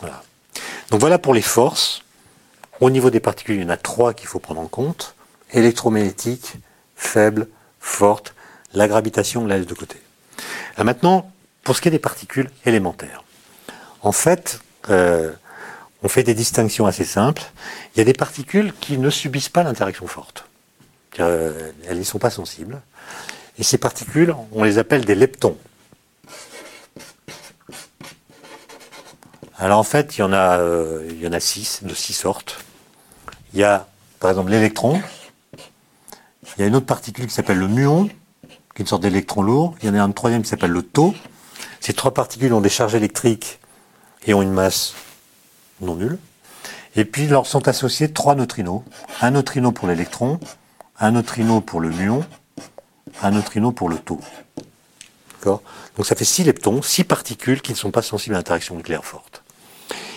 Voilà. 0.00 0.22
Donc 0.90 1.00
voilà 1.00 1.18
pour 1.18 1.34
les 1.34 1.42
forces. 1.42 2.02
Au 2.80 2.88
niveau 2.88 3.10
des 3.10 3.20
particules, 3.20 3.56
il 3.56 3.62
y 3.62 3.66
en 3.66 3.68
a 3.68 3.76
trois 3.76 4.14
qu'il 4.14 4.26
faut 4.26 4.38
prendre 4.38 4.62
en 4.62 4.66
compte. 4.66 5.14
Électromagnétique, 5.52 6.54
faible, 6.96 7.46
forte. 7.78 8.34
La 8.72 8.88
gravitation, 8.88 9.46
la 9.46 9.58
laisse 9.58 9.66
de 9.66 9.74
côté. 9.74 10.00
maintenant, 10.78 11.30
pour 11.62 11.76
ce 11.76 11.82
qui 11.82 11.88
est 11.88 11.90
des 11.90 11.98
particules 11.98 12.48
élémentaires. 12.64 13.24
En 14.00 14.12
fait, 14.12 14.60
euh, 14.88 15.30
on 16.02 16.08
fait 16.08 16.22
des 16.22 16.32
distinctions 16.32 16.86
assez 16.86 17.04
simples. 17.04 17.42
Il 17.94 17.98
y 17.98 18.00
a 18.00 18.04
des 18.04 18.14
particules 18.14 18.72
qui 18.80 18.96
ne 18.96 19.10
subissent 19.10 19.50
pas 19.50 19.62
l'interaction 19.62 20.06
forte. 20.06 20.46
Euh, 21.20 21.70
elles 21.86 21.98
n'y 21.98 22.06
sont 22.06 22.18
pas 22.18 22.30
sensibles. 22.30 22.80
Et 23.58 23.64
ces 23.64 23.78
particules, 23.78 24.34
on 24.52 24.62
les 24.62 24.78
appelle 24.78 25.04
des 25.04 25.14
leptons. 25.14 25.56
Alors 29.58 29.80
en 29.80 29.84
fait, 29.84 30.16
il 30.16 30.20
y 30.20 30.22
en 30.22 30.32
a, 30.32 30.58
euh, 30.58 31.04
il 31.10 31.20
y 31.20 31.26
en 31.26 31.32
a 31.32 31.40
six, 31.40 31.80
de 31.82 31.92
six 31.92 32.12
sortes. 32.12 32.58
Il 33.52 33.58
y 33.58 33.64
a, 33.64 33.88
par 34.20 34.30
exemple, 34.30 34.50
l'électron. 34.50 35.02
Il 36.56 36.60
y 36.60 36.62
a 36.62 36.66
une 36.66 36.76
autre 36.76 36.86
particule 36.86 37.26
qui 37.26 37.34
s'appelle 37.34 37.58
le 37.58 37.66
muon, 37.66 38.06
qui 38.06 38.48
est 38.76 38.80
une 38.80 38.86
sorte 38.86 39.02
d'électron 39.02 39.42
lourd. 39.42 39.74
Il 39.82 39.88
y 39.88 39.90
en 39.90 39.94
a 39.94 40.02
un 40.02 40.12
troisième 40.12 40.42
qui 40.42 40.48
s'appelle 40.48 40.70
le 40.70 40.82
tau. 40.82 41.12
Ces 41.80 41.92
trois 41.92 42.14
particules 42.14 42.52
ont 42.52 42.60
des 42.60 42.68
charges 42.68 42.94
électriques 42.94 43.58
et 44.26 44.34
ont 44.34 44.42
une 44.42 44.52
masse 44.52 44.94
non 45.80 45.96
nulle. 45.96 46.18
Et 46.94 47.04
puis, 47.04 47.26
leur 47.26 47.46
sont 47.46 47.66
associés 47.66 48.12
trois 48.12 48.36
neutrinos. 48.36 48.82
Un 49.20 49.32
neutrino 49.32 49.72
pour 49.72 49.88
l'électron, 49.88 50.38
un 51.00 51.10
neutrino 51.12 51.60
pour 51.60 51.80
le 51.80 51.90
muon, 51.90 52.24
un 53.22 53.30
neutrino 53.30 53.72
pour 53.72 53.88
le 53.88 53.98
tau. 53.98 54.20
D'accord? 55.34 55.62
Donc 55.96 56.06
ça 56.06 56.14
fait 56.14 56.24
six 56.24 56.44
leptons, 56.44 56.82
six 56.82 57.04
particules 57.04 57.60
qui 57.60 57.72
ne 57.72 57.76
sont 57.76 57.90
pas 57.90 58.02
sensibles 58.02 58.34
à 58.34 58.38
l'interaction 58.38 58.76
nucléaire 58.76 59.04
forte. 59.04 59.42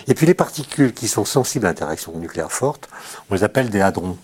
Et 0.08 0.14
puis 0.14 0.26
les 0.26 0.34
particules 0.34 0.92
qui 0.92 1.08
sont 1.08 1.24
sensibles 1.24 1.66
à 1.66 1.70
l'interaction 1.70 2.12
nucléaire 2.18 2.52
forte, 2.52 2.88
on 3.30 3.34
les 3.34 3.44
appelle 3.44 3.70
des 3.70 3.80
hadrons. 3.80 4.18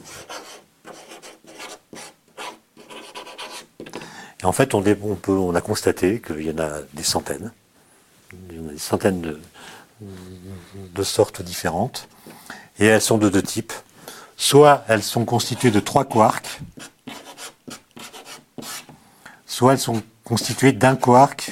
Et 4.40 4.44
en 4.44 4.52
fait, 4.52 4.74
on 4.74 5.54
a 5.54 5.60
constaté 5.60 6.20
qu'il 6.20 6.42
y 6.42 6.50
en 6.50 6.58
a 6.58 6.80
des 6.92 7.02
centaines, 7.02 7.52
il 8.50 8.56
y 8.56 8.60
en 8.60 8.68
a 8.68 8.72
des 8.72 8.78
centaines 8.78 9.20
de, 9.20 9.40
de 10.94 11.02
sortes 11.02 11.42
différentes. 11.42 12.08
Et 12.78 12.86
elles 12.86 13.02
sont 13.02 13.18
de 13.18 13.28
deux 13.28 13.42
types. 13.42 13.72
Soit 14.36 14.84
elles 14.86 15.02
sont 15.02 15.24
constituées 15.24 15.72
de 15.72 15.80
trois 15.80 16.04
quarks, 16.04 16.60
soit 19.58 19.72
elles 19.72 19.80
sont 19.80 20.04
constituées 20.22 20.70
d'un 20.70 20.94
quark 20.94 21.50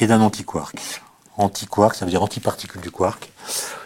et 0.00 0.06
d'un 0.06 0.20
antiquark. 0.20 0.76
Antiquark, 1.36 1.96
ça 1.96 2.04
veut 2.04 2.12
dire 2.12 2.22
antiparticule 2.22 2.80
du 2.80 2.92
quark. 2.92 3.28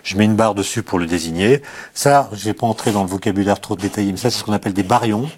Je 0.02 0.18
mets 0.18 0.26
une 0.26 0.36
barre 0.36 0.54
dessus 0.54 0.82
pour 0.82 0.98
le 0.98 1.06
désigner. 1.06 1.62
Ça, 1.94 2.28
je 2.34 2.44
vais 2.44 2.52
pas 2.52 2.66
entrer 2.66 2.92
dans 2.92 3.02
le 3.02 3.08
vocabulaire 3.08 3.58
trop 3.58 3.74
détaillé, 3.74 4.12
mais 4.12 4.18
ça, 4.18 4.30
c'est 4.30 4.38
ce 4.38 4.44
qu'on 4.44 4.52
appelle 4.52 4.74
des 4.74 4.82
baryons. 4.82 5.30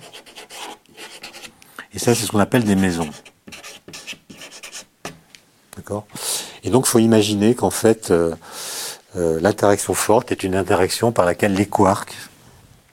Et 1.92 2.00
ça, 2.00 2.16
c'est 2.16 2.26
ce 2.26 2.32
qu'on 2.32 2.40
appelle 2.40 2.64
des 2.64 2.74
mésons. 2.74 3.10
D'accord? 5.76 6.04
Et 6.64 6.70
donc, 6.70 6.86
il 6.88 6.90
faut 6.90 6.98
imaginer 6.98 7.54
qu'en 7.54 7.70
fait, 7.70 8.10
euh, 8.10 8.34
euh, 9.14 9.38
l'interaction 9.40 9.94
forte 9.94 10.32
est 10.32 10.42
une 10.42 10.56
interaction 10.56 11.12
par 11.12 11.24
laquelle 11.24 11.54
les 11.54 11.66
quarks 11.66 12.16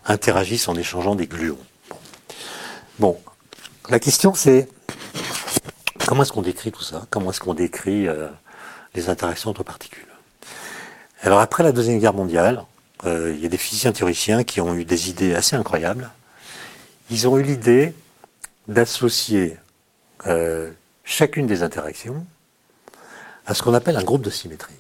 interagissent 0.06 0.68
en 0.68 0.76
échangeant 0.76 1.16
des 1.16 1.26
gluons. 1.26 1.58
Bon, 3.00 3.18
la 3.92 4.00
question 4.00 4.34
c'est 4.34 4.70
comment 6.08 6.24
est-ce 6.24 6.32
qu'on 6.32 6.42
décrit 6.42 6.72
tout 6.72 6.82
ça? 6.82 7.06
Comment 7.10 7.32
est-ce 7.32 7.42
qu'on 7.42 7.54
décrit 7.54 8.08
euh, 8.08 8.28
les 8.96 9.10
interactions 9.10 9.50
entre 9.50 9.64
particules? 9.64 10.08
Alors 11.22 11.42
après 11.42 11.62
la 11.62 11.74
Deuxième 11.74 12.00
Guerre 12.00 12.14
mondiale, 12.14 12.64
euh, 13.06 13.34
il 13.36 13.42
y 13.42 13.46
a 13.46 13.50
des 13.50 13.58
physiciens 13.58 13.92
théoriciens 13.92 14.44
qui 14.46 14.62
ont 14.62 14.74
eu 14.76 14.86
des 14.86 15.10
idées 15.10 15.36
assez 15.36 15.58
incroyables. 15.58 16.10
Ils 17.10 17.28
ont 17.28 17.38
eu 17.38 17.44
l'idée 17.44 17.94
d'associer 18.68 19.58
chacune 21.04 21.48
des 21.48 21.64
interactions 21.64 22.26
à 23.48 23.54
ce 23.54 23.64
qu'on 23.64 23.74
appelle 23.74 23.98
un 23.98 24.04
groupe 24.04 24.22
de 24.22 24.30
symétrie. 24.30 24.76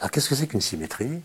Alors 0.00 0.10
qu'est-ce 0.10 0.28
que 0.28 0.34
c'est 0.34 0.46
qu'une 0.46 0.62
symétrie? 0.62 1.20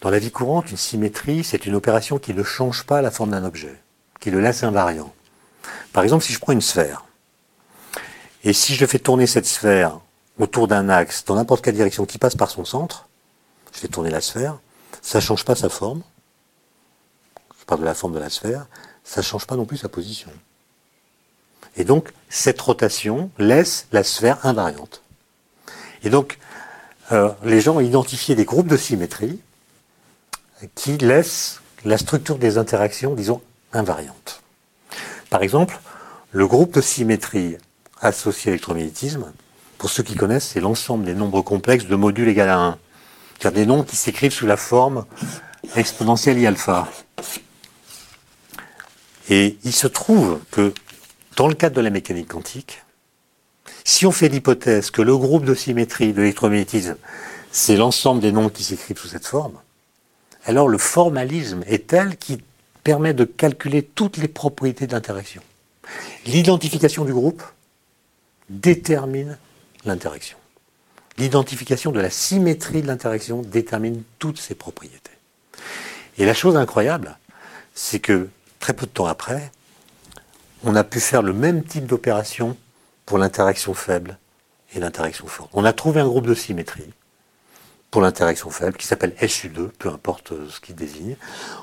Dans 0.00 0.10
la 0.10 0.18
vie 0.18 0.30
courante, 0.30 0.70
une 0.70 0.76
symétrie, 0.78 1.44
c'est 1.44 1.66
une 1.66 1.74
opération 1.74 2.18
qui 2.18 2.34
ne 2.34 2.42
change 2.42 2.84
pas 2.84 3.02
la 3.02 3.10
forme 3.10 3.30
d'un 3.30 3.44
objet, 3.44 3.76
qui 4.20 4.30
le 4.30 4.40
laisse 4.40 4.64
invariant. 4.64 5.14
Par 5.92 6.04
exemple, 6.04 6.24
si 6.24 6.32
je 6.32 6.38
prends 6.38 6.52
une 6.52 6.60
sphère, 6.60 7.04
et 8.44 8.52
si 8.52 8.74
je 8.74 8.86
fais 8.86 8.98
tourner 8.98 9.26
cette 9.26 9.46
sphère 9.46 9.98
autour 10.38 10.68
d'un 10.68 10.88
axe 10.88 11.24
dans 11.24 11.34
n'importe 11.34 11.64
quelle 11.64 11.74
direction 11.74 12.06
qui 12.06 12.18
passe 12.18 12.36
par 12.36 12.50
son 12.50 12.64
centre, 12.64 13.08
je 13.72 13.80
fais 13.80 13.88
tourner 13.88 14.10
la 14.10 14.20
sphère, 14.20 14.58
ça 15.02 15.18
ne 15.18 15.22
change 15.22 15.44
pas 15.44 15.56
sa 15.56 15.68
forme, 15.68 16.02
je 17.58 17.64
parle 17.64 17.80
de 17.80 17.86
la 17.86 17.94
forme 17.94 18.14
de 18.14 18.18
la 18.18 18.30
sphère, 18.30 18.66
ça 19.04 19.20
ne 19.20 19.24
change 19.24 19.46
pas 19.46 19.56
non 19.56 19.64
plus 19.64 19.78
sa 19.78 19.88
position. 19.88 20.30
Et 21.76 21.84
donc, 21.84 22.12
cette 22.28 22.60
rotation 22.60 23.30
laisse 23.38 23.86
la 23.92 24.02
sphère 24.02 24.44
invariante. 24.46 25.02
Et 26.02 26.10
donc, 26.10 26.38
euh, 27.12 27.30
les 27.44 27.60
gens 27.60 27.76
ont 27.76 27.80
identifié 27.80 28.34
des 28.34 28.44
groupes 28.44 28.68
de 28.68 28.76
symétrie 28.76 29.40
qui 30.74 30.96
laissent 30.98 31.60
la 31.84 31.98
structure 31.98 32.38
des 32.38 32.58
interactions, 32.58 33.14
disons, 33.14 33.42
invariante. 33.72 34.42
Par 35.30 35.42
exemple, 35.42 35.78
le 36.32 36.46
groupe 36.46 36.74
de 36.74 36.80
symétrie 36.80 37.56
associé 38.00 38.50
à 38.50 38.52
l'électromagnétisme, 38.52 39.32
pour 39.78 39.90
ceux 39.90 40.02
qui 40.02 40.14
connaissent, 40.14 40.48
c'est 40.48 40.60
l'ensemble 40.60 41.04
des 41.04 41.14
nombres 41.14 41.42
complexes 41.42 41.86
de 41.86 41.96
modules 41.96 42.28
égal 42.28 42.48
à 42.48 42.58
1. 42.58 42.78
C'est-à-dire 43.38 43.60
des 43.60 43.66
nombres 43.66 43.84
qui 43.84 43.96
s'écrivent 43.96 44.32
sous 44.32 44.46
la 44.46 44.56
forme 44.56 45.04
exponentielle 45.74 46.38
i 46.38 46.46
alpha. 46.46 46.88
Et 49.28 49.58
il 49.64 49.72
se 49.72 49.86
trouve 49.86 50.40
que 50.50 50.72
dans 51.36 51.48
le 51.48 51.54
cadre 51.54 51.76
de 51.76 51.80
la 51.80 51.90
mécanique 51.90 52.28
quantique, 52.28 52.82
si 53.84 54.06
on 54.06 54.12
fait 54.12 54.28
l'hypothèse 54.28 54.90
que 54.90 55.02
le 55.02 55.16
groupe 55.16 55.44
de 55.44 55.54
symétrie 55.54 56.12
de 56.12 56.20
l'électromagnétisme, 56.20 56.96
c'est 57.50 57.76
l'ensemble 57.76 58.20
des 58.20 58.32
nombres 58.32 58.52
qui 58.52 58.64
s'écrivent 58.64 58.98
sous 58.98 59.08
cette 59.08 59.26
forme, 59.26 59.58
alors 60.44 60.68
le 60.68 60.78
formalisme 60.78 61.62
est 61.66 61.88
tel 61.88 62.16
qu'il 62.16 62.38
permet 62.86 63.14
de 63.14 63.24
calculer 63.24 63.82
toutes 63.82 64.16
les 64.16 64.28
propriétés 64.28 64.86
d'interaction. 64.86 65.42
L'identification 66.24 67.04
du 67.04 67.12
groupe 67.12 67.42
détermine 68.48 69.38
l'interaction. 69.84 70.38
L'identification 71.18 71.90
de 71.90 71.98
la 71.98 72.10
symétrie 72.10 72.82
de 72.82 72.86
l'interaction 72.86 73.42
détermine 73.42 74.04
toutes 74.20 74.38
ces 74.38 74.54
propriétés. 74.54 75.10
Et 76.16 76.24
la 76.24 76.32
chose 76.32 76.56
incroyable, 76.56 77.18
c'est 77.74 77.98
que 77.98 78.28
très 78.60 78.72
peu 78.72 78.86
de 78.86 78.92
temps 78.92 79.06
après, 79.06 79.50
on 80.62 80.76
a 80.76 80.84
pu 80.84 81.00
faire 81.00 81.22
le 81.22 81.32
même 81.32 81.64
type 81.64 81.86
d'opération 81.86 82.56
pour 83.04 83.18
l'interaction 83.18 83.74
faible 83.74 84.16
et 84.74 84.78
l'interaction 84.78 85.26
forte. 85.26 85.50
On 85.54 85.64
a 85.64 85.72
trouvé 85.72 86.00
un 86.00 86.06
groupe 86.06 86.28
de 86.28 86.34
symétrie 86.34 86.92
pour 87.90 88.02
l'interaction 88.02 88.50
faible 88.50 88.76
qui 88.76 88.86
s'appelle 88.86 89.14
SU2, 89.20 89.68
peu 89.78 89.88
importe 89.88 90.32
euh, 90.32 90.48
ce 90.50 90.60
qu'il 90.60 90.74
désigne. 90.74 91.16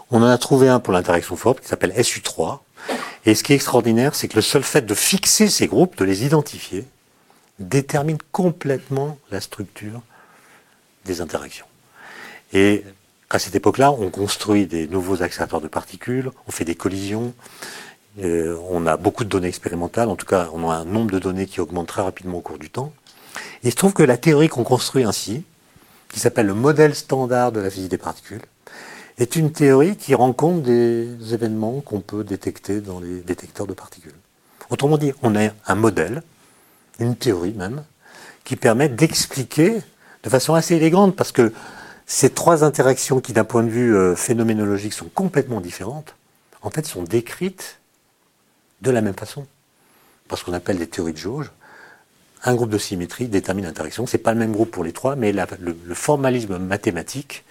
On 0.09 0.21
en 0.21 0.27
a 0.27 0.37
trouvé 0.37 0.69
un 0.69 0.79
pour 0.79 0.93
l'interaction 0.93 1.35
forte 1.35 1.61
qui 1.61 1.67
s'appelle 1.67 1.91
SU3. 1.91 2.59
Et 3.25 3.35
ce 3.35 3.43
qui 3.43 3.53
est 3.53 3.55
extraordinaire, 3.55 4.15
c'est 4.15 4.27
que 4.27 4.35
le 4.35 4.41
seul 4.41 4.63
fait 4.63 4.85
de 4.85 4.93
fixer 4.93 5.47
ces 5.47 5.67
groupes, 5.67 5.97
de 5.97 6.05
les 6.05 6.25
identifier, 6.25 6.85
détermine 7.59 8.17
complètement 8.31 9.17
la 9.31 9.41
structure 9.41 10.01
des 11.05 11.21
interactions. 11.21 11.65
Et 12.51 12.83
à 13.29 13.39
cette 13.39 13.55
époque-là, 13.55 13.91
on 13.91 14.09
construit 14.09 14.67
des 14.67 14.87
nouveaux 14.87 15.23
accélérateurs 15.23 15.61
de 15.61 15.67
particules, 15.67 16.31
on 16.47 16.51
fait 16.51 16.65
des 16.65 16.75
collisions, 16.75 17.33
euh, 18.21 18.57
on 18.69 18.85
a 18.85 18.97
beaucoup 18.97 19.23
de 19.23 19.29
données 19.29 19.47
expérimentales, 19.47 20.09
en 20.09 20.15
tout 20.15 20.25
cas, 20.25 20.49
on 20.53 20.69
a 20.69 20.75
un 20.75 20.85
nombre 20.85 21.11
de 21.11 21.19
données 21.19 21.47
qui 21.47 21.59
augmente 21.59 21.87
très 21.87 22.01
rapidement 22.01 22.37
au 22.37 22.41
cours 22.41 22.59
du 22.59 22.69
temps. 22.69 22.93
Et 23.63 23.67
il 23.67 23.71
se 23.71 23.75
trouve 23.75 23.93
que 23.93 24.03
la 24.03 24.17
théorie 24.17 24.49
qu'on 24.49 24.63
construit 24.63 25.03
ainsi, 25.03 25.43
qui 26.13 26.19
s'appelle 26.19 26.45
le 26.45 26.53
modèle 26.53 26.93
standard 26.93 27.51
de 27.51 27.59
la 27.59 27.71
physique 27.71 27.89
des 27.89 27.97
particules, 27.97 28.43
est 29.17 29.35
une 29.35 29.51
théorie 29.51 29.97
qui 29.97 30.13
rend 30.13 30.31
compte 30.31 30.61
des 30.61 31.33
événements 31.33 31.81
qu'on 31.81 32.01
peut 32.01 32.23
détecter 32.23 32.81
dans 32.81 32.99
les 32.99 33.21
détecteurs 33.21 33.65
de 33.65 33.73
particules. 33.73 34.13
Autrement 34.69 34.97
dit, 34.97 35.11
on 35.23 35.35
a 35.35 35.49
un 35.65 35.75
modèle, 35.75 36.21
une 36.99 37.15
théorie 37.15 37.53
même, 37.53 37.83
qui 38.43 38.55
permet 38.55 38.89
d'expliquer 38.89 39.81
de 40.21 40.29
façon 40.29 40.53
assez 40.53 40.75
élégante, 40.75 41.15
parce 41.15 41.31
que 41.31 41.51
ces 42.05 42.29
trois 42.29 42.63
interactions 42.63 43.19
qui, 43.19 43.33
d'un 43.33 43.43
point 43.43 43.63
de 43.63 43.69
vue 43.69 43.95
euh, 43.95 44.15
phénoménologique, 44.15 44.93
sont 44.93 45.09
complètement 45.13 45.61
différentes, 45.61 46.15
en 46.61 46.69
fait, 46.69 46.85
sont 46.85 47.03
décrites 47.03 47.79
de 48.81 48.91
la 48.91 49.01
même 49.01 49.15
façon. 49.15 49.47
Parce 50.27 50.43
qu'on 50.43 50.53
appelle 50.53 50.77
les 50.77 50.87
théories 50.87 51.13
de 51.13 51.17
jauge. 51.17 51.51
Un 52.45 52.55
groupe 52.55 52.69
de 52.69 52.77
symétrie 52.77 53.27
détermine 53.27 53.65
l'interaction. 53.65 54.05
Ce 54.05 54.17
n'est 54.17 54.23
pas 54.23 54.33
le 54.33 54.39
même 54.39 54.51
groupe 54.51 54.71
pour 54.71 54.83
les 54.83 54.91
trois, 54.91 55.15
mais 55.15 55.31
le, 55.31 55.93
formalisme 55.93 56.57
mathématique 56.57 57.45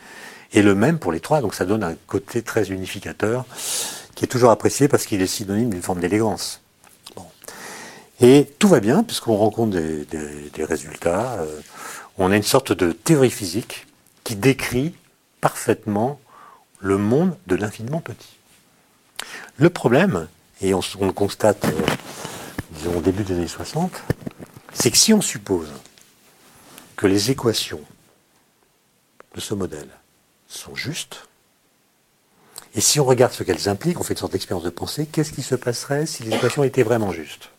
est 0.52 0.62
le 0.62 0.74
même 0.74 0.98
pour 0.98 1.12
les 1.12 1.20
trois. 1.20 1.40
Donc 1.40 1.54
ça 1.54 1.64
donne 1.64 1.82
un 1.82 1.94
côté 2.06 2.42
très 2.42 2.70
unificateur 2.70 3.46
qui 4.14 4.24
est 4.26 4.28
toujours 4.28 4.50
apprécié 4.50 4.88
parce 4.88 5.06
qu'il 5.06 5.22
est 5.22 5.26
synonyme 5.26 5.70
d'une 5.70 5.82
forme 5.82 6.00
d'élégance. 6.00 6.60
Et 8.20 8.48
tout 8.58 8.68
va 8.68 8.80
bien 8.80 9.02
puisqu'on 9.02 9.36
rencontre 9.36 9.76
des, 9.78 10.64
résultats. 10.64 11.38
Euh, 11.40 11.60
on 12.18 12.30
a 12.30 12.36
une 12.36 12.42
sorte 12.42 12.72
de 12.72 12.92
théorie 12.92 13.30
physique 13.30 13.86
qui 14.24 14.36
décrit 14.36 14.94
parfaitement 15.40 16.20
le 16.80 16.98
monde 16.98 17.34
de 17.46 17.56
l'infiniment 17.56 18.00
petit. 18.00 18.36
Le 19.56 19.70
problème, 19.70 20.28
et 20.60 20.74
on, 20.74 20.80
le 21.00 21.12
constate, 21.12 21.64
euh, 21.64 22.96
au 22.96 23.00
début 23.00 23.24
des 23.24 23.34
années 23.34 23.48
60, 23.48 23.90
c'est 24.72 24.90
que 24.90 24.96
si 24.96 25.12
on 25.12 25.20
suppose 25.20 25.68
que 26.96 27.06
les 27.06 27.30
équations 27.30 27.82
de 29.34 29.40
ce 29.40 29.54
modèle 29.54 29.88
sont 30.48 30.74
justes, 30.74 31.28
et 32.74 32.80
si 32.80 33.00
on 33.00 33.04
regarde 33.04 33.32
ce 33.32 33.42
qu'elles 33.42 33.68
impliquent, 33.68 34.00
on 34.00 34.02
fait 34.02 34.14
une 34.14 34.20
sorte 34.20 34.32
d'expérience 34.32 34.64
de 34.64 34.70
pensée, 34.70 35.06
qu'est-ce 35.06 35.32
qui 35.32 35.42
se 35.42 35.54
passerait 35.54 36.06
si 36.06 36.22
les 36.22 36.34
équations 36.34 36.64
étaient 36.64 36.82
vraiment 36.82 37.12
justes? 37.12 37.50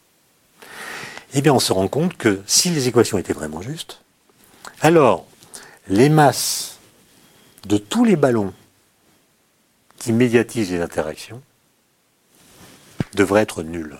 Eh 1.35 1.41
bien, 1.41 1.53
on 1.53 1.59
se 1.59 1.73
rend 1.73 1.87
compte 1.87 2.17
que 2.17 2.41
si 2.45 2.69
les 2.69 2.87
équations 2.87 3.17
étaient 3.17 3.33
vraiment 3.33 3.61
justes, 3.61 4.01
alors 4.81 5.25
les 5.87 6.09
masses 6.09 6.77
de 7.67 7.77
tous 7.77 8.05
les 8.05 8.15
ballons 8.15 8.53
qui 9.97 10.11
médiatisent 10.11 10.71
les 10.71 10.81
interactions 10.81 11.41
devraient 13.13 13.41
être 13.41 13.63
nulles. 13.63 13.97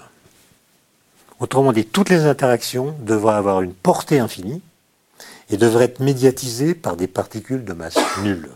Autrement 1.43 1.73
dit, 1.73 1.85
toutes 1.85 2.07
les 2.07 2.23
interactions 2.23 2.95
devraient 3.01 3.35
avoir 3.35 3.61
une 3.63 3.73
portée 3.73 4.17
infinie 4.17 4.61
et 5.49 5.57
devraient 5.57 5.83
être 5.83 5.99
médiatisées 5.99 6.73
par 6.73 6.95
des 6.95 7.07
particules 7.07 7.65
de 7.65 7.73
masse 7.73 7.97
nulle. 8.21 8.49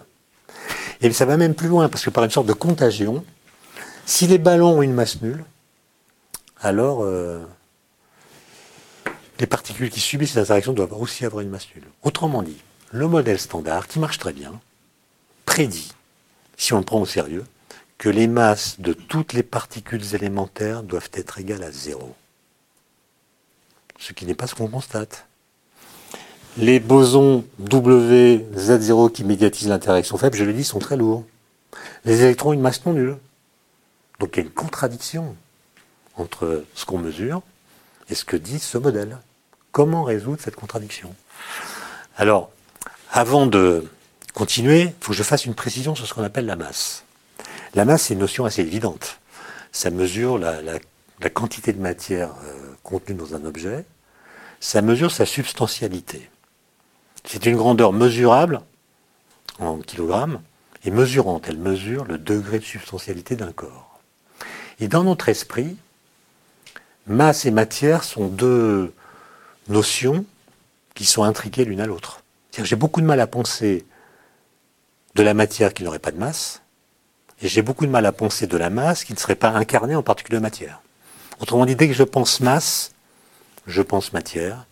Et 1.02 1.12
ça 1.12 1.26
va 1.26 1.36
même 1.36 1.54
plus 1.54 1.68
loin, 1.68 1.90
parce 1.90 2.06
que 2.06 2.10
par 2.10 2.24
une 2.24 2.30
sorte 2.30 2.48
de 2.48 2.54
contagion, 2.54 3.26
si 4.06 4.26
les 4.26 4.38
ballons 4.38 4.78
ont 4.78 4.82
une 4.82 4.94
masse 4.94 5.22
nulle, 5.22 5.44
alors 6.62 7.00
euh, 7.02 7.44
les 9.42 9.48
particules 9.48 9.90
qui 9.90 10.00
subissent 10.00 10.36
ces 10.36 10.40
interactions 10.40 10.72
doivent 10.72 10.98
aussi 10.98 11.26
avoir 11.26 11.42
une 11.42 11.50
masse 11.50 11.68
nulle. 11.76 11.88
Autrement 12.04 12.42
dit, 12.42 12.64
le 12.92 13.10
modèle 13.10 13.38
standard, 13.38 13.90
qui 13.90 14.00
marche 14.00 14.18
très 14.18 14.32
bien, 14.32 14.62
prédit, 15.44 15.92
si 16.56 16.72
on 16.72 16.78
le 16.78 16.86
prend 16.86 17.02
au 17.02 17.06
sérieux, 17.06 17.44
que 17.98 18.08
les 18.08 18.28
masses 18.28 18.80
de 18.80 18.94
toutes 18.94 19.34
les 19.34 19.44
particules 19.44 20.16
élémentaires 20.16 20.84
doivent 20.84 21.12
être 21.12 21.38
égales 21.38 21.64
à 21.64 21.72
zéro. 21.72 22.16
Ce 23.98 24.14
qui 24.14 24.26
n'est 24.26 24.36
pas 24.36 24.48
ce 24.48 24.56
qu'on 24.56 24.68
constate. 24.68 25.26
Les 26.58 26.80
bosons 26.80 27.46
W, 27.60 28.46
Z0 28.56 29.12
qui 29.12 29.24
médiatisent 29.24 29.68
l'interaction 29.68 30.18
faible, 30.18 30.36
je 30.38 30.44
l'ai 30.44 30.54
dit, 30.54 30.64
sont 30.64 30.80
très 30.80 30.98
lourds. 30.98 31.24
Les 32.06 32.24
électrons 32.24 32.50
ont 32.50 32.54
une 32.54 32.62
masse 32.62 32.86
non 32.86 32.94
nulle. 32.94 33.18
Donc 34.20 34.32
il 34.34 34.40
y 34.40 34.42
a 34.42 34.46
une 34.46 34.54
contradiction 34.54 35.36
entre 36.16 36.66
ce 36.74 36.86
qu'on 36.86 36.98
mesure 36.98 37.42
et 38.10 38.16
ce 38.16 38.26
que 38.26 38.38
dit 38.38 38.60
ce 38.60 38.78
modèle. 38.78 39.18
Comment 39.72 40.04
résoudre 40.04 40.42
cette 40.42 40.56
contradiction? 40.56 41.14
Alors, 42.18 42.50
avant 43.12 43.46
de 43.46 43.88
continuer, 44.34 44.82
il 44.82 44.94
faut 45.00 45.12
que 45.12 45.18
je 45.18 45.24
fasse 45.24 45.46
une 45.46 45.54
précision 45.54 45.94
sur 45.94 46.08
ce 46.08 46.14
qu'on 46.14 46.24
appelle 46.24 46.46
la 46.46 46.56
masse. 46.56 47.04
La 47.76 47.86
masse, 47.86 48.04
c'est 48.04 48.14
une 48.14 48.20
notion 48.20 48.46
assez 48.46 48.62
évidente. 48.62 49.20
Ça 49.72 49.92
mesure 49.92 50.40
la, 50.40 50.80
quantité 51.30 51.74
de 51.74 51.80
matière 51.80 52.30
euh, 52.46 52.67
contenue 52.88 53.18
dans 53.18 53.36
un 53.36 53.44
objet, 53.44 53.86
ça 54.62 54.82
mesure 54.82 55.12
sa 55.12 55.26
substantialité. 55.26 56.30
C'est 57.26 57.46
une 57.46 57.58
grandeur 57.58 57.92
mesurable 57.92 58.62
en 59.60 59.80
kilogrammes 59.80 60.42
et 60.86 60.92
mesurante. 60.92 61.46
Elle 61.50 61.58
mesure 61.58 62.06
le 62.06 62.18
degré 62.18 62.60
de 62.60 62.64
substantialité 62.64 63.36
d'un 63.36 63.52
corps. 63.52 64.00
Et 64.80 64.88
dans 64.88 65.04
notre 65.04 65.28
esprit, 65.28 65.76
masse 67.08 67.46
et 67.46 67.52
matière 67.52 68.06
sont 68.06 68.28
deux 68.28 68.94
notions 69.68 70.26
qui 70.96 71.06
sont 71.06 71.24
intriquées 71.24 71.66
l'une 71.66 71.82
à 71.82 71.86
l'autre. 71.86 72.24
J'ai 72.58 72.78
beaucoup 72.78 73.02
de 73.02 73.06
mal 73.06 73.20
à 73.20 73.28
penser 73.28 73.86
de 75.16 75.24
la 75.24 75.34
matière 75.34 75.74
qui 75.74 75.84
n'aurait 75.84 76.00
pas 76.00 76.12
de 76.12 76.18
masse, 76.18 76.62
et 77.42 77.48
j'ai 77.48 77.62
beaucoup 77.62 77.86
de 77.86 77.92
mal 77.92 78.06
à 78.06 78.12
penser 78.12 78.48
de 78.48 78.58
la 78.58 78.70
masse 78.70 79.04
qui 79.04 79.14
ne 79.14 79.18
serait 79.18 79.36
pas 79.36 79.50
incarnée 79.50 79.96
en 79.96 80.04
particules 80.04 80.36
de 80.36 80.42
matière. 80.42 80.82
Autrement 81.40 81.66
dit, 81.66 81.76
dès 81.76 81.88
que 81.88 81.94
je 81.94 82.04
pense 82.04 82.40
masse, 82.40 82.92
je 83.68 83.82
pense 83.82 84.14
matière. 84.14 84.66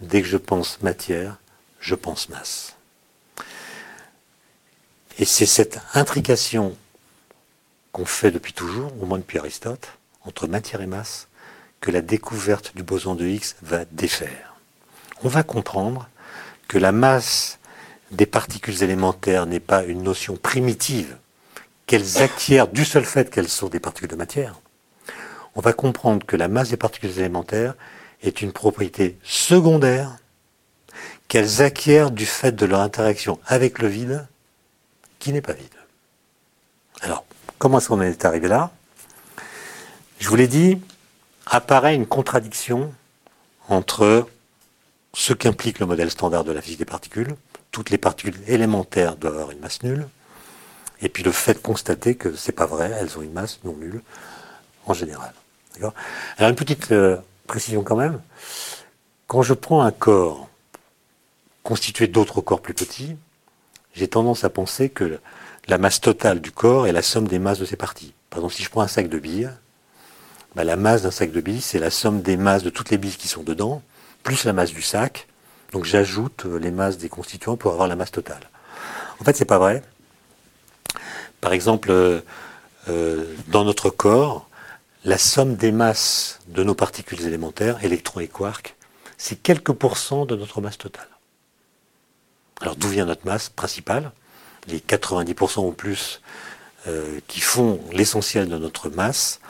Dès 0.00 0.22
que 0.22 0.28
je 0.28 0.36
pense 0.36 0.82
matière, 0.82 1.38
je 1.80 1.94
pense 1.94 2.28
masse. 2.28 2.74
Et 5.18 5.24
c'est 5.24 5.46
cette 5.46 5.78
intrication 5.94 6.76
qu'on 7.92 8.04
fait 8.04 8.32
depuis 8.32 8.52
toujours, 8.52 8.92
au 9.00 9.06
moins 9.06 9.18
depuis 9.18 9.38
Aristote, 9.38 9.92
entre 10.24 10.48
matière 10.48 10.80
et 10.80 10.86
masse, 10.86 11.28
que 11.80 11.90
la 11.90 12.00
découverte 12.00 12.74
du 12.74 12.82
boson 12.82 13.14
de 13.14 13.24
Higgs 13.24 13.54
va 13.62 13.84
défaire. 13.84 14.54
On 15.22 15.28
va 15.28 15.42
comprendre 15.42 16.08
que 16.66 16.78
la 16.78 16.92
masse 16.92 17.58
des 18.10 18.26
particules 18.26 18.82
élémentaires 18.82 19.46
n'est 19.46 19.60
pas 19.60 19.84
une 19.84 20.02
notion 20.02 20.36
primitive 20.36 21.16
qu'elles 21.86 22.22
acquièrent 22.22 22.68
du 22.68 22.84
seul 22.84 23.04
fait 23.04 23.30
qu'elles 23.30 23.48
sont 23.48 23.68
des 23.68 23.80
particules 23.80 24.08
de 24.08 24.16
matière, 24.16 24.60
on 25.56 25.60
va 25.60 25.72
comprendre 25.72 26.24
que 26.26 26.36
la 26.36 26.48
masse 26.48 26.70
des 26.70 26.76
particules 26.76 27.18
élémentaires 27.18 27.74
est 28.22 28.42
une 28.42 28.52
propriété 28.52 29.18
secondaire 29.22 30.16
qu'elles 31.28 31.62
acquièrent 31.62 32.10
du 32.10 32.26
fait 32.26 32.52
de 32.52 32.66
leur 32.66 32.80
interaction 32.80 33.38
avec 33.46 33.78
le 33.78 33.88
vide 33.88 34.26
qui 35.18 35.32
n'est 35.32 35.40
pas 35.40 35.52
vide. 35.52 35.68
Alors, 37.00 37.24
comment 37.58 37.78
est-ce 37.78 37.88
qu'on 37.88 38.00
est 38.00 38.24
arrivé 38.24 38.48
là? 38.48 38.70
Je 40.18 40.28
vous 40.28 40.36
l'ai 40.36 40.48
dit, 40.48 40.80
apparaît 41.46 41.94
une 41.94 42.06
contradiction 42.06 42.92
entre 43.68 44.28
ce 45.12 45.32
qu'implique 45.32 45.78
le 45.78 45.86
modèle 45.86 46.10
standard 46.10 46.44
de 46.44 46.52
la 46.52 46.60
physique 46.60 46.80
des 46.80 46.84
particules, 46.84 47.34
toutes 47.70 47.90
les 47.90 47.98
particules 47.98 48.38
élémentaires 48.46 49.16
doivent 49.16 49.34
avoir 49.34 49.50
une 49.50 49.60
masse 49.60 49.82
nulle, 49.82 50.06
et 51.00 51.08
puis 51.08 51.22
le 51.22 51.32
fait 51.32 51.54
de 51.54 51.58
constater 51.58 52.14
que 52.14 52.34
c'est 52.34 52.52
pas 52.52 52.66
vrai, 52.66 52.90
elles 52.98 53.18
ont 53.18 53.22
une 53.22 53.32
masse 53.32 53.60
non 53.64 53.74
nulle 53.76 54.02
en 54.86 54.94
général. 54.94 55.32
Alors 55.78 55.92
une 56.38 56.54
petite 56.54 56.92
euh, 56.92 57.16
précision 57.46 57.82
quand 57.82 57.96
même. 57.96 58.20
Quand 59.26 59.42
je 59.42 59.54
prends 59.54 59.82
un 59.82 59.90
corps 59.90 60.48
constitué 61.62 62.06
d'autres 62.06 62.40
corps 62.40 62.60
plus 62.60 62.74
petits, 62.74 63.16
j'ai 63.94 64.08
tendance 64.08 64.44
à 64.44 64.50
penser 64.50 64.90
que 64.90 65.18
la 65.66 65.78
masse 65.78 66.00
totale 66.00 66.40
du 66.40 66.52
corps 66.52 66.86
est 66.86 66.92
la 66.92 67.02
somme 67.02 67.26
des 67.26 67.38
masses 67.38 67.58
de 67.58 67.64
ses 67.64 67.76
parties. 67.76 68.12
Par 68.30 68.40
exemple, 68.40 68.54
si 68.54 68.62
je 68.62 68.70
prends 68.70 68.82
un 68.82 68.88
sac 68.88 69.08
de 69.08 69.18
billes, 69.18 69.50
bah, 70.54 70.64
la 70.64 70.76
masse 70.76 71.02
d'un 71.02 71.10
sac 71.10 71.32
de 71.32 71.40
billes, 71.40 71.60
c'est 71.60 71.78
la 71.78 71.90
somme 71.90 72.20
des 72.20 72.36
masses 72.36 72.62
de 72.62 72.70
toutes 72.70 72.90
les 72.90 72.98
billes 72.98 73.16
qui 73.16 73.28
sont 73.28 73.42
dedans, 73.42 73.82
plus 74.22 74.44
la 74.44 74.52
masse 74.52 74.72
du 74.72 74.82
sac. 74.82 75.26
Donc 75.72 75.84
j'ajoute 75.84 76.44
les 76.44 76.70
masses 76.70 76.98
des 76.98 77.08
constituants 77.08 77.56
pour 77.56 77.72
avoir 77.72 77.88
la 77.88 77.96
masse 77.96 78.12
totale. 78.12 78.50
En 79.20 79.24
fait, 79.24 79.36
c'est 79.36 79.44
pas 79.44 79.58
vrai. 79.58 79.82
Par 81.40 81.52
exemple, 81.52 81.90
euh, 81.90 82.20
euh, 82.88 83.24
dans 83.48 83.64
notre 83.64 83.90
corps, 83.90 84.48
la 85.04 85.18
somme 85.18 85.54
des 85.56 85.70
masses 85.70 86.40
de 86.48 86.64
nos 86.64 86.74
particules 86.74 87.20
élémentaires, 87.26 87.84
électrons 87.84 88.20
et 88.20 88.28
quarks, 88.28 88.74
c'est 89.18 89.36
quelques 89.36 89.72
pourcents 89.72 90.24
de 90.24 90.34
notre 90.34 90.60
masse 90.60 90.78
totale. 90.78 91.08
Alors 92.60 92.76
d'où 92.76 92.88
vient 92.88 93.04
notre 93.04 93.26
masse 93.26 93.50
principale? 93.50 94.12
Les 94.66 94.78
90% 94.78 95.66
ou 95.66 95.72
plus 95.72 96.22
euh, 96.86 97.20
qui 97.28 97.40
font 97.40 97.80
l'essentiel 97.92 98.48
de 98.48 98.56
notre 98.56 98.88
masse, 98.88 99.40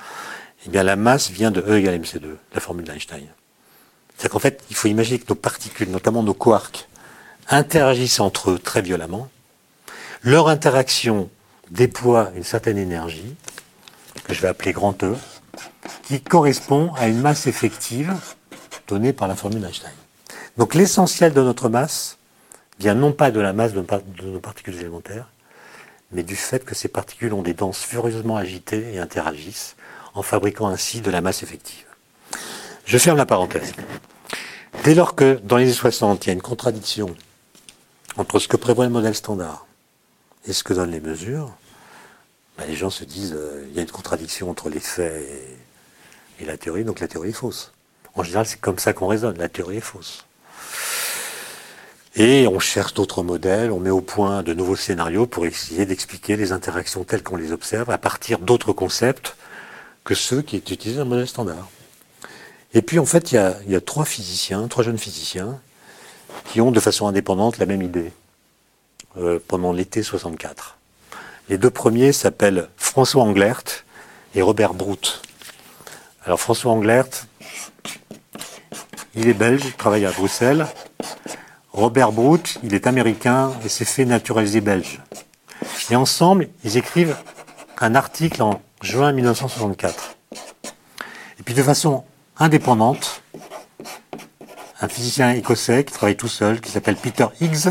eh 0.66 0.70
bien 0.70 0.82
la 0.82 0.96
masse 0.96 1.30
vient 1.30 1.52
de 1.52 1.60
E 1.60 1.78
égale 1.78 2.00
mc2, 2.00 2.36
la 2.52 2.60
formule 2.60 2.84
d'Einstein. 2.84 3.26
C'est 4.18 4.28
qu'en 4.28 4.38
fait, 4.38 4.64
il 4.70 4.76
faut 4.76 4.88
imaginer 4.88 5.18
que 5.18 5.26
nos 5.28 5.34
particules, 5.34 5.90
notamment 5.90 6.22
nos 6.22 6.34
quarks, 6.34 6.88
interagissent 7.48 8.20
entre 8.20 8.52
eux 8.52 8.58
très 8.58 8.82
violemment. 8.82 9.28
Leur 10.22 10.48
interaction 10.48 11.30
déploie 11.70 12.30
une 12.34 12.44
certaine 12.44 12.78
énergie, 12.78 13.34
que 14.24 14.32
je 14.32 14.40
vais 14.40 14.48
appeler 14.48 14.72
grand 14.72 15.02
E, 15.02 15.16
qui 16.04 16.20
correspond 16.20 16.92
à 16.94 17.08
une 17.08 17.20
masse 17.20 17.46
effective 17.46 18.14
donnée 18.88 19.12
par 19.12 19.28
la 19.28 19.34
formule 19.34 19.60
d'Einstein. 19.60 19.92
Donc 20.56 20.74
l'essentiel 20.74 21.32
de 21.32 21.42
notre 21.42 21.68
masse 21.68 22.18
vient 22.78 22.94
non 22.94 23.12
pas 23.12 23.30
de 23.30 23.40
la 23.40 23.52
masse 23.52 23.72
de 23.72 23.84
nos 24.24 24.40
particules 24.40 24.76
élémentaires, 24.76 25.28
mais 26.12 26.22
du 26.22 26.36
fait 26.36 26.64
que 26.64 26.74
ces 26.74 26.88
particules 26.88 27.32
ont 27.32 27.42
des 27.42 27.54
danses 27.54 27.80
furieusement 27.80 28.36
agitées 28.36 28.94
et 28.94 28.98
interagissent, 28.98 29.76
en 30.14 30.22
fabriquant 30.22 30.68
ainsi 30.68 31.00
de 31.00 31.10
la 31.10 31.20
masse 31.20 31.42
effective. 31.42 31.86
Je 32.84 32.98
ferme 32.98 33.16
la 33.16 33.26
parenthèse. 33.26 33.72
Dès 34.84 34.94
lors 34.94 35.14
que, 35.14 35.40
dans 35.42 35.56
les 35.56 35.64
années 35.64 35.72
60, 35.72 36.24
il 36.24 36.28
y 36.28 36.30
a 36.30 36.34
une 36.34 36.42
contradiction 36.42 37.14
entre 38.16 38.38
ce 38.38 38.46
que 38.46 38.56
prévoit 38.56 38.84
le 38.84 38.90
modèle 38.90 39.14
standard 39.14 39.66
et 40.46 40.52
ce 40.52 40.62
que 40.62 40.74
donnent 40.74 40.90
les 40.90 41.00
mesures, 41.00 41.50
ben, 42.58 42.66
les 42.66 42.76
gens 42.76 42.90
se 42.90 43.04
disent 43.04 43.34
euh, 43.36 43.66
il 43.68 43.76
y 43.76 43.78
a 43.78 43.82
une 43.82 43.90
contradiction 43.90 44.50
entre 44.50 44.68
les 44.68 44.80
faits 44.80 45.22
et, 46.40 46.44
la 46.44 46.56
théorie, 46.56 46.84
donc 46.84 47.00
la 47.00 47.08
théorie 47.08 47.30
est 47.30 47.32
fausse. 47.32 47.72
En 48.14 48.22
général, 48.22 48.46
c'est 48.46 48.60
comme 48.60 48.78
ça 48.78 48.92
qu'on 48.92 49.06
raisonne, 49.06 49.38
la 49.38 49.48
théorie 49.48 49.78
est 49.78 49.80
fausse. 49.80 50.26
Et 52.16 52.46
on 52.46 52.60
cherche 52.60 52.94
d'autres 52.94 53.22
modèles, 53.22 53.72
on 53.72 53.80
met 53.80 53.90
au 53.90 54.00
point 54.00 54.42
de 54.42 54.52
nouveaux 54.52 54.76
scénarios 54.76 55.26
pour 55.26 55.46
essayer 55.46 55.86
d'expliquer 55.86 56.36
les 56.36 56.52
interactions 56.52 57.02
telles 57.02 57.22
qu'on 57.22 57.36
les 57.36 57.50
observe 57.50 57.90
à 57.90 57.98
partir 57.98 58.38
d'autres 58.38 58.72
concepts 58.72 59.36
que 60.04 60.14
ceux 60.14 60.42
qui 60.42 60.56
est 60.56 60.70
utilisés 60.70 60.98
dans 60.98 61.04
le 61.04 61.10
modèle 61.10 61.26
standard. 61.26 61.68
Et 62.74 62.82
puis 62.82 62.98
en 62.98 63.06
fait, 63.06 63.32
il 63.32 63.36
y 63.68 63.76
a, 63.76 63.80
trois 63.80 64.04
physiciens, 64.04 64.68
trois 64.68 64.84
jeunes 64.84 64.98
physiciens, 64.98 65.60
qui 66.46 66.60
ont 66.60 66.70
de 66.70 66.80
façon 66.80 67.06
indépendante 67.06 67.58
la 67.58 67.66
même 67.66 67.82
idée 67.82 68.12
euh, 69.16 69.38
pendant 69.48 69.72
l'été 69.72 70.02
64. 70.02 70.76
Les 71.50 71.58
deux 71.58 71.70
premiers 71.70 72.12
s'appellent 72.12 72.68
François 72.76 73.22
Englert 73.22 73.62
et 74.34 74.40
Robert 74.40 74.72
Brout. 74.72 75.20
Alors 76.24 76.40
François 76.40 76.72
Englert, 76.72 77.26
il 79.14 79.28
est 79.28 79.34
belge, 79.34 79.60
il 79.66 79.74
travaille 79.74 80.06
à 80.06 80.10
Bruxelles. 80.10 80.66
Robert 81.72 82.12
Brout, 82.12 82.58
il 82.62 82.72
est 82.72 82.86
américain 82.86 83.52
et 83.62 83.68
s'est 83.68 83.84
fait 83.84 84.06
naturaliser 84.06 84.62
belge. 84.62 85.02
Et 85.90 85.96
ensemble, 85.96 86.48
ils 86.64 86.78
écrivent 86.78 87.16
un 87.78 87.94
article 87.94 88.42
en 88.42 88.62
juin 88.80 89.12
1964. 89.12 90.16
Et 91.38 91.42
puis 91.44 91.54
de 91.54 91.62
façon 91.62 92.04
indépendante, 92.38 93.22
un 94.80 94.88
physicien 94.88 95.32
écossais 95.32 95.84
qui 95.84 95.92
travaille 95.92 96.16
tout 96.16 96.28
seul, 96.28 96.62
qui 96.62 96.70
s'appelle 96.70 96.96
Peter 96.96 97.26
Higgs, 97.42 97.68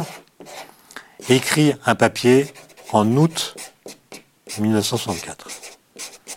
écrit 1.29 1.73
un 1.85 1.95
papier 1.95 2.53
en 2.93 3.17
août 3.17 3.55
1964. 4.59 5.47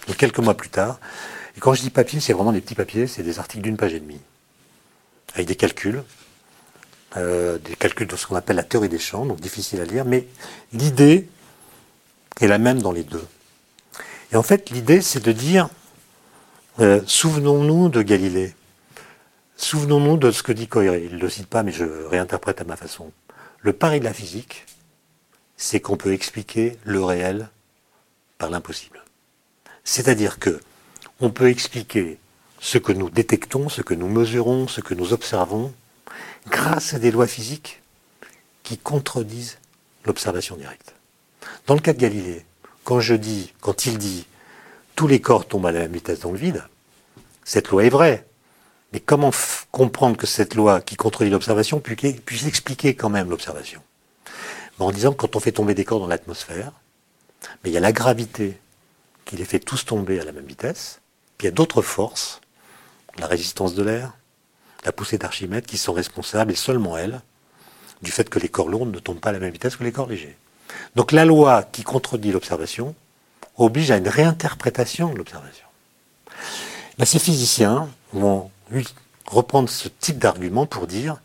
Donc 0.09 0.17
quelques 0.17 0.39
mois 0.39 0.55
plus 0.55 0.71
tard. 0.71 0.99
Et 1.57 1.61
quand 1.61 1.75
je 1.75 1.83
dis 1.83 1.91
papier, 1.91 2.19
c'est 2.19 2.33
vraiment 2.33 2.53
des 2.53 2.61
petits 2.61 2.75
papiers, 2.75 3.07
c'est 3.07 3.23
des 3.23 3.39
articles 3.39 3.63
d'une 3.63 3.77
page 3.77 3.95
et 3.95 4.01
demie, 4.01 4.21
avec 5.35 5.47
des 5.47 5.55
calculs, 5.55 6.03
euh, 7.17 7.59
des 7.59 7.77
calculs 7.77 8.07
de 8.07 8.17
ce 8.17 8.27
qu'on 8.27 8.37
appelle 8.37 8.57
la 8.57 8.63
théorie 8.63 8.89
des 8.89 8.99
champs, 8.99 9.25
donc 9.25 9.41
difficile 9.41 9.81
à 9.81 9.85
lire, 9.85 10.05
mais 10.05 10.27
l'idée 10.73 11.29
est 12.41 12.47
la 12.47 12.59
même 12.59 12.83
dans 12.83 12.93
les 12.93 13.05
deux. 13.05 13.25
Et 14.33 14.37
en 14.37 14.43
fait, 14.43 14.71
l'idée, 14.71 15.01
c'est 15.01 15.25
de 15.25 15.33
dire, 15.33 15.69
euh, 16.81 17.01
souvenons-nous 17.07 17.89
de 17.89 18.03
Galilée. 18.03 18.55
Souvenons-nous 19.57 20.19
de 20.19 20.31
ce 20.31 20.43
que 20.43 20.53
dit 20.53 20.69
Coiré. 20.69 21.05
Il 21.07 21.17
ne 21.17 21.21
le 21.21 21.31
cite 21.31 21.47
pas, 21.47 21.63
mais 21.63 21.73
je 21.73 21.85
réinterprète 21.85 22.61
à 22.61 22.65
ma 22.65 22.77
façon. 22.77 23.13
Le 23.61 23.73
pari 23.73 24.01
de 24.01 24.05
la 24.05 24.13
physique, 24.13 24.67
c'est 25.57 25.81
qu'on 25.81 25.97
peut 25.97 26.13
expliquer 26.13 26.77
le 26.85 27.03
réel 27.03 27.49
par 28.39 28.51
l'impossible. 28.51 29.03
C'est-à-dire 29.85 30.39
que 30.39 30.61
on 31.21 31.31
peut 31.31 31.49
expliquer 31.49 32.19
ce 32.61 32.79
que 32.79 32.93
nous 32.93 33.09
détectons, 33.11 33.69
ce 33.69 33.83
que 33.83 33.95
nous 33.95 34.09
mesurons, 34.09 34.69
ce 34.69 34.81
que 34.81 34.95
nous 34.95 35.13
observons, 35.13 35.73
grâce 36.49 36.95
à 36.95 36.99
des 36.99 37.11
lois 37.11 37.27
physiques 37.27 37.83
qui 38.63 38.77
contredisent 38.79 39.59
l'observation 40.05 40.57
directe. 40.57 40.95
Dans 41.67 41.75
le 41.75 41.81
cas 41.81 41.93
de 41.93 41.99
Galilée, 41.99 42.45
quand 42.85 43.01
je 43.01 43.15
dis, 43.15 43.53
quand 43.61 43.87
il 43.87 43.99
dit 43.99 44.27
tous 44.95 45.07
les 45.07 45.21
corps 45.21 45.47
tombent 45.47 45.67
à 45.67 45.73
la 45.73 45.81
même 45.81 45.93
vitesse 45.93 46.21
dans 46.21 46.33
le 46.33 46.39
vide, 46.39 46.65
cette 47.45 47.69
loi 47.69 47.85
est 47.85 47.91
vraie. 47.91 48.27
Mais 48.93 49.01
comment 49.01 49.31
comprendre 49.71 50.17
que 50.17 50.27
cette 50.27 50.55
loi 50.55 50.81
qui 50.81 50.97
contredit 50.97 51.31
l'observation 51.31 51.81
puisse 51.81 52.47
expliquer 52.47 52.95
quand 52.95 53.11
même 53.11 53.31
l'observation? 53.31 53.83
En 54.79 54.91
disant 54.91 55.13
que 55.13 55.17
quand 55.17 55.37
on 55.37 55.41
fait 55.41 55.53
tomber 55.53 55.75
des 55.75 55.85
corps 55.85 56.01
dans 56.01 56.07
l'atmosphère, 56.07 56.73
mais 57.63 57.71
il 57.71 57.73
y 57.73 57.77
a 57.77 57.81
la 57.81 57.93
gravité 57.93 58.61
qui 59.25 59.37
les 59.37 59.45
fait 59.45 59.59
tous 59.59 59.85
tomber 59.85 60.21
à 60.21 60.25
la 60.25 60.33
même 60.33 60.47
vitesse, 60.47 61.01
puis 61.39 61.47
il 61.47 61.51
y 61.51 61.53
a 61.53 61.55
d'autres 61.55 61.83
forces, 61.83 62.41
la 63.19 63.27
résistance 63.27 63.75
de 63.75 63.83
l'air, 63.83 64.13
la 64.85 64.93
poussée 64.93 65.19
d'Archimède, 65.19 65.67
qui 65.67 65.79
sont 65.79 65.93
responsables, 65.93 66.53
et 66.53 66.57
seulement 66.57 66.97
elles, 66.97 67.21
du 68.03 68.11
fait 68.11 68.29
que 68.29 68.39
les 68.39 68.49
corps 68.49 68.69
lourds 68.69 68.87
ne 68.87 68.99
tombent 68.99 69.21
pas 69.21 69.31
à 69.31 69.33
la 69.33 69.39
même 69.39 69.53
vitesse 69.53 69.77
que 69.77 69.85
les 69.85 69.93
corps 69.93 70.09
légers. 70.09 70.37
Donc 70.95 71.13
la 71.13 71.25
loi 71.25 71.63
qui 71.63 71.83
contredit 71.83 72.33
l'observation 72.33 72.95
oblige 73.57 73.91
à 73.91 73.97
une 73.97 74.09
réinterprétation 74.09 75.13
de 75.13 75.19
l'observation. 75.19 75.67
ces 77.05 77.19
physiciens 77.19 77.89
vont 78.13 78.51
reprendre 79.27 79.69
ce 79.69 79.89
type 79.89 80.19
d'argument 80.19 80.67
pour 80.67 80.87
dire 80.87 81.21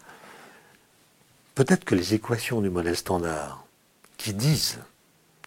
peut-être 1.62 1.86
que 1.86 1.94
les 1.94 2.16
équations 2.16 2.60
du 2.60 2.72
modèle 2.72 2.98
standard 2.98 3.64
qui 4.18 4.34
disent 4.34 4.80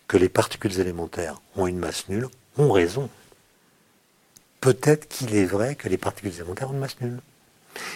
que 0.06 0.16
les 0.16 0.28
particules 0.28 0.78
élémentaires 0.78 1.40
ont 1.56 1.66
une 1.66 1.80
masse 1.80 2.08
nulle 2.08 2.28
ont 2.56 2.70
raison. 2.70 3.10
Peut-être 4.60 5.08
qu'il 5.08 5.34
est 5.34 5.44
vrai 5.44 5.74
que 5.74 5.88
les 5.88 5.98
particules 5.98 6.32
élémentaires 6.32 6.70
ont 6.70 6.74
une 6.74 6.78
masse 6.78 7.00
nulle. 7.00 7.18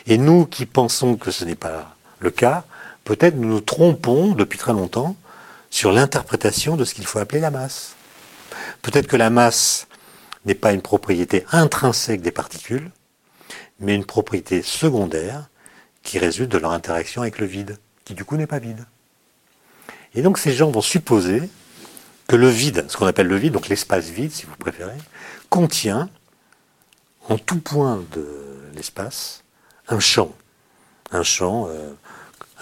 Et 0.09 0.19
nous 0.19 0.47
qui 0.47 0.67
pensons 0.67 1.15
que 1.15 1.31
ce 1.31 1.45
n'est 1.45 1.55
pas 1.55 1.95
le 2.19 2.33
cas, 2.33 2.65
peut-être 3.05 3.37
nous 3.37 3.49
nous 3.49 3.61
trompons 3.61 4.33
depuis 4.33 4.59
très 4.59 4.73
longtemps 4.73 5.15
sur 5.71 5.93
l'interprétation 5.93 6.77
de 6.77 6.85
ce 6.85 6.95
qu'il 6.95 7.07
faut 7.07 7.21
appeler 7.21 7.41
la 7.41 7.53
masse. 7.53 7.95
Peut-être 8.83 9.07
que 9.07 9.17
la 9.17 9.31
masse 9.31 9.87
n'est 10.45 10.57
pas 10.57 10.73
une 10.73 10.83
propriété 10.83 11.47
intrinsèque 11.53 12.23
des 12.23 12.33
particules, 12.33 12.91
mais 13.79 13.95
une 13.95 14.05
propriété 14.05 14.63
secondaire 14.63 15.49
qui 16.03 16.19
résulte 16.19 16.51
de 16.51 16.59
leur 16.59 16.73
interaction 16.73 17.23
avec 17.23 17.39
le 17.39 17.47
vide, 17.47 17.79
qui 18.09 18.15
du 18.15 18.25
coup 18.25 18.39
n'est 18.39 18.47
pas 18.47 18.59
vide. 18.59 18.87
Et 20.15 20.23
donc 20.23 20.39
ces 20.39 20.55
gens 20.55 20.71
vont 20.71 20.81
supposer 20.81 21.43
que 22.27 22.37
le 22.37 22.49
vide, 22.49 22.87
ce 22.89 22.97
qu'on 22.97 23.07
appelle 23.07 23.27
le 23.27 23.37
vide, 23.37 23.53
donc 23.53 23.69
l'espace 23.69 24.07
vide 24.07 24.33
si 24.33 24.47
vous 24.47 24.57
préférez, 24.57 24.97
contient 25.51 26.09
en 27.29 27.37
tout 27.37 27.61
point 27.61 28.03
de 28.13 28.27
l'espace 28.75 29.45
un 29.89 30.01
champ. 30.01 30.35
Un 31.11 31.23
champ 31.23 31.69
euh, 31.69 31.93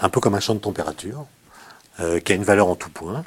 un 0.01 0.09
peu 0.09 0.19
comme 0.19 0.35
un 0.35 0.41
champ 0.41 0.53
de 0.53 0.59
température, 0.59 1.25
euh, 2.01 2.19
qui 2.19 2.33
a 2.33 2.35
une 2.35 2.43
valeur 2.43 2.67
en 2.67 2.75
tout 2.75 2.89
point. 2.89 3.23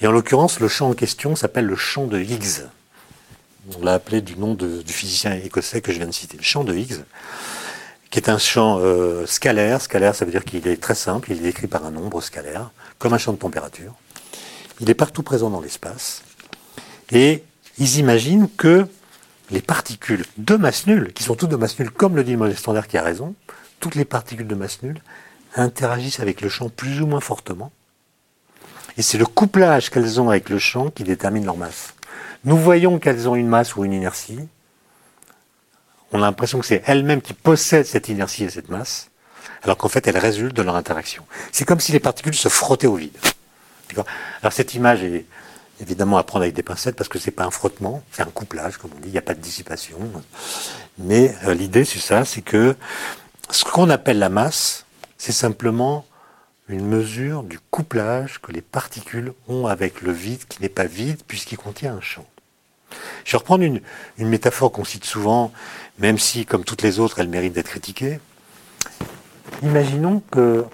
Et 0.00 0.06
en 0.06 0.12
l'occurrence, 0.12 0.60
le 0.60 0.68
champ 0.68 0.88
en 0.90 0.94
question 0.94 1.34
s'appelle 1.34 1.66
le 1.66 1.74
champ 1.74 2.06
de 2.06 2.20
Higgs. 2.20 2.68
On 3.76 3.84
l'a 3.84 3.94
appelé 3.94 4.20
du 4.20 4.36
nom 4.36 4.54
du 4.54 4.92
physicien 4.92 5.34
écossais 5.34 5.80
que 5.80 5.90
je 5.90 5.98
viens 5.98 6.06
de 6.06 6.12
citer, 6.12 6.36
le 6.36 6.44
champ 6.44 6.62
de 6.62 6.72
Higgs, 6.72 7.02
qui 8.10 8.18
est 8.18 8.28
un 8.28 8.38
champ 8.38 8.78
euh, 8.80 9.26
scalaire. 9.26 9.80
Scalaire, 9.80 10.14
ça 10.14 10.24
veut 10.24 10.30
dire 10.30 10.44
qu'il 10.44 10.66
est 10.66 10.80
très 10.80 10.94
simple, 10.94 11.30
il 11.30 11.38
est 11.38 11.42
décrit 11.42 11.66
par 11.66 11.84
un 11.84 11.90
nombre 11.90 12.20
scalaire, 12.20 12.70
comme 12.98 13.12
un 13.12 13.18
champ 13.18 13.32
de 13.32 13.38
température. 13.38 13.94
Il 14.80 14.88
est 14.90 14.94
partout 14.94 15.22
présent 15.22 15.50
dans 15.50 15.60
l'espace. 15.60 16.22
Et 17.10 17.44
ils 17.78 17.98
imaginent 17.98 18.48
que 18.56 18.86
les 19.50 19.62
particules 19.62 20.24
de 20.36 20.56
masse 20.56 20.86
nulle, 20.86 21.12
qui 21.12 21.22
sont 21.22 21.34
toutes 21.34 21.50
de 21.50 21.56
masse 21.56 21.78
nulle, 21.78 21.90
comme 21.90 22.16
le 22.16 22.24
dit 22.24 22.32
le 22.32 22.38
modèle 22.38 22.56
standard 22.56 22.86
qui 22.86 22.98
a 22.98 23.02
raison, 23.02 23.34
toutes 23.80 23.94
les 23.94 24.04
particules 24.04 24.46
de 24.46 24.54
masse 24.54 24.82
nulle 24.82 25.00
interagissent 25.56 26.20
avec 26.20 26.40
le 26.40 26.48
champ 26.48 26.68
plus 26.68 27.00
ou 27.00 27.06
moins 27.06 27.20
fortement, 27.20 27.72
et 28.98 29.02
c'est 29.02 29.16
le 29.16 29.26
couplage 29.26 29.90
qu'elles 29.90 30.20
ont 30.20 30.28
avec 30.28 30.50
le 30.50 30.58
champ 30.58 30.90
qui 30.90 31.04
détermine 31.04 31.44
leur 31.44 31.56
masse. 31.56 31.94
Nous 32.44 32.56
voyons 32.56 32.98
qu'elles 32.98 33.28
ont 33.28 33.36
une 33.36 33.46
masse 33.46 33.76
ou 33.76 33.84
une 33.84 33.92
inertie. 33.92 34.40
On 36.12 36.18
a 36.22 36.26
l'impression 36.26 36.58
que 36.58 36.66
c'est 36.66 36.82
elles-mêmes 36.86 37.20
qui 37.20 37.34
possèdent 37.34 37.86
cette 37.86 38.08
inertie 38.08 38.44
et 38.44 38.50
cette 38.50 38.68
masse, 38.68 39.10
alors 39.62 39.76
qu'en 39.76 39.88
fait 39.88 40.06
elles 40.06 40.18
résultent 40.18 40.56
de 40.56 40.62
leur 40.62 40.76
interaction. 40.76 41.24
C'est 41.52 41.64
comme 41.64 41.80
si 41.80 41.92
les 41.92 42.00
particules 42.00 42.34
se 42.34 42.48
frottaient 42.48 42.86
au 42.86 42.96
vide. 42.96 43.16
Alors 44.42 44.52
cette 44.52 44.74
image 44.74 45.02
est 45.02 45.26
évidemment 45.80 46.18
à 46.18 46.22
prendre 46.24 46.42
avec 46.42 46.54
des 46.54 46.62
pincettes 46.62 46.96
parce 46.96 47.08
que 47.08 47.18
c'est 47.18 47.30
pas 47.30 47.44
un 47.44 47.50
frottement, 47.50 48.02
c'est 48.12 48.22
un 48.22 48.26
couplage, 48.26 48.78
comme 48.78 48.90
on 48.96 49.00
dit, 49.00 49.08
il 49.08 49.12
n'y 49.12 49.18
a 49.18 49.22
pas 49.22 49.34
de 49.34 49.40
dissipation. 49.40 49.98
Mais 50.98 51.34
euh, 51.44 51.54
l'idée 51.54 51.84
c'est 51.84 52.00
ça, 52.00 52.24
c'est 52.24 52.42
que 52.42 52.76
ce 53.50 53.64
qu'on 53.64 53.90
appelle 53.90 54.18
la 54.18 54.28
masse, 54.28 54.84
c'est 55.16 55.32
simplement 55.32 56.04
une 56.68 56.86
mesure 56.86 57.42
du 57.42 57.58
couplage 57.70 58.40
que 58.40 58.52
les 58.52 58.60
particules 58.60 59.32
ont 59.48 59.66
avec 59.66 60.02
le 60.02 60.12
vide 60.12 60.44
qui 60.48 60.60
n'est 60.60 60.68
pas 60.68 60.84
vide 60.84 61.20
puisqu'il 61.26 61.56
contient 61.56 61.94
un 61.94 62.00
champ. 62.00 62.26
Je 63.24 63.32
vais 63.32 63.38
reprendre 63.38 63.64
une, 63.64 63.80
métaphore 64.18 64.72
qu'on 64.72 64.84
cite 64.84 65.04
souvent, 65.04 65.52
même 65.98 66.18
si, 66.18 66.46
comme 66.46 66.64
toutes 66.64 66.82
les 66.82 66.98
autres, 66.98 67.18
elle 67.18 67.28
mérite 67.28 67.52
d'être 67.52 67.68
critiquée. 67.68 68.20
Imaginons 69.62 70.22
que 70.30 70.64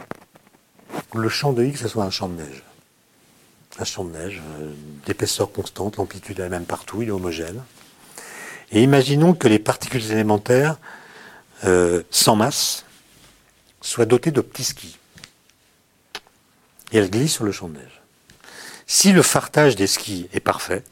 le 1.15 1.29
champ 1.29 1.53
de 1.53 1.65
X 1.65 1.87
soit 1.87 2.05
un 2.05 2.11
champ 2.11 2.29
de 2.29 2.35
neige. 2.35 2.63
Un 3.79 3.85
champ 3.85 4.05
de 4.05 4.17
neige 4.17 4.41
euh, 4.61 4.73
d'épaisseur 5.07 5.51
constante, 5.51 5.97
l'amplitude 5.97 6.39
est 6.39 6.43
la 6.43 6.49
même 6.49 6.65
partout, 6.65 7.03
il 7.03 7.09
est 7.09 7.13
homogène. 7.13 7.61
Et 8.71 8.83
imaginons 8.83 9.35
que 9.35 9.49
les 9.49 9.59
particules 9.59 10.05
élémentaires 10.13 10.77
euh, 11.65 12.03
sans 12.11 12.37
masse 12.37 12.85
soient 13.81 14.07
dotées 14.07 14.31
de 14.31 14.41
petits 14.41 14.65
skis. 14.65 14.99
Et 16.93 16.99
elles 16.99 17.11
glissent 17.11 17.35
sur 17.35 17.45
le 17.45 17.53
champ 17.53 17.69
de 17.69 17.79
neige. 17.79 18.03
Si 18.87 19.13
le 19.13 19.23
fartage 19.23 19.77
des 19.77 19.87
skis 19.87 20.29
est 20.33 20.41
parfait, 20.41 20.85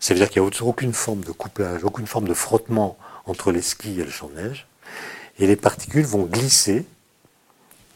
ça 0.00 0.14
veut 0.14 0.20
dire 0.20 0.30
qu'il 0.30 0.42
n'y 0.42 0.48
a 0.48 0.62
aucune 0.62 0.92
forme 0.92 1.22
de 1.22 1.32
couplage, 1.32 1.84
aucune 1.84 2.06
forme 2.06 2.28
de 2.28 2.34
frottement 2.34 2.96
entre 3.26 3.52
les 3.52 3.62
skis 3.62 4.00
et 4.00 4.04
le 4.04 4.10
champ 4.10 4.28
de 4.28 4.40
neige, 4.40 4.66
et 5.38 5.46
les 5.46 5.56
particules 5.56 6.04
vont 6.04 6.24
glisser 6.24 6.86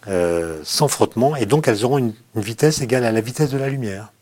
euh, 0.09 0.61
sans 0.64 0.88
frottement, 0.88 1.36
et 1.36 1.46
donc 1.46 1.68
elles 1.68 1.84
auront 1.84 1.98
une, 1.98 2.14
vitesse 2.34 2.80
égale 2.80 3.05
à 3.05 3.12
la 3.12 3.20
vitesse 3.20 3.50
de 3.50 3.59
la 3.59 3.68
lumière. 3.68 4.12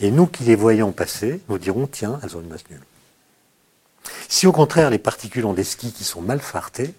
Et 0.00 0.10
nous 0.10 0.26
qui 0.26 0.44
les 0.44 0.56
voyons 0.56 0.92
passer, 0.92 1.40
nous 1.48 1.58
dirons, 1.58 1.86
tiens, 1.86 2.18
elles 2.22 2.36
ont 2.36 2.40
une 2.40 2.48
masse 2.48 2.68
nulle. 2.68 2.82
Si 4.28 4.46
au 4.46 4.52
contraire 4.52 4.90
les 4.90 4.98
particules 4.98 5.46
ont 5.46 5.54
des 5.54 5.64
skis 5.64 5.92
qui 5.92 6.04
sont 6.04 6.20
mal 6.20 6.40
fartés, 6.40 6.92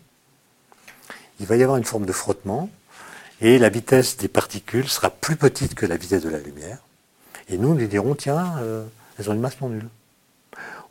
il 1.39 1.45
va 1.45 1.55
y 1.55 1.63
avoir 1.63 1.77
une 1.77 1.83
forme 1.83 2.05
de 2.05 2.13
frottement, 2.13 2.69
et 3.41 3.59
la 3.59 3.69
vitesse 3.69 4.17
des 4.17 4.29
particules 4.29 4.87
sera 4.87 5.09
plus 5.09 5.35
petite 5.35 5.75
que 5.75 5.85
la 5.85 5.97
vitesse 5.97 6.23
de 6.23 6.29
la 6.29 6.39
lumière, 6.39 6.79
et 7.47 7.57
nous, 7.57 7.75
nous 7.75 7.87
dirons, 7.87 8.15
tiens, 8.15 8.55
euh, 8.59 8.85
elles 9.17 9.29
ont 9.29 9.33
une 9.33 9.41
masse 9.41 9.59
non 9.61 9.69
nulle. 9.69 9.89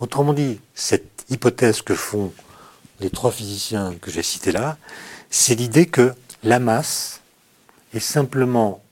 Autrement 0.01 0.33
dit, 0.33 0.61
cette 0.75 1.25
hypothèse 1.31 1.83
que 1.83 1.95
font 1.95 2.33
les 3.01 3.11
trois 3.11 3.31
physiciens 3.31 3.95
que 4.01 4.11
j'ai 4.11 4.22
cités 4.22 4.53
là, 4.53 4.77
c'est 5.31 5.55
l'idée 5.55 5.87
que 5.87 6.14
la 6.43 6.59
masse 6.59 7.20
est 7.93 8.01
simplement 8.01 8.83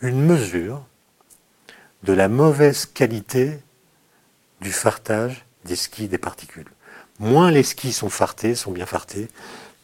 une 0.00 0.20
mesure 0.20 0.82
de 2.02 2.12
la 2.12 2.28
mauvaise 2.28 2.86
qualité 2.86 3.58
du 4.60 4.72
fartage 4.72 5.44
des 5.64 5.76
skis 5.76 6.08
des 6.08 6.18
particules. 6.18 6.68
Moins 7.18 7.50
les 7.50 7.62
skis 7.62 7.92
sont 7.92 8.10
fartés, 8.10 8.54
sont 8.54 8.72
bien 8.72 8.86
fartés, 8.86 9.28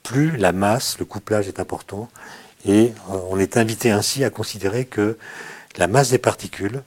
plus 0.03 0.36
la 0.36 0.53
masse, 0.53 0.98
le 0.98 1.05
couplage 1.05 1.48
est 1.48 1.61
important, 1.61 2.11
et 2.66 2.92
euh, 3.11 3.18
on 3.30 3.38
est 3.38 3.57
invité 3.57 3.90
ainsi 3.90 4.24
à 4.24 4.30
considérer 4.30 4.84
que 4.84 5.16
la 5.76 5.86
masse 5.86 6.11
des 6.11 6.18
particules 6.18 6.82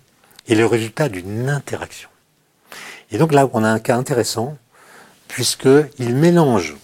est 0.47 0.55
le 0.55 0.65
résultat 0.65 1.09
d'une 1.09 1.49
interaction. 1.49 2.09
Et 3.11 3.17
donc 3.17 3.31
là, 3.31 3.49
on 3.53 3.63
a 3.63 3.69
un 3.69 3.79
cas 3.79 3.97
intéressant, 3.97 4.57
puisqu'il 5.27 6.15
mélange, 6.15 6.75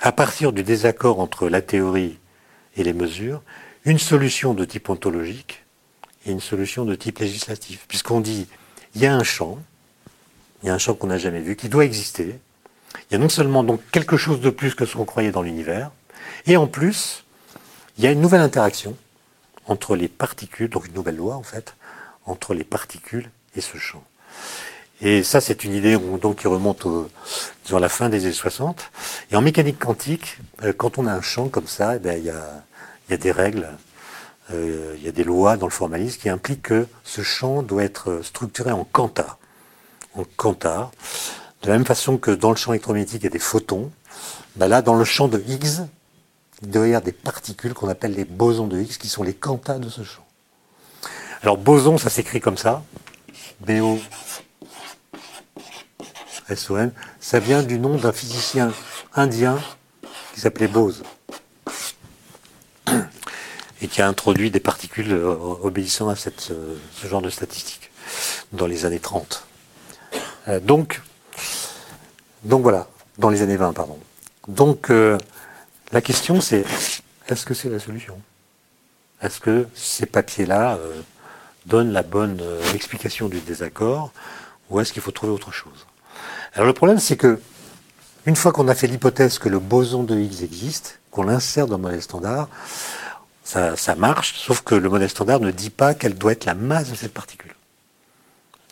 à 0.00 0.12
partir 0.12 0.52
du 0.52 0.62
désaccord 0.62 1.20
entre 1.20 1.48
la 1.48 1.60
théorie 1.60 2.18
et 2.76 2.84
les 2.84 2.92
mesures, 2.92 3.42
une 3.84 3.98
solution 3.98 4.54
de 4.54 4.64
type 4.64 4.88
ontologique 4.88 5.64
et 6.24 6.30
une 6.30 6.40
solution 6.40 6.84
de 6.84 6.94
type 6.94 7.18
législatif. 7.18 7.84
Puisqu'on 7.88 8.20
dit, 8.20 8.46
il 8.94 9.00
y 9.00 9.06
a 9.06 9.14
un 9.14 9.24
champ, 9.24 9.58
il 10.62 10.68
y 10.68 10.70
a 10.70 10.74
un 10.74 10.78
champ 10.78 10.94
qu'on 10.94 11.08
n'a 11.08 11.18
jamais 11.18 11.40
vu, 11.40 11.56
qui 11.56 11.68
doit 11.68 11.84
exister. 11.84 12.38
Il 13.10 13.14
y 13.14 13.16
a 13.16 13.18
non 13.18 13.28
seulement 13.28 13.64
donc 13.64 13.80
quelque 13.90 14.16
chose 14.16 14.40
de 14.40 14.50
plus 14.50 14.74
que 14.74 14.86
ce 14.86 14.96
qu'on 14.96 15.04
croyait 15.04 15.32
dans 15.32 15.42
l'univers, 15.42 15.90
et 16.46 16.56
en 16.56 16.66
plus, 16.66 17.24
il 17.98 18.04
y 18.04 18.06
a 18.06 18.12
une 18.12 18.20
nouvelle 18.20 18.40
interaction 18.40 18.96
entre 19.66 19.96
les 19.96 20.08
particules, 20.08 20.68
donc 20.68 20.86
une 20.86 20.94
nouvelle 20.94 21.16
loi 21.16 21.36
en 21.36 21.42
fait, 21.42 21.74
entre 22.26 22.54
les 22.54 22.64
particules 22.64 23.30
et 23.56 23.60
ce 23.60 23.76
champ. 23.78 24.02
Et 25.00 25.24
ça, 25.24 25.40
c'est 25.40 25.64
une 25.64 25.74
idée 25.74 25.98
donc, 25.98 26.36
qui 26.36 26.46
remonte 26.46 26.86
au, 26.86 27.10
disons, 27.64 27.78
à 27.78 27.80
la 27.80 27.88
fin 27.88 28.08
des 28.08 28.24
années 28.24 28.32
60. 28.32 28.90
Et 29.32 29.36
en 29.36 29.40
mécanique 29.40 29.80
quantique, 29.80 30.38
euh, 30.62 30.72
quand 30.72 30.96
on 30.96 31.08
a 31.08 31.12
un 31.12 31.20
champ 31.20 31.48
comme 31.48 31.66
ça, 31.66 31.96
eh 31.96 31.98
ben, 31.98 32.16
il 32.16 32.24
y, 32.24 32.30
a, 32.30 32.62
y, 33.10 33.14
a, 33.14 33.16
des 33.16 33.32
règles, 33.32 33.68
euh, 34.52 34.94
il 34.96 35.02
y 35.04 35.08
a 35.08 35.12
des 35.12 35.24
lois 35.24 35.56
dans 35.56 35.66
le 35.66 35.72
formalisme 35.72 36.20
qui 36.20 36.28
impliquent 36.28 36.62
que 36.62 36.86
ce 37.02 37.22
champ 37.22 37.62
doit 37.62 37.82
être 37.82 38.20
structuré 38.22 38.70
en 38.70 38.84
quanta. 38.84 39.38
En 40.14 40.22
quanta. 40.36 40.92
De 41.62 41.68
la 41.68 41.74
même 41.74 41.86
façon 41.86 42.16
que 42.16 42.30
dans 42.30 42.50
le 42.50 42.56
champ 42.56 42.72
électromagnétique, 42.72 43.22
il 43.22 43.24
y 43.24 43.26
a 43.26 43.30
des 43.30 43.40
photons. 43.40 43.90
Ben 44.54 44.68
là, 44.68 44.82
dans 44.82 44.94
le 44.94 45.04
champ 45.04 45.26
de 45.26 45.42
Higgs, 45.48 45.88
il 46.62 46.70
doit 46.70 46.86
y 46.86 46.90
avoir 46.90 47.02
des 47.02 47.12
particules 47.12 47.74
qu'on 47.74 47.88
appelle 47.88 48.14
les 48.14 48.24
bosons 48.24 48.68
de 48.68 48.78
Higgs, 48.78 48.98
qui 48.98 49.08
sont 49.08 49.24
les 49.24 49.34
quantas 49.34 49.78
de 49.78 49.88
ce 49.88 50.04
champ. 50.04 50.24
Alors 51.42 51.58
boson, 51.58 51.98
ça 51.98 52.08
s'écrit 52.08 52.40
comme 52.40 52.56
ça. 52.56 52.84
B-O 53.60 53.98
SON, 56.54 56.92
ça 57.20 57.40
vient 57.40 57.62
du 57.62 57.78
nom 57.78 57.96
d'un 57.96 58.12
physicien 58.12 58.72
indien 59.14 59.58
qui 60.34 60.40
s'appelait 60.40 60.68
Bose 60.68 61.02
et 63.80 63.88
qui 63.88 64.02
a 64.02 64.06
introduit 64.06 64.50
des 64.50 64.60
particules 64.60 65.12
euh, 65.12 65.34
obéissant 65.62 66.08
à 66.08 66.14
euh, 66.14 66.76
ce 66.94 67.06
genre 67.08 67.22
de 67.22 67.30
statistiques 67.30 67.90
dans 68.52 68.66
les 68.66 68.84
années 68.84 69.00
30. 69.00 69.44
Euh, 70.48 70.60
donc, 70.60 71.00
donc 72.44 72.62
voilà, 72.62 72.86
dans 73.18 73.30
les 73.30 73.42
années 73.42 73.56
20, 73.56 73.72
pardon. 73.72 73.98
Donc 74.46 74.90
la 74.90 76.00
question 76.00 76.40
c'est, 76.40 76.64
est-ce 77.28 77.46
que 77.46 77.54
c'est 77.54 77.68
la 77.68 77.78
solution? 77.78 78.20
Est-ce 79.20 79.40
que 79.40 79.68
ces 79.74 80.06
papiers-là 80.06 80.78
donnent 81.66 81.92
la 81.92 82.02
bonne 82.02 82.40
explication 82.74 83.28
du 83.28 83.40
désaccord 83.40 84.12
ou 84.70 84.80
est-ce 84.80 84.92
qu'il 84.92 85.02
faut 85.02 85.10
trouver 85.10 85.32
autre 85.32 85.52
chose? 85.52 85.86
Alors 86.54 86.66
le 86.66 86.72
problème, 86.72 86.98
c'est 86.98 87.16
que 87.16 87.40
une 88.26 88.36
fois 88.36 88.52
qu'on 88.52 88.68
a 88.68 88.74
fait 88.74 88.86
l'hypothèse 88.86 89.38
que 89.38 89.48
le 89.48 89.58
boson 89.58 90.04
de 90.04 90.16
Higgs 90.16 90.42
existe, 90.42 91.00
qu'on 91.10 91.24
l'insère 91.24 91.66
dans 91.66 91.76
le 91.76 91.82
modèle 91.82 92.02
standard, 92.02 92.48
ça, 93.44 93.94
marche, 93.96 94.34
sauf 94.34 94.62
que 94.62 94.74
le 94.74 94.88
modèle 94.88 95.10
standard 95.10 95.40
ne 95.40 95.50
dit 95.50 95.70
pas 95.70 95.94
quelle 95.94 96.14
doit 96.14 96.32
être 96.32 96.44
la 96.44 96.54
masse 96.54 96.90
de 96.90 96.94
cette 96.94 97.12
particule. 97.12 97.54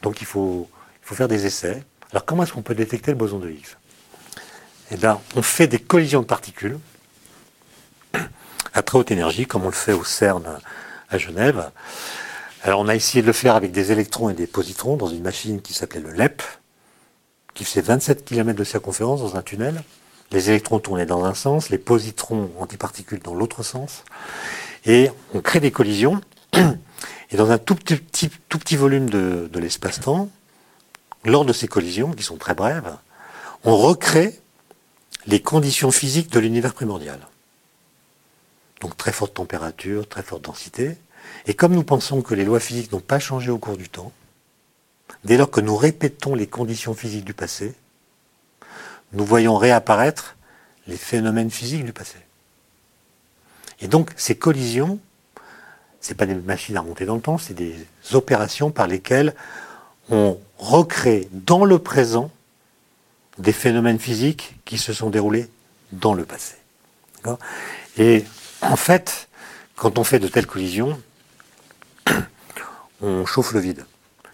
Donc 0.02 0.20
il 0.20 0.26
faut, 0.26 0.70
il 1.02 1.06
faut 1.06 1.14
faire 1.14 1.28
des 1.28 1.44
essais. 1.44 1.82
Alors 2.12 2.24
comment 2.24 2.44
est-ce 2.44 2.52
qu'on 2.52 2.62
peut 2.62 2.74
détecter 2.74 3.10
le 3.10 3.16
boson 3.16 3.38
de 3.38 3.50
Higgs? 3.50 3.76
Eh 4.92 4.96
bien, 4.96 5.20
on 5.36 5.42
fait 5.42 5.66
des 5.66 5.78
collisions 5.78 6.20
de 6.20 6.26
particules 6.26 6.78
à 8.72 8.82
très 8.82 8.98
haute 8.98 9.10
énergie, 9.10 9.46
comme 9.46 9.64
on 9.64 9.66
le 9.66 9.72
fait 9.72 9.92
au 9.92 10.04
CERN 10.04 10.60
à 11.08 11.18
Genève. 11.18 11.70
Alors 12.62 12.80
on 12.80 12.88
a 12.88 12.94
essayé 12.94 13.22
de 13.22 13.26
le 13.26 13.32
faire 13.32 13.54
avec 13.54 13.72
des 13.72 13.90
électrons 13.90 14.28
et 14.28 14.34
des 14.34 14.46
positrons 14.46 14.96
dans 14.96 15.08
une 15.08 15.22
machine 15.22 15.62
qui 15.62 15.72
s'appelait 15.72 16.00
le 16.00 16.12
LEP, 16.12 16.42
qui 17.54 17.64
faisait 17.64 17.80
27 17.80 18.24
km 18.24 18.58
de 18.58 18.64
circonférence 18.64 19.20
dans 19.20 19.36
un 19.36 19.42
tunnel. 19.42 19.82
Les 20.30 20.50
électrons 20.50 20.78
tournaient 20.78 21.06
dans 21.06 21.24
un 21.24 21.34
sens, 21.34 21.70
les 21.70 21.78
positrons 21.78 22.50
antiparticules 22.58 23.20
dans 23.20 23.34
l'autre 23.34 23.62
sens. 23.62 24.04
Et 24.84 25.10
on 25.34 25.40
crée 25.40 25.60
des 25.60 25.70
collisions. 25.70 26.20
Et 27.32 27.36
dans 27.36 27.50
un 27.50 27.58
tout 27.58 27.76
petit, 27.76 28.76
volume 28.76 29.08
de 29.08 29.58
l'espace-temps, 29.58 30.28
lors 31.24 31.44
de 31.44 31.52
ces 31.52 31.68
collisions, 31.68 32.12
qui 32.12 32.22
sont 32.22 32.36
très 32.36 32.54
brèves, 32.54 32.96
on 33.64 33.76
recrée 33.76 34.38
les 35.26 35.40
conditions 35.40 35.90
physiques 35.90 36.30
de 36.30 36.40
l'univers 36.40 36.74
primordial. 36.74 37.20
Donc 38.80 38.96
très 38.96 39.12
forte 39.12 39.34
température, 39.34 40.08
très 40.08 40.22
forte 40.22 40.42
densité. 40.42 40.96
Et 41.46 41.54
comme 41.54 41.74
nous 41.74 41.84
pensons 41.84 42.22
que 42.22 42.34
les 42.34 42.44
lois 42.44 42.60
physiques 42.60 42.92
n'ont 42.92 43.00
pas 43.00 43.18
changé 43.18 43.50
au 43.50 43.58
cours 43.58 43.76
du 43.76 43.88
temps, 43.88 44.12
Dès 45.24 45.36
lors 45.36 45.50
que 45.50 45.60
nous 45.60 45.76
répétons 45.76 46.34
les 46.34 46.46
conditions 46.46 46.94
physiques 46.94 47.24
du 47.24 47.34
passé, 47.34 47.74
nous 49.12 49.24
voyons 49.24 49.56
réapparaître 49.56 50.36
les 50.86 50.96
phénomènes 50.96 51.50
physiques 51.50 51.84
du 51.84 51.92
passé. 51.92 52.16
Et 53.80 53.88
donc, 53.88 54.10
ces 54.16 54.36
collisions, 54.36 54.98
ce 56.00 56.14
pas 56.14 56.26
des 56.26 56.34
machines 56.34 56.76
à 56.76 56.80
remonter 56.80 57.04
dans 57.04 57.16
le 57.16 57.20
temps, 57.20 57.38
c'est 57.38 57.54
des 57.54 57.74
opérations 58.12 58.70
par 58.70 58.86
lesquelles 58.86 59.34
on 60.10 60.38
recrée 60.58 61.28
dans 61.32 61.64
le 61.64 61.78
présent 61.78 62.30
des 63.38 63.52
phénomènes 63.52 63.98
physiques 63.98 64.56
qui 64.64 64.78
se 64.78 64.92
sont 64.92 65.10
déroulés 65.10 65.48
dans 65.92 66.14
le 66.14 66.24
passé. 66.24 66.56
Et 67.96 68.24
en 68.62 68.76
fait, 68.76 69.28
quand 69.76 69.98
on 69.98 70.04
fait 70.04 70.18
de 70.18 70.28
telles 70.28 70.46
collisions, 70.46 71.00
on 73.00 73.26
chauffe 73.26 73.52
le 73.52 73.60
vide. 73.60 73.84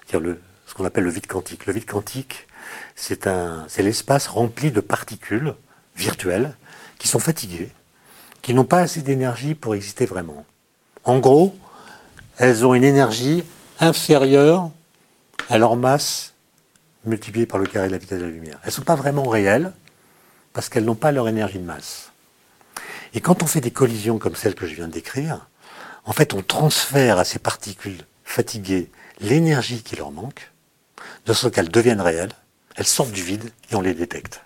C'est-à-dire 0.07 0.29
le, 0.29 0.41
qu'on 0.77 0.85
appelle 0.85 1.05
le 1.05 1.11
vide 1.11 1.27
quantique. 1.27 1.67
Le 1.67 1.73
vide 1.73 1.87
quantique, 1.87 2.47
c'est 2.95 3.27
l'espace 3.79 4.27
rempli 4.27 4.71
de 4.71 4.81
particules 4.81 5.55
virtuelles 5.97 6.55
qui 6.99 7.09
sont 7.09 7.19
fatiguées, 7.19 7.71
qui 8.43 8.55
n'ont 8.55 8.65
pas 8.65 8.81
assez 8.81 9.03
d'énergie 9.03 9.55
pour 9.55 9.75
exister 9.75 10.07
vraiment. 10.07 10.45
En 11.05 11.19
gros, 11.19 11.57
elles 12.37 12.67
ont 12.67 12.75
une 12.75 12.85
énergie 12.85 13.45
inférieure 13.81 14.71
à 15.49 15.59
leur 15.59 15.77
masse 15.77 16.35
multipliée 17.05 17.47
par 17.47 17.59
le 17.59 17.67
carré 17.67 17.87
de 17.87 17.93
la 17.93 17.99
vitesse 17.99 18.19
de 18.19 18.25
la 18.25 18.31
lumière. 18.31 18.59
Elles 18.63 18.69
ne 18.69 18.73
sont 18.73 18.83
pas 18.83 18.97
vraiment 18.97 19.25
réelles 19.25 19.73
parce 20.53 20.69
qu'elles 20.69 20.85
n'ont 20.85 20.95
pas 20.95 21.13
leur 21.13 21.29
énergie 21.29 21.59
de 21.59 21.65
masse. 21.65 22.11
Et 23.15 23.21
quand 23.21 23.43
on 23.43 23.47
fait 23.47 23.61
des 23.61 23.71
collisions 23.71 24.19
comme 24.19 24.35
celles 24.35 24.55
que 24.55 24.67
je 24.67 24.75
viens 24.75 24.89
de 24.89 24.93
décrire, 24.93 25.49
en 26.07 26.13
fait, 26.13 26.35
on 26.35 26.43
transfère 26.43 27.19
à 27.19 27.25
ces 27.25 27.39
particules 27.39 28.05
fatiguées 28.25 28.91
l'énergie 29.21 29.83
qui 29.83 29.97
leur 29.97 30.13
manque, 30.13 30.53
de 31.27 31.33
sorte 31.33 31.55
qu'elles 31.55 31.71
deviennent 31.71 32.01
réelles, 32.01 32.33
elles 32.77 32.87
sortent 32.87 33.13
du 33.13 33.23
vide 33.23 33.51
et 33.71 33.75
on 33.75 33.81
les 33.81 33.95
détecte. 33.95 34.43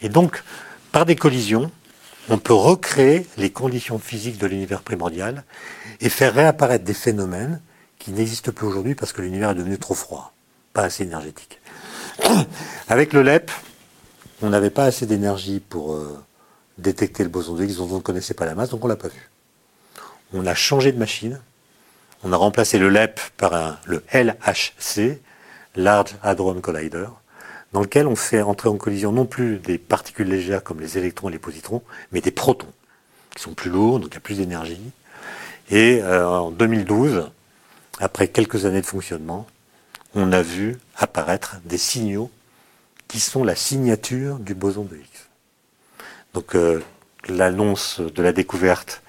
Et 0.00 0.08
donc, 0.08 0.42
par 0.92 1.06
des 1.06 1.16
collisions, 1.16 1.70
on 2.28 2.38
peut 2.38 2.52
recréer 2.52 3.26
les 3.36 3.50
conditions 3.50 3.98
physiques 3.98 4.38
de 4.38 4.46
l'univers 4.46 4.82
primordial 4.82 5.44
et 6.00 6.08
faire 6.08 6.34
réapparaître 6.34 6.84
des 6.84 6.94
phénomènes 6.94 7.60
qui 7.98 8.10
n'existent 8.10 8.52
plus 8.52 8.66
aujourd'hui 8.66 8.94
parce 8.94 9.12
que 9.12 9.22
l'univers 9.22 9.50
est 9.50 9.54
devenu 9.54 9.78
trop 9.78 9.94
froid, 9.94 10.34
pas 10.72 10.82
assez 10.82 11.04
énergétique. 11.04 11.60
Avec 12.88 13.12
le 13.12 13.22
LEP, 13.22 13.50
on 14.42 14.50
n'avait 14.50 14.70
pas 14.70 14.84
assez 14.84 15.06
d'énergie 15.06 15.60
pour 15.60 15.94
euh, 15.94 16.22
détecter 16.78 17.22
le 17.22 17.30
boson 17.30 17.54
de 17.54 17.64
Higgs 17.64 17.80
on 17.80 17.86
ne 17.86 18.00
connaissait 18.00 18.34
pas 18.34 18.44
la 18.44 18.54
masse, 18.54 18.70
donc 18.70 18.84
on 18.84 18.88
l'a 18.88 18.96
pas 18.96 19.08
vu. 19.08 19.30
On 20.32 20.46
a 20.46 20.54
changé 20.54 20.92
de 20.92 20.98
machine, 20.98 21.40
on 22.24 22.32
a 22.32 22.36
remplacé 22.36 22.78
le 22.78 22.88
LEP 22.88 23.20
par 23.36 23.80
le 23.86 24.02
LHC, 24.12 25.20
Large 25.76 26.16
Hadron 26.22 26.60
Collider, 26.60 27.06
dans 27.72 27.80
lequel 27.80 28.06
on 28.06 28.16
fait 28.16 28.42
entrer 28.42 28.68
en 28.68 28.76
collision 28.76 29.12
non 29.12 29.26
plus 29.26 29.58
des 29.58 29.78
particules 29.78 30.28
légères 30.28 30.64
comme 30.64 30.80
les 30.80 30.98
électrons 30.98 31.28
et 31.28 31.32
les 31.32 31.38
positrons, 31.38 31.82
mais 32.12 32.20
des 32.20 32.30
protons, 32.30 32.72
qui 33.34 33.42
sont 33.42 33.54
plus 33.54 33.70
lourds, 33.70 34.00
donc 34.00 34.08
il 34.10 34.14
y 34.14 34.16
a 34.16 34.20
plus 34.20 34.38
d'énergie. 34.38 34.80
Et 35.70 36.00
euh, 36.02 36.26
en 36.26 36.50
2012, 36.50 37.30
après 38.00 38.28
quelques 38.28 38.64
années 38.66 38.80
de 38.80 38.86
fonctionnement, 38.86 39.46
on 40.14 40.32
a 40.32 40.42
vu 40.42 40.78
apparaître 40.96 41.56
des 41.64 41.78
signaux 41.78 42.30
qui 43.08 43.20
sont 43.20 43.44
la 43.44 43.54
signature 43.54 44.38
du 44.38 44.54
boson 44.54 44.84
de 44.84 44.96
Higgs. 44.96 45.04
Donc 46.34 46.54
euh, 46.54 46.82
l'annonce 47.28 48.00
de 48.00 48.22
la 48.22 48.32
découverte 48.32 49.02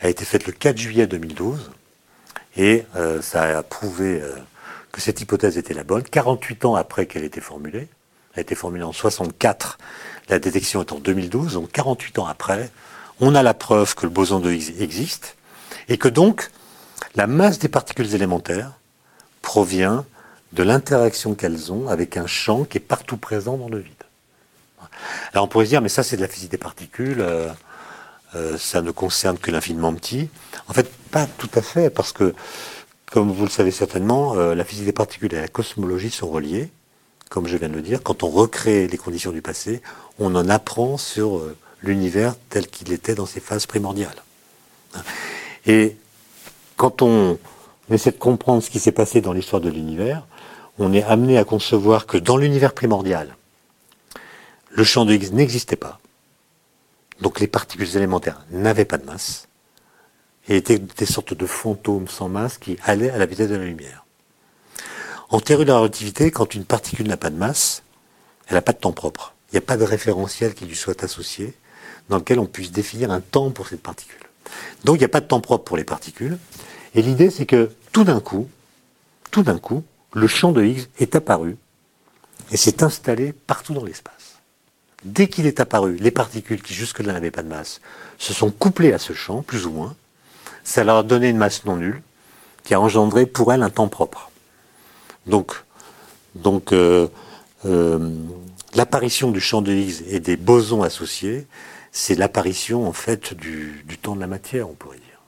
a 0.00 0.08
été 0.08 0.24
faite 0.24 0.46
le 0.46 0.52
4 0.52 0.76
juillet 0.76 1.06
2012 1.06 1.70
et 2.56 2.84
euh, 2.96 3.20
ça 3.22 3.58
a 3.58 3.62
prouvé 3.62 4.20
euh, 4.20 4.34
que 4.92 5.00
cette 5.00 5.20
hypothèse 5.20 5.58
était 5.58 5.74
la 5.74 5.84
bonne. 5.84 6.02
48 6.02 6.64
ans 6.64 6.74
après 6.74 7.06
qu'elle 7.06 7.22
ait 7.22 7.26
été 7.26 7.40
formulée, 7.40 7.88
elle 8.34 8.38
a 8.38 8.40
été 8.40 8.54
formulée 8.54 8.84
en 8.84 8.92
64, 8.92 9.78
la 10.28 10.38
détection 10.38 10.80
est 10.80 10.92
en 10.92 10.98
2012, 10.98 11.54
donc 11.54 11.70
48 11.72 12.18
ans 12.18 12.26
après, 12.26 12.70
on 13.20 13.34
a 13.34 13.42
la 13.42 13.54
preuve 13.54 13.94
que 13.94 14.04
le 14.04 14.10
boson 14.10 14.40
de 14.40 14.52
Higgs 14.52 14.80
existe 14.80 15.36
et 15.88 15.98
que 15.98 16.08
donc 16.08 16.50
la 17.14 17.26
masse 17.26 17.58
des 17.58 17.68
particules 17.68 18.14
élémentaires 18.14 18.72
provient 19.42 20.04
de 20.52 20.62
l'interaction 20.62 21.34
qu'elles 21.34 21.72
ont 21.72 21.88
avec 21.88 22.16
un 22.16 22.26
champ 22.26 22.64
qui 22.64 22.78
est 22.78 22.80
partout 22.80 23.16
présent 23.16 23.56
dans 23.56 23.68
le 23.68 23.78
vide. 23.78 23.92
Alors 25.32 25.44
on 25.44 25.48
pourrait 25.48 25.66
se 25.66 25.70
dire, 25.70 25.82
mais 25.82 25.88
ça 25.88 26.02
c'est 26.02 26.16
de 26.16 26.22
la 26.22 26.28
physique 26.28 26.50
des 26.50 26.58
particules, 26.58 27.20
euh, 27.20 27.48
euh, 28.36 28.58
ça 28.58 28.82
ne 28.82 28.90
concerne 28.90 29.38
que 29.38 29.50
l'infiniment 29.50 29.94
petit. 29.94 30.28
En 30.68 30.72
fait, 30.72 30.90
pas 31.10 31.26
tout 31.26 31.50
à 31.54 31.62
fait, 31.62 31.90
parce 31.90 32.12
que, 32.12 32.34
comme 33.10 33.32
vous 33.32 33.44
le 33.44 33.50
savez 33.50 33.70
certainement, 33.70 34.34
euh, 34.34 34.54
la 34.54 34.64
physique 34.64 34.86
des 34.86 34.92
particules 34.92 35.32
et 35.34 35.40
la 35.40 35.48
cosmologie 35.48 36.10
sont 36.10 36.28
reliées, 36.28 36.70
comme 37.30 37.46
je 37.46 37.56
viens 37.56 37.68
de 37.68 37.74
le 37.74 37.82
dire. 37.82 38.02
Quand 38.02 38.22
on 38.22 38.28
recrée 38.28 38.86
les 38.86 38.98
conditions 38.98 39.32
du 39.32 39.42
passé, 39.42 39.82
on 40.18 40.34
en 40.34 40.48
apprend 40.48 40.96
sur 40.96 41.42
l'univers 41.82 42.34
tel 42.50 42.68
qu'il 42.68 42.92
était 42.92 43.14
dans 43.14 43.26
ses 43.26 43.40
phases 43.40 43.66
primordiales. 43.66 44.22
Et 45.66 45.96
quand 46.76 47.02
on 47.02 47.38
essaie 47.90 48.12
de 48.12 48.18
comprendre 48.18 48.62
ce 48.62 48.70
qui 48.70 48.78
s'est 48.78 48.92
passé 48.92 49.20
dans 49.20 49.32
l'histoire 49.32 49.60
de 49.60 49.70
l'univers, 49.70 50.26
on 50.78 50.92
est 50.92 51.02
amené 51.02 51.38
à 51.38 51.44
concevoir 51.44 52.06
que 52.06 52.18
dans 52.18 52.36
l'univers 52.36 52.72
primordial, 52.72 53.36
le 54.70 54.84
champ 54.84 55.04
de 55.04 55.14
Higgs 55.14 55.32
n'existait 55.32 55.76
pas. 55.76 55.98
Donc 57.20 57.40
les 57.40 57.46
particules 57.46 57.96
élémentaires 57.96 58.44
n'avaient 58.50 58.84
pas 58.84 58.98
de 58.98 59.06
masse 59.06 59.48
et 60.48 60.56
étaient 60.56 60.78
des 60.78 61.06
sortes 61.06 61.34
de 61.34 61.46
fantômes 61.46 62.08
sans 62.08 62.28
masse 62.28 62.58
qui 62.58 62.78
allaient 62.84 63.10
à 63.10 63.18
la 63.18 63.26
vitesse 63.26 63.48
de 63.48 63.56
la 63.56 63.64
lumière. 63.64 64.04
En 65.28 65.40
théorie 65.40 65.64
de 65.64 65.72
la 65.72 65.78
relativité, 65.78 66.30
quand 66.30 66.54
une 66.54 66.64
particule 66.64 67.08
n'a 67.08 67.16
pas 67.16 67.30
de 67.30 67.36
masse, 67.36 67.82
elle 68.46 68.54
n'a 68.54 68.62
pas 68.62 68.72
de 68.72 68.78
temps 68.78 68.92
propre. 68.92 69.34
Il 69.50 69.54
n'y 69.54 69.58
a 69.58 69.62
pas 69.62 69.76
de 69.76 69.84
référentiel 69.84 70.54
qui 70.54 70.66
lui 70.66 70.76
soit 70.76 71.02
associé 71.02 71.54
dans 72.08 72.18
lequel 72.18 72.38
on 72.38 72.46
puisse 72.46 72.70
définir 72.70 73.10
un 73.10 73.20
temps 73.20 73.50
pour 73.50 73.66
cette 73.66 73.82
particule. 73.82 74.20
Donc 74.84 74.96
il 74.96 75.00
n'y 75.00 75.04
a 75.04 75.08
pas 75.08 75.20
de 75.20 75.26
temps 75.26 75.40
propre 75.40 75.64
pour 75.64 75.76
les 75.76 75.84
particules. 75.84 76.38
Et 76.94 77.02
l'idée, 77.02 77.30
c'est 77.30 77.46
que 77.46 77.70
tout 77.92 78.04
d'un 78.04 78.20
coup, 78.20 78.48
tout 79.30 79.42
d'un 79.42 79.58
coup, 79.58 79.82
le 80.14 80.28
champ 80.28 80.52
de 80.52 80.62
Higgs 80.62 80.86
est 80.98 81.16
apparu 81.16 81.56
et 82.52 82.56
s'est 82.56 82.82
installé 82.82 83.32
partout 83.32 83.74
dans 83.74 83.84
l'espace. 83.84 84.15
Dès 85.06 85.28
qu'il 85.28 85.46
est 85.46 85.60
apparu, 85.60 85.96
les 86.00 86.10
particules 86.10 86.60
qui 86.60 86.74
jusque-là 86.74 87.12
n'avaient 87.12 87.30
pas 87.30 87.44
de 87.44 87.48
masse 87.48 87.80
se 88.18 88.34
sont 88.34 88.50
couplées 88.50 88.92
à 88.92 88.98
ce 88.98 89.12
champ, 89.12 89.40
plus 89.40 89.64
ou 89.64 89.70
moins. 89.70 89.94
Ça 90.64 90.82
leur 90.82 90.96
a 90.96 91.02
donné 91.04 91.28
une 91.28 91.36
masse 91.36 91.64
non 91.64 91.76
nulle 91.76 92.02
qui 92.64 92.74
a 92.74 92.80
engendré 92.80 93.24
pour 93.24 93.52
elles 93.52 93.62
un 93.62 93.70
temps 93.70 93.86
propre. 93.86 94.32
Donc, 95.26 95.62
donc 96.34 96.72
euh, 96.72 97.06
euh, 97.66 98.10
l'apparition 98.74 99.30
du 99.30 99.40
champ 99.40 99.62
de 99.62 99.72
Higgs 99.72 100.02
et 100.08 100.18
des 100.18 100.36
bosons 100.36 100.82
associés, 100.82 101.46
c'est 101.92 102.16
l'apparition 102.16 102.88
en 102.88 102.92
fait 102.92 103.32
du, 103.32 103.84
du 103.86 103.98
temps 103.98 104.16
de 104.16 104.20
la 104.20 104.26
matière, 104.26 104.68
on 104.68 104.74
pourrait 104.74 104.96
dire. 104.96 105.20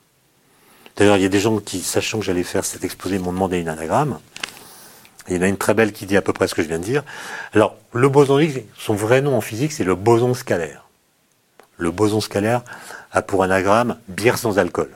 D'ailleurs, 0.97 1.15
il 1.15 1.23
y 1.23 1.25
a 1.25 1.29
des 1.29 1.39
gens 1.39 1.57
qui, 1.59 1.79
sachant 1.79 2.19
que 2.19 2.25
j'allais 2.25 2.43
faire 2.43 2.65
cet 2.65 2.83
exposé, 2.83 3.17
m'ont 3.17 3.31
demandé 3.31 3.59
une 3.59 3.69
anagramme. 3.69 4.19
Il 5.29 5.37
y 5.37 5.39
en 5.39 5.43
a 5.43 5.47
une 5.47 5.57
très 5.57 5.73
belle 5.73 5.91
qui 5.91 6.05
dit 6.05 6.17
à 6.17 6.21
peu 6.21 6.33
près 6.33 6.47
ce 6.47 6.55
que 6.55 6.63
je 6.63 6.67
viens 6.67 6.79
de 6.79 6.83
dire. 6.83 7.03
Alors, 7.53 7.75
le 7.93 8.09
boson 8.09 8.39
Higgs, 8.39 8.63
son 8.77 8.95
vrai 8.95 9.21
nom 9.21 9.35
en 9.35 9.41
physique, 9.41 9.71
c'est 9.71 9.83
le 9.83 9.95
boson 9.95 10.33
scalaire. 10.33 10.85
Le 11.77 11.91
boson 11.91 12.19
scalaire 12.19 12.63
a 13.11 13.21
pour 13.21 13.43
anagramme 13.43 13.97
bière 14.07 14.37
sans 14.37 14.59
alcool. 14.59 14.89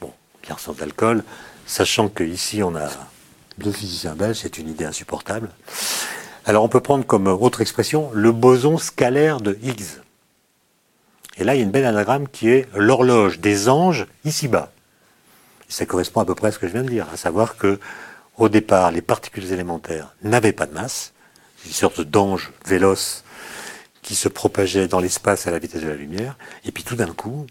Bon, 0.00 0.12
bière 0.42 0.58
sans 0.58 0.80
alcool, 0.82 1.22
sachant 1.66 2.08
qu'ici 2.08 2.62
on 2.62 2.74
a 2.76 2.88
deux 3.58 3.72
physiciens 3.72 4.14
belges, 4.14 4.38
c'est 4.42 4.58
une 4.58 4.68
idée 4.68 4.84
insupportable. 4.84 5.48
Alors 6.44 6.64
on 6.64 6.68
peut 6.68 6.80
prendre 6.80 7.04
comme 7.04 7.26
autre 7.26 7.60
expression 7.60 8.10
le 8.12 8.32
boson 8.32 8.78
scalaire 8.78 9.40
de 9.40 9.58
Higgs. 9.62 10.00
Et 11.38 11.44
là, 11.44 11.54
il 11.54 11.58
y 11.58 11.60
a 11.60 11.64
une 11.64 11.70
belle 11.70 11.84
anagramme 11.84 12.28
qui 12.28 12.48
est 12.48 12.66
l'horloge 12.74 13.40
des 13.40 13.68
anges 13.68 14.06
ici-bas. 14.24 14.72
Ça 15.68 15.84
correspond 15.84 16.20
à 16.20 16.24
peu 16.24 16.34
près 16.34 16.48
à 16.48 16.52
ce 16.52 16.58
que 16.58 16.66
je 16.66 16.72
viens 16.72 16.82
de 16.82 16.88
dire, 16.88 17.06
à 17.12 17.16
savoir 17.16 17.56
que 17.56 17.78
au 18.36 18.48
départ, 18.48 18.90
les 18.90 19.02
particules 19.02 19.52
élémentaires 19.52 20.14
n'avaient 20.22 20.52
pas 20.52 20.66
de 20.66 20.74
masse, 20.74 21.12
une 21.64 21.72
sorte 21.72 22.00
d'ange 22.00 22.52
véloce 22.66 23.24
qui 24.02 24.14
se 24.14 24.28
propageait 24.28 24.88
dans 24.88 25.00
l'espace 25.00 25.46
à 25.46 25.50
la 25.50 25.58
vitesse 25.58 25.82
de 25.82 25.88
la 25.88 25.96
lumière, 25.96 26.36
et 26.64 26.72
puis 26.72 26.84
tout 26.84 26.96
d'un 26.96 27.12
coup, 27.12 27.46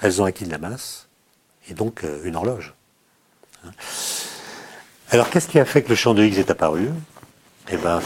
elles 0.00 0.22
ont 0.22 0.24
acquis 0.24 0.44
de 0.44 0.50
la 0.50 0.58
masse, 0.58 1.08
et 1.68 1.74
donc 1.74 2.04
euh, 2.04 2.22
une 2.24 2.36
horloge. 2.36 2.74
Alors 5.10 5.30
qu'est-ce 5.30 5.48
qui 5.48 5.58
a 5.58 5.64
fait 5.64 5.82
que 5.82 5.88
le 5.88 5.94
champ 5.94 6.14
de 6.14 6.22
Higgs 6.22 6.38
est 6.38 6.50
apparu? 6.50 6.88
Eh 7.70 7.76
bien, 7.76 8.00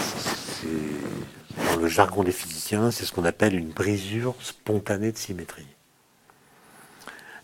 dans 1.70 1.76
le 1.80 1.88
jargon 1.88 2.22
des 2.24 2.32
physiciens, 2.32 2.90
c'est 2.90 3.04
ce 3.04 3.12
qu'on 3.12 3.24
appelle 3.24 3.54
une 3.54 3.70
brisure 3.70 4.34
spontanée 4.40 5.12
de 5.12 5.18
symétrie. 5.18 5.66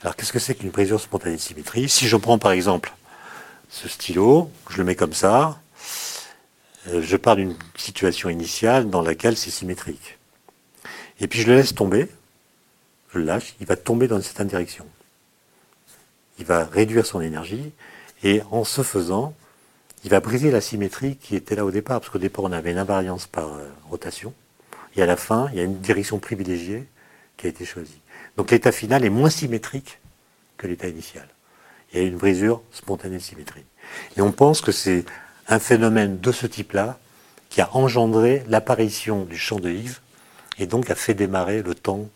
Alors 0.03 0.17
qu'est-ce 0.17 0.33
que 0.33 0.39
c'est 0.39 0.55
qu'une 0.55 0.71
brisure 0.71 1.01
spontanée 1.01 1.37
de 1.37 1.41
symétrie? 1.41 1.89
Si 1.89 2.09
je 2.09 2.17
prends 2.17 2.39
par 2.39 2.53
exemple 2.53 2.93
ce 3.73 3.89
stylo, 3.89 4.51
je 4.69 4.77
le 4.77 4.85
mets 4.85 4.95
comme 4.95 5.15
ça, 5.15 5.59
euh, 6.89 7.01
je 7.03 7.17
pars 7.17 7.37
d'une 7.37 7.57
situation 7.77 8.29
initiale 8.29 8.91
dans 8.91 9.01
laquelle 9.01 9.37
c'est 9.37 9.51
symétrique. 9.51 10.19
Et 11.21 11.27
puis 11.27 11.41
je 11.41 11.49
le 11.49 11.57
laisse 11.57 11.75
tomber, 11.75 12.09
je 13.13 13.19
le 13.19 13.25
lâche, 13.25 13.55
il 13.61 13.67
va 13.67 13.77
tomber 13.77 14.09
dans 14.09 14.17
une 14.17 14.23
certaine 14.23 14.49
direction. 14.49 14.87
Il 16.39 16.45
va 16.45 16.65
réduire 16.65 17.07
son 17.07 17.23
énergie 17.23 17.73
et 18.23 18.43
en 18.51 18.65
ce 18.65 18.83
faisant, 18.83 19.35
il 20.05 20.11
va 20.11 20.21
briser 20.21 20.51
la 20.51 20.61
symétrie 20.61 21.17
qui 21.17 21.35
était 21.35 21.57
là 21.57 21.65
au 21.65 21.71
départ, 21.71 22.01
parce 22.01 22.13
qu'au 22.13 22.19
départ 22.19 22.45
on 22.45 22.53
avait 22.53 22.73
une 22.73 22.79
invariance 22.79 23.27
par 23.27 23.55
euh, 23.55 23.69
rotation, 23.89 24.35
et 24.97 25.03
à 25.03 25.07
la 25.07 25.17
fin 25.17 25.49
il 25.53 25.57
y 25.57 25.61
a 25.61 25.65
une 25.65 25.81
direction 25.81 26.19
privilégiée 26.19 26.87
qui 27.39 27.47
a 27.47 27.49
été 27.49 27.65
choisie. 27.65 28.01
Donc 28.37 28.51
l'état 28.51 28.73
final 28.73 29.03
est 29.05 29.11
moins 29.11 29.31
symétrique 29.31 29.99
que 30.59 30.67
l'état 30.67 30.89
initial. 30.89 31.27
Il 31.93 32.01
y 32.01 32.05
a 32.05 32.07
une 32.07 32.17
brisure 32.17 32.63
spontanée 32.73 33.17
de 33.17 33.23
symétrie. 33.23 33.65
Et 34.17 34.23
on 34.23 34.33
pense 34.33 34.61
que 34.61 34.73
c'est 34.73 35.05
un 35.49 35.59
phénomène 35.59 36.19
de 36.19 36.33
ce 36.33 36.47
type-là 36.47 36.99
qui 37.51 37.61
a 37.61 37.75
engendré 37.77 38.43
l'apparition 38.49 39.25
du 39.25 39.37
champ 39.37 39.61
de 39.61 39.71
Higgs 39.71 39.97
et 40.59 40.67
donc 40.67 40.91
a 40.91 40.95
fait 40.95 41.15
démarrer 41.15 41.63
le 41.63 41.75
temps 41.75 42.09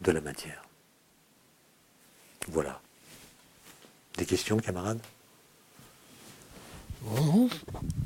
de 0.00 0.12
la 0.12 0.20
matière. 0.20 0.62
Voilà. 2.48 2.80
Des 4.18 4.26
questions, 4.26 4.58
camarades? 4.58 5.00
Oh, 7.16 7.48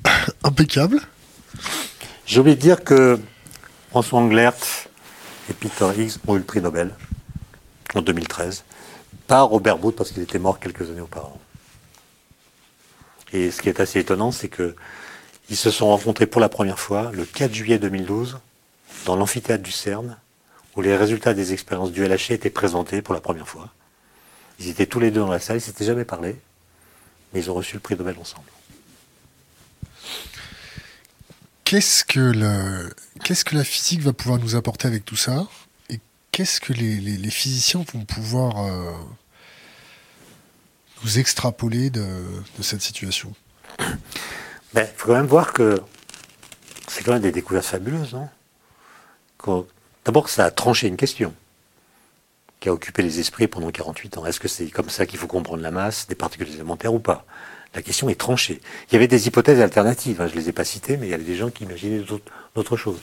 Impeccable. 0.45 1.01
J'ai 2.25 2.41
oublié 2.41 2.57
de 2.57 2.61
dire 2.61 2.85
que 2.85 3.21
François 3.91 4.21
Englert 4.21 4.55
et 5.51 5.53
Peter 5.53 5.89
Higgs 5.97 6.17
ont 6.27 6.37
eu 6.37 6.39
le 6.39 6.45
prix 6.45 6.61
Nobel 6.61 6.95
en 7.95 8.03
2013, 8.03 8.65
pas 9.29 9.43
Robert 9.43 9.79
Booth 9.79 9.95
parce 9.95 10.11
qu'il 10.11 10.23
était 10.23 10.41
mort 10.41 10.59
quelques 10.59 10.91
années 10.91 11.01
auparavant. 11.01 11.41
Et 13.33 13.51
ce 13.51 13.63
qui 13.63 13.69
est 13.69 13.79
assez 13.79 14.01
étonnant, 14.01 14.33
c'est 14.33 14.49
que 14.49 14.75
ils 15.51 15.57
se 15.57 15.71
sont 15.71 15.87
rencontrés 15.87 16.27
pour 16.27 16.41
la 16.41 16.49
première 16.49 16.81
fois 16.81 17.11
le 17.13 17.25
4 17.25 17.55
juillet 17.55 17.79
2012 17.79 18.39
dans 19.05 19.17
l'amphithéâtre 19.17 19.63
du 19.63 19.71
CERN, 19.71 20.17
où 20.77 20.81
les 20.81 20.97
résultats 20.97 21.35
des 21.35 21.53
expériences 21.53 21.93
du 21.93 22.05
LHC 22.05 22.33
étaient 22.33 22.51
présentés 22.51 23.03
pour 23.03 23.15
la 23.15 23.21
première 23.21 23.49
fois. 23.49 23.71
Ils 24.59 24.69
étaient 24.69 24.87
tous 24.87 24.99
les 24.99 25.11
deux 25.11 25.21
dans 25.21 25.31
la 25.31 25.39
salle, 25.39 25.59
ils 25.59 25.63
s'étaient 25.63 25.85
jamais 25.85 26.05
parlé, 26.05 26.37
mais 27.33 27.41
ils 27.41 27.51
ont 27.51 27.55
reçu 27.55 27.75
le 27.75 27.81
prix 27.81 27.97
Nobel 27.97 28.17
ensemble. 28.19 28.49
Qu'est-ce 31.65 32.03
que, 32.03 33.55
la 33.55 33.65
physique 33.65 34.01
va 34.01 34.15
pouvoir 34.15 34.39
nous 34.39 34.57
apporter 34.57 34.89
avec 34.89 35.05
tout 35.05 35.17
ça? 35.17 35.47
Qu'est-ce 36.39 36.61
que 36.61 36.73
les, 36.73 37.31
physiciens 37.31 37.85
vont 37.93 38.05
pouvoir 38.05 38.65
euh, 38.65 38.93
nous 41.03 41.19
extrapoler 41.19 41.91
de, 41.91 42.07
de 42.57 42.63
cette 42.63 42.81
situation? 42.81 43.35
Il 43.81 43.87
ben, 44.73 44.87
faut 44.97 45.09
quand 45.09 45.17
même 45.17 45.27
voir 45.27 45.53
que 45.53 45.83
c'est 46.87 47.03
quand 47.03 47.15
même 47.15 47.23
des 47.23 47.33
découvertes 47.33 47.67
fabuleuses, 47.67 48.15
non? 48.15 49.67
D'abord, 50.05 50.29
ça 50.29 50.45
a 50.45 50.53
tranché 50.53 50.87
une 50.87 50.97
question 50.97 51.35
qui 52.61 52.69
a 52.69 52.73
occupé 52.73 53.03
les 53.03 53.19
esprits 53.19 53.49
pendant 53.49 53.73
48 53.73 54.19
ans. 54.19 54.25
Est-ce 54.25 54.39
que 54.39 54.47
c'est 54.47 54.69
comme 54.69 54.91
ça 54.91 55.07
qu'il 55.07 55.19
faut 55.19 55.27
comprendre 55.27 55.61
la 55.61 55.73
masse 55.73 56.07
des 56.07 56.15
particules 56.15 56.55
élémentaires 56.55 56.95
ou 56.95 57.01
pas? 57.01 57.27
La 57.75 57.83
question 57.83 58.09
est 58.09 58.15
tranchée. 58.15 58.61
Il 58.89 58.93
y 58.93 58.97
avait 58.97 59.09
des 59.09 59.27
hypothèses 59.27 59.61
alternatives, 59.61 60.21
hein, 60.21 60.29
je 60.29 60.37
ne 60.37 60.39
les 60.39 60.51
ai 60.51 60.53
pas 60.53 60.65
citées, 60.65 60.99
mais 60.99 61.09
il 61.09 61.11
y 61.11 61.15
avait 61.15 61.25
des 61.25 61.37
gens 61.37 61.51
qui 61.51 61.65
imaginaient 61.65 62.05
d'autres 62.55 62.77
choses. 62.77 63.01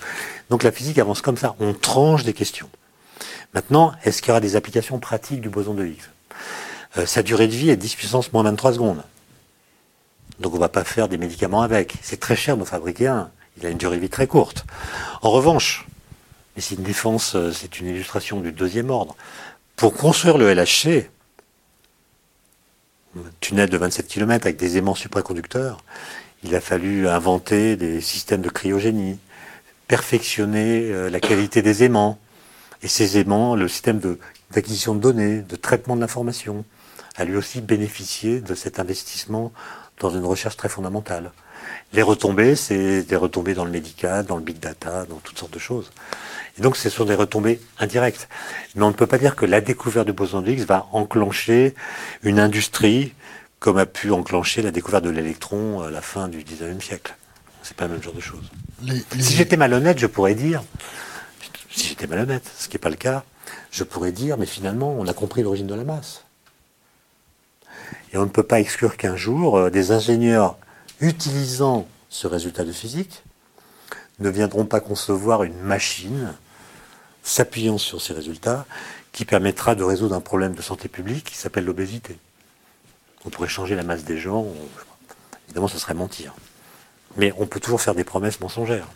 Donc 0.50 0.64
la 0.64 0.72
physique 0.72 1.00
avance 1.00 1.22
comme 1.22 1.36
ça, 1.36 1.58
on 1.60 1.74
tranche 1.74 2.24
des 2.24 2.34
questions. 2.34 2.70
Maintenant, 3.54 3.94
est-ce 4.04 4.22
qu'il 4.22 4.30
y 4.30 4.32
aura 4.32 4.42
des 4.42 4.56
applications 4.56 5.00
pratiques 5.00 5.42
du 5.42 5.50
boson 5.50 5.74
de 5.74 5.86
Higgs? 5.86 6.02
Euh, 6.98 7.06
Sa 7.06 7.24
durée 7.24 7.48
de 7.48 7.54
vie 7.54 7.70
est 7.70 7.78
10 7.78 7.96
puissance 7.96 8.34
moins 8.34 8.44
23 8.44 8.74
secondes. 8.74 9.04
Donc 10.40 10.54
on 10.54 10.56
ne 10.56 10.62
va 10.62 10.70
pas 10.70 10.84
faire 10.84 11.08
des 11.08 11.18
médicaments 11.18 11.62
avec. 11.62 11.96
C'est 12.02 12.20
très 12.20 12.36
cher 12.36 12.58
d'en 12.58 12.66
fabriquer 12.66 13.08
un. 13.08 13.30
Il 13.58 13.66
a 13.66 13.70
une 13.70 13.78
durée 13.78 13.96
de 13.96 14.02
vie 14.02 14.10
très 14.10 14.28
courte. 14.28 14.66
En 15.22 15.32
revanche, 15.32 15.86
et 16.58 16.62
c'est 16.62 16.76
une 16.76 16.84
défense, 16.84 17.36
euh, 17.36 17.52
c'est 17.52 17.80
une 17.80 17.88
illustration 17.88 18.40
du 18.40 18.52
deuxième 18.52 18.90
ordre. 18.90 19.16
Pour 19.76 19.94
construire 19.94 20.38
le 20.38 20.54
LHC, 20.54 21.10
un 23.18 23.22
tunnel 23.40 23.70
de 23.70 23.78
27 23.78 24.08
km 24.08 24.46
avec 24.46 24.58
des 24.58 24.78
aimants 24.78 24.96
supraconducteurs, 24.96 25.84
il 26.44 26.54
a 26.56 26.62
fallu 26.62 27.08
inventer 27.08 27.76
des 27.76 28.02
systèmes 28.02 28.42
de 28.42 28.50
cryogénie, 28.50 29.20
perfectionner 29.88 30.92
euh, 30.92 31.10
la 31.10 31.20
qualité 31.20 31.62
des 31.62 31.84
aimants. 31.84 32.20
Et 32.86 32.88
ces 32.88 33.18
aimants, 33.18 33.56
le 33.56 33.68
système 33.68 34.00
d'acquisition 34.52 34.94
de, 34.94 35.00
données, 35.00 35.42
de 35.42 35.56
traitement 35.56 35.96
de 35.96 36.02
l'information, 36.02 36.66
a 37.16 37.26
lui 37.26 37.36
aussi 37.36 37.60
bénéficié 37.60 38.42
de 38.42 38.54
cet 38.54 38.80
investissement 38.80 39.52
dans 40.00 40.12
une 40.12 40.24
recherche 40.24 40.56
très 40.56 40.70
fondamentale. 40.70 41.32
Les 41.94 42.04
retombées, 42.04 42.56
c'est 42.56 43.02
des 43.02 43.16
retombées 43.16 43.56
dans 43.56 43.66
le 43.66 43.72
médical, 43.72 44.24
dans 44.24 44.36
le 44.36 44.44
big 44.44 44.60
data, 44.60 45.06
dans 45.06 45.16
toutes 45.16 45.40
sortes 45.40 45.56
de 45.56 45.58
choses. 45.58 45.90
Et 46.60 46.62
donc, 46.62 46.78
ce 46.78 46.92
sont 46.92 47.06
des 47.06 47.16
retombées 47.16 47.60
indirectes. 47.80 48.30
Mais 48.76 48.84
on 48.84 48.90
ne 48.90 48.94
peut 48.94 49.08
pas 49.08 49.18
dire 49.18 49.36
que 49.36 49.48
la 49.48 49.62
découverte 49.62 50.06
du 50.06 50.14
boson 50.14 50.42
de 50.42 50.52
Higgs 50.52 50.68
va 50.68 50.86
enclencher 50.92 51.74
une 52.22 52.40
industrie 52.40 53.16
comme 53.60 53.80
a 53.80 53.88
pu 53.88 54.12
enclencher 54.12 54.62
la 54.62 54.70
découverte 54.70 55.06
de 55.06 55.10
l'électron 55.10 55.82
à 55.82 55.90
la 55.90 56.02
fin 56.02 56.28
du 56.28 56.44
19e 56.44 56.82
siècle. 56.82 57.16
C'est 57.64 57.76
pas 57.76 57.86
le 57.86 57.94
même 57.94 58.04
genre 58.04 58.14
de 58.14 58.22
choses. 58.22 58.52
Si 59.18 59.34
j'étais 59.34 59.58
malhonnête, 59.58 59.98
je 59.98 60.06
pourrais 60.06 60.36
dire, 60.36 60.62
si 61.76 61.88
j'étais 61.88 62.08
malhonnête, 62.08 62.50
ce 62.58 62.68
qui 62.68 62.76
n'est 62.76 62.80
pas 62.82 62.90
le 62.90 62.96
cas, 62.96 63.24
je 63.72 63.84
pourrais 63.84 64.12
dire, 64.12 64.38
mais 64.38 64.46
finalement, 64.46 64.96
on 64.98 65.08
a 65.08 65.14
compris 65.14 65.44
l'origine 65.44 65.68
de 65.68 65.76
la 65.76 65.84
masse. 65.84 66.24
Et 68.14 68.18
on 68.18 68.24
ne 68.24 68.30
peut 68.30 68.44
pas 68.44 68.60
exclure 68.60 68.98
qu'un 68.98 69.16
jour, 69.16 69.58
euh, 69.58 69.70
des 69.70 69.92
ingénieurs 69.92 70.58
utilisant 71.02 71.88
ce 72.10 72.28
résultat 72.28 72.64
de 72.64 72.72
physique 72.72 73.24
ne 74.20 74.30
viendront 74.30 74.66
pas 74.66 74.80
concevoir 74.80 75.44
une 75.44 75.60
machine 75.60 76.34
s'appuyant 77.24 77.78
sur 77.78 78.02
ces 78.02 78.14
résultats, 78.14 78.66
qui 79.12 79.26
permettra 79.26 79.76
de 79.76 79.84
résoudre 79.84 80.16
un 80.16 80.22
problème 80.22 80.54
de 80.54 80.62
santé 80.62 80.88
publique 80.88 81.26
qui 81.26 81.36
s'appelle 81.36 81.66
l'obésité. 81.66 82.18
On 83.26 83.30
pourrait 83.30 83.50
changer 83.50 83.76
la 83.76 83.84
masse 83.84 84.04
des 84.04 84.18
gens, 84.18 84.46
évidemment 85.48 85.68
ce 85.68 85.80
serait 85.80 85.96
mentir. 85.96 86.36
Mais 87.18 87.34
on 87.38 87.48
peut 87.48 87.60
toujours 87.60 87.82
faire 87.82 87.96
des 87.96 88.04
promesses 88.04 88.40
mensongères. 88.40 88.88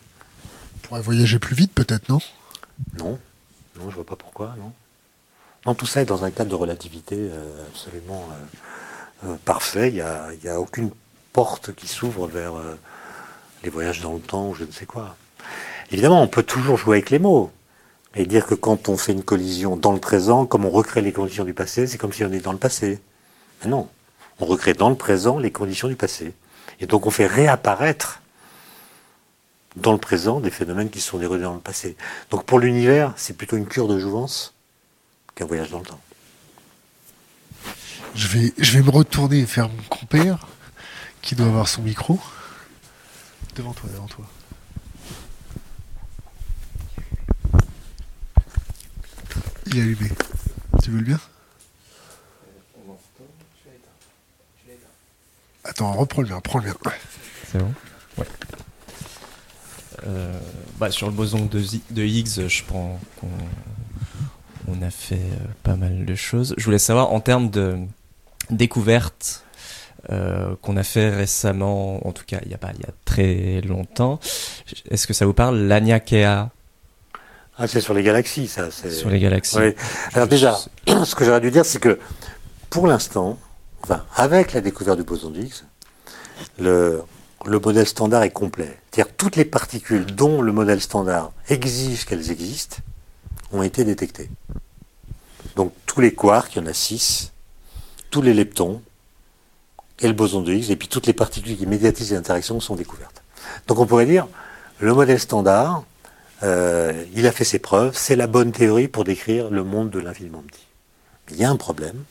On 0.75 0.87
pourrait 0.87 1.01
voyager 1.01 1.39
plus 1.39 1.55
vite 1.55 1.73
peut-être, 1.73 2.09
non? 2.09 2.19
Non, 2.97 3.19
non, 3.77 3.89
je 3.89 3.95
vois 3.95 4.05
pas 4.05 4.15
pourquoi, 4.15 4.55
non. 4.57 4.71
Non, 5.65 5.73
tout 5.75 5.85
ça 5.85 6.01
est 6.01 6.05
dans 6.05 6.23
un 6.23 6.31
cadre 6.31 6.49
de 6.49 6.55
relativité 6.55 7.15
euh, 7.17 7.67
absolument 7.67 8.27
euh, 8.31 9.29
euh, 9.29 9.35
parfait. 9.43 9.89
Il 9.89 9.95
n'y 9.95 10.49
a, 10.49 10.59
aucune 10.59 10.89
porte 11.33 11.75
qui 11.75 11.87
s'ouvre 11.87 12.27
vers 12.27 12.53
les 13.63 13.69
voyages 13.69 14.01
dans 14.01 14.13
le 14.13 14.19
temps 14.19 14.49
ou 14.49 14.55
je 14.55 14.63
ne 14.63 14.71
sais 14.71 14.85
quoi. 14.85 15.15
Évidemment, 15.91 16.21
on 16.21 16.27
peut 16.27 16.43
toujours 16.43 16.77
jouer 16.77 16.97
avec 16.97 17.09
les 17.09 17.19
mots 17.19 17.51
et 18.15 18.25
dire 18.25 18.45
que 18.45 18.55
quand 18.55 18.89
on 18.89 18.97
fait 18.97 19.11
une 19.11 19.23
collision 19.23 19.75
dans 19.75 19.91
le 19.91 19.99
présent, 19.99 20.45
comme 20.45 20.65
on 20.65 20.69
recrée 20.69 21.01
les 21.01 21.11
conditions 21.11 21.43
du 21.43 21.53
passé, 21.53 21.87
c'est 21.87 21.97
comme 21.97 22.13
si 22.13 22.23
on 22.23 22.27
était 22.27 22.39
dans 22.39 22.51
le 22.51 22.57
passé. 22.57 22.99
Mais 23.63 23.69
non, 23.69 23.89
on 24.39 24.45
recrée 24.45 24.73
dans 24.73 24.89
le 24.89 24.95
présent 24.95 25.37
les 25.37 25.51
conditions 25.51 25.87
du 25.87 25.95
passé. 25.95 26.33
Et 26.79 26.87
donc 26.87 27.05
on 27.05 27.11
fait 27.11 27.27
réapparaître 27.27 28.18
dans 29.81 29.91
le 29.93 29.97
présent 29.97 30.39
des 30.39 30.51
phénomènes 30.51 30.89
qui 30.89 31.01
sont 31.01 31.17
déroulés 31.17 31.43
dans 31.43 31.53
le 31.53 31.59
passé. 31.59 31.95
Donc 32.29 32.45
pour 32.45 32.59
l'univers, 32.59 33.13
c'est 33.15 33.35
plutôt 33.35 33.57
une 33.57 33.67
cure 33.67 33.87
de 33.87 33.99
jouvence 33.99 34.53
qu'un 35.35 35.45
voyage 35.45 35.71
dans 35.71 35.79
le 35.79 35.85
temps. 35.85 36.01
Je 38.15 38.27
vais, 38.27 38.53
je 38.57 38.77
vais 38.77 38.83
me 38.83 38.89
retourner 38.89 39.43
vers 39.43 39.69
mon 39.69 39.83
compère 39.83 40.47
qui 41.21 41.35
doit 41.35 41.47
avoir 41.47 41.67
son 41.67 41.81
micro. 41.81 42.19
Devant 43.55 43.73
toi, 43.73 43.89
devant 43.89 44.07
toi. 44.07 44.25
Il 49.67 49.77
est 49.77 49.81
allumé. 49.81 50.09
Tu 50.81 50.91
veux 50.91 50.97
le 50.97 51.03
bien? 51.03 51.19
Attends, 55.63 55.93
reprends 55.93 56.21
le 56.21 56.27
bien, 56.27 56.39
prends 56.41 56.59
le 56.59 56.65
bien. 56.65 56.75
C'est 57.51 57.59
bon? 57.59 57.73
Bah, 60.79 60.91
sur 60.91 61.07
le 61.07 61.13
boson 61.13 61.45
de, 61.45 61.63
de 61.91 62.03
Higgs, 62.03 62.47
je 62.47 62.63
prends 62.63 62.99
qu'on 63.19 63.27
on 64.69 64.81
a 64.81 64.89
fait 64.89 65.15
euh, 65.15 65.47
pas 65.63 65.75
mal 65.75 66.05
de 66.05 66.15
choses. 66.15 66.53
Je 66.57 66.65
voulais 66.65 66.79
savoir 66.79 67.11
en 67.11 67.19
termes 67.19 67.49
de 67.49 67.77
découverte 68.49 69.43
euh, 70.09 70.55
qu'on 70.61 70.77
a 70.77 70.83
fait 70.83 71.09
récemment, 71.09 72.05
en 72.07 72.11
tout 72.11 72.23
cas 72.25 72.39
il 72.45 72.51
y 72.51 72.53
a 72.53 72.57
pas 72.57 72.71
il 72.73 72.81
y 72.81 72.85
a 72.85 72.93
très 73.05 73.61
longtemps. 73.61 74.19
Est-ce 74.89 75.07
que 75.07 75.13
ça 75.13 75.25
vous 75.25 75.33
parle 75.33 75.57
l'Aniakea 75.59 76.49
ah, 77.61 77.67
c'est 77.67 77.81
sur 77.81 77.93
les 77.93 78.03
galaxies, 78.03 78.47
ça. 78.47 78.71
Sur 78.71 79.09
les 79.09 79.19
galaxies. 79.19 79.57
Alors 80.13 80.29
déjà, 80.29 80.57
ce 80.87 81.13
que 81.13 81.25
j'aurais 81.25 81.41
dû 81.41 81.51
dire, 81.51 81.65
c'est 81.65 81.81
que 81.81 81.99
pour 82.69 82.87
l'instant, 82.87 83.37
enfin, 83.83 84.05
avec 84.15 84.53
la 84.53 84.61
découverte 84.61 84.97
du 84.97 85.03
boson 85.03 85.29
d'Higgs, 85.29 85.65
le, 86.57 87.03
le 87.45 87.59
modèle 87.59 87.87
standard 87.87 88.23
est 88.23 88.31
complet. 88.31 88.77
C'est-à-dire 88.91 89.13
toutes 89.15 89.35
les 89.35 89.45
particules 89.45 90.05
dont 90.05 90.41
le 90.41 90.51
modèle 90.51 90.81
standard 90.81 91.31
exige 91.47 92.05
qu'elles 92.05 92.31
existent 92.31 92.77
ont 93.51 93.63
été 93.63 93.83
détectées. 93.83 94.29
Donc 95.55 95.73
tous 95.85 96.01
les 96.01 96.13
quarks, 96.13 96.55
il 96.55 96.59
y 96.59 96.61
en 96.61 96.67
a 96.67 96.73
six, 96.73 97.31
tous 98.11 98.21
les 98.21 98.33
leptons, 98.33 98.81
et 100.01 100.07
le 100.07 100.13
boson 100.13 100.41
de 100.41 100.53
Higgs, 100.53 100.71
et 100.71 100.75
puis 100.75 100.87
toutes 100.87 101.07
les 101.07 101.13
particules 101.13 101.57
qui 101.57 101.65
médiatisent 101.65 102.11
les 102.11 102.17
interactions 102.17 102.59
sont 102.59 102.75
découvertes. 102.75 103.21
Donc 103.67 103.79
on 103.79 103.85
pourrait 103.85 104.05
dire, 104.05 104.27
le 104.79 104.93
modèle 104.93 105.19
standard, 105.19 105.83
euh, 106.43 107.03
il 107.15 107.27
a 107.27 107.31
fait 107.31 107.43
ses 107.43 107.59
preuves, 107.59 107.97
c'est 107.97 108.15
la 108.15 108.27
bonne 108.27 108.51
théorie 108.51 108.87
pour 108.87 109.03
décrire 109.03 109.49
le 109.49 109.63
monde 109.63 109.89
de 109.89 109.99
l'infiniment 109.99 110.43
petit. 110.47 110.65
il 111.31 111.37
y 111.37 111.43
a 111.43 111.49
un 111.49 111.57
problème. 111.57 112.03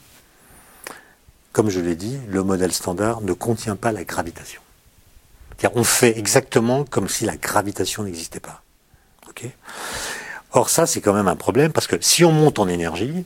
Comme 1.53 1.71
je 1.71 1.81
l'ai 1.81 1.97
dit, 1.97 2.19
le 2.29 2.43
modèle 2.43 2.73
standard 2.73 3.23
ne 3.23 3.33
contient 3.33 3.75
pas 3.77 3.91
la 3.91 4.05
gravitation. 4.05 4.61
On 5.75 5.85
fait 5.85 6.17
exactement 6.19 6.85
comme 6.85 7.09
si 7.09 7.25
la 7.25 7.37
gravitation 7.37 8.05
n'existait 8.05 8.41
pas. 8.41 8.63
Or 10.53 10.71
ça, 10.71 10.87
c'est 10.87 11.01
quand 11.01 11.13
même 11.13 11.29
un 11.29 11.37
problème 11.37 11.73
parce 11.73 11.87
que 11.87 11.97
si 12.01 12.25
on 12.25 12.33
monte 12.33 12.59
en 12.59 12.69
énergie, 12.69 13.25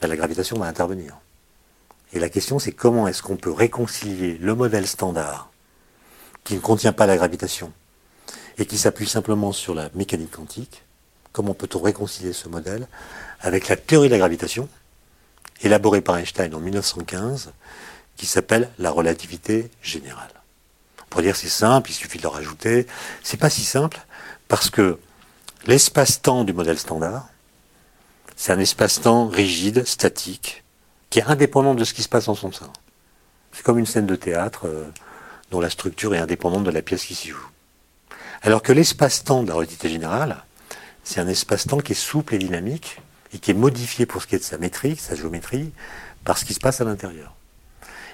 ben, 0.00 0.08
la 0.08 0.16
gravitation 0.16 0.58
va 0.58 0.66
intervenir. 0.66 1.16
Et 2.12 2.18
la 2.18 2.28
question, 2.28 2.58
c'est 2.58 2.72
comment 2.72 3.08
est-ce 3.08 3.22
qu'on 3.22 3.36
peut 3.36 3.52
réconcilier 3.52 4.38
le 4.40 4.54
modèle 4.54 4.86
standard, 4.86 5.50
qui 6.44 6.54
ne 6.54 6.60
contient 6.60 6.92
pas 6.92 7.06
la 7.06 7.16
gravitation, 7.16 7.72
et 8.58 8.66
qui 8.66 8.78
s'appuie 8.78 9.08
simplement 9.08 9.52
sur 9.52 9.74
la 9.74 9.88
mécanique 9.94 10.32
quantique, 10.32 10.84
comment 11.32 11.54
peut-on 11.54 11.80
réconcilier 11.80 12.32
ce 12.32 12.48
modèle 12.48 12.86
avec 13.40 13.68
la 13.68 13.76
théorie 13.76 14.08
de 14.08 14.12
la 14.12 14.18
gravitation, 14.18 14.68
élaborée 15.62 16.02
par 16.02 16.18
Einstein 16.18 16.54
en 16.54 16.60
1915, 16.60 17.52
qui 18.16 18.26
s'appelle 18.26 18.70
la 18.78 18.90
relativité 18.90 19.70
générale? 19.82 20.43
Pour 21.14 21.22
dire 21.22 21.36
c'est 21.36 21.48
simple, 21.48 21.92
il 21.92 21.94
suffit 21.94 22.18
de 22.18 22.24
le 22.24 22.28
rajouter. 22.28 22.88
C'est 23.22 23.36
pas 23.36 23.48
si 23.48 23.62
simple 23.62 24.00
parce 24.48 24.68
que 24.68 24.98
l'espace-temps 25.64 26.42
du 26.42 26.52
modèle 26.52 26.76
standard, 26.76 27.28
c'est 28.34 28.50
un 28.50 28.58
espace-temps 28.58 29.28
rigide, 29.28 29.86
statique, 29.86 30.64
qui 31.10 31.20
est 31.20 31.22
indépendant 31.22 31.76
de 31.76 31.84
ce 31.84 31.94
qui 31.94 32.02
se 32.02 32.08
passe 32.08 32.26
en 32.26 32.34
son 32.34 32.50
sein. 32.50 32.68
C'est 33.52 33.62
comme 33.62 33.78
une 33.78 33.86
scène 33.86 34.06
de 34.06 34.16
théâtre 34.16 34.66
euh, 34.66 34.90
dont 35.52 35.60
la 35.60 35.70
structure 35.70 36.16
est 36.16 36.18
indépendante 36.18 36.64
de 36.64 36.72
la 36.72 36.82
pièce 36.82 37.04
qui 37.04 37.14
s'y 37.14 37.28
joue. 37.28 37.48
Alors 38.42 38.60
que 38.60 38.72
l'espace-temps 38.72 39.44
de 39.44 39.48
la 39.50 39.54
relativité 39.54 39.88
générale, 39.88 40.42
c'est 41.04 41.20
un 41.20 41.28
espace-temps 41.28 41.78
qui 41.78 41.92
est 41.92 41.94
souple 41.94 42.34
et 42.34 42.38
dynamique 42.38 43.00
et 43.32 43.38
qui 43.38 43.52
est 43.52 43.54
modifié 43.54 44.04
pour 44.04 44.20
ce 44.20 44.26
qui 44.26 44.34
est 44.34 44.40
de 44.40 44.42
sa 44.42 44.58
métrique, 44.58 44.98
sa 44.98 45.14
géométrie, 45.14 45.70
par 46.24 46.38
ce 46.38 46.44
qui 46.44 46.54
se 46.54 46.60
passe 46.60 46.80
à 46.80 46.84
l'intérieur. 46.84 47.36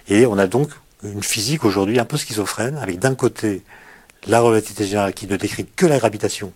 Et 0.06 0.26
on 0.26 0.36
a 0.36 0.46
donc 0.46 0.68
une 1.02 1.22
physique 1.22 1.64
aujourd'hui 1.64 1.98
un 1.98 2.04
peu 2.04 2.16
schizophrène, 2.16 2.76
avec 2.76 2.98
d'un 2.98 3.14
côté 3.14 3.62
la 4.26 4.40
relativité 4.40 4.86
générale 4.86 5.14
qui 5.14 5.26
ne 5.26 5.36
décrit 5.36 5.66
que 5.66 5.86
la 5.86 5.98
gravitation, 5.98 6.52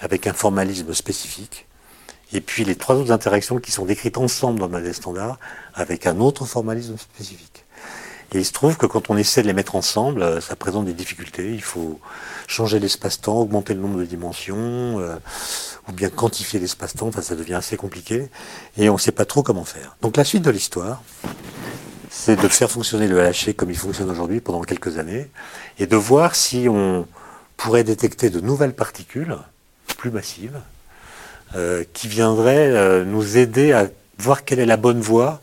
avec 0.00 0.26
un 0.26 0.32
formalisme 0.32 0.92
spécifique, 0.94 1.66
et 2.32 2.40
puis 2.40 2.64
les 2.64 2.74
trois 2.74 2.96
autres 2.96 3.12
interactions 3.12 3.58
qui 3.58 3.70
sont 3.70 3.86
décrites 3.86 4.18
ensemble 4.18 4.60
dans 4.60 4.66
le 4.66 4.72
modèle 4.72 4.94
standard, 4.94 5.38
avec 5.74 6.06
un 6.06 6.18
autre 6.20 6.44
formalisme 6.44 6.96
spécifique. 6.98 7.64
Et 8.32 8.38
il 8.40 8.44
se 8.44 8.52
trouve 8.52 8.76
que 8.76 8.84
quand 8.84 9.08
on 9.08 9.16
essaie 9.16 9.40
de 9.40 9.46
les 9.46 9.54
mettre 9.54 9.74
ensemble, 9.74 10.22
euh, 10.22 10.40
ça 10.42 10.54
présente 10.54 10.84
des 10.84 10.92
difficultés. 10.92 11.54
Il 11.54 11.62
faut 11.62 11.98
changer 12.46 12.78
l'espace-temps, 12.78 13.38
augmenter 13.38 13.72
le 13.72 13.80
nombre 13.80 13.98
de 13.98 14.04
dimensions, 14.04 15.00
euh, 15.00 15.16
ou 15.88 15.92
bien 15.92 16.10
quantifier 16.10 16.60
l'espace-temps. 16.60 17.06
Enfin, 17.06 17.22
ça 17.22 17.36
devient 17.36 17.54
assez 17.54 17.78
compliqué. 17.78 18.28
Et 18.76 18.90
on 18.90 18.94
ne 18.94 18.98
sait 18.98 19.12
pas 19.12 19.24
trop 19.24 19.42
comment 19.42 19.64
faire. 19.64 19.96
Donc 20.02 20.18
la 20.18 20.24
suite 20.24 20.42
de 20.42 20.50
l'histoire, 20.50 21.02
c'est 22.20 22.34
de 22.34 22.48
faire 22.48 22.68
fonctionner 22.68 23.06
le 23.06 23.22
LHC 23.22 23.54
comme 23.54 23.70
il 23.70 23.78
fonctionne 23.78 24.10
aujourd'hui 24.10 24.40
pendant 24.40 24.62
quelques 24.62 24.98
années, 24.98 25.30
et 25.78 25.86
de 25.86 25.94
voir 25.94 26.34
si 26.34 26.66
on 26.68 27.06
pourrait 27.56 27.84
détecter 27.84 28.28
de 28.28 28.40
nouvelles 28.40 28.74
particules 28.74 29.36
plus 29.98 30.10
massives, 30.10 30.58
euh, 31.54 31.84
qui 31.92 32.08
viendraient 32.08 32.70
euh, 32.72 33.04
nous 33.04 33.36
aider 33.36 33.70
à 33.72 33.86
voir 34.18 34.44
quelle 34.44 34.58
est 34.58 34.66
la 34.66 34.76
bonne 34.76 35.00
voie 35.00 35.40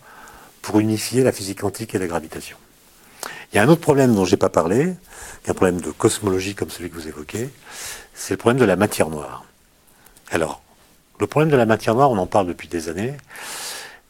pour 0.62 0.82
unifier 0.82 1.24
la 1.24 1.32
physique 1.32 1.62
quantique 1.62 1.96
et 1.96 1.98
la 1.98 2.08
gravitation. 2.08 2.58
Il 3.52 3.56
y 3.56 3.60
a 3.60 3.64
un 3.64 3.70
autre 3.70 3.82
problème 3.82 4.14
dont 4.14 4.26
je 4.26 4.32
n'ai 4.32 4.38
pas 4.38 4.50
parlé, 4.50 4.96
qui 5.44 5.48
est 5.48 5.52
un 5.52 5.54
problème 5.54 5.80
de 5.80 5.92
cosmologie 5.92 6.56
comme 6.56 6.70
celui 6.70 6.90
que 6.90 6.96
vous 6.96 7.08
évoquez, 7.08 7.50
c'est 8.14 8.34
le 8.34 8.38
problème 8.38 8.60
de 8.60 8.66
la 8.66 8.76
matière 8.76 9.08
noire. 9.08 9.46
Alors, 10.30 10.62
le 11.22 11.28
problème 11.28 11.50
de 11.50 11.58
la 11.58 11.66
matière 11.66 11.96
noire, 11.96 12.12
on 12.12 12.18
en 12.18 12.28
parle 12.28 12.48
depuis 12.48 12.68
des 12.68 12.90
années. 12.90 13.14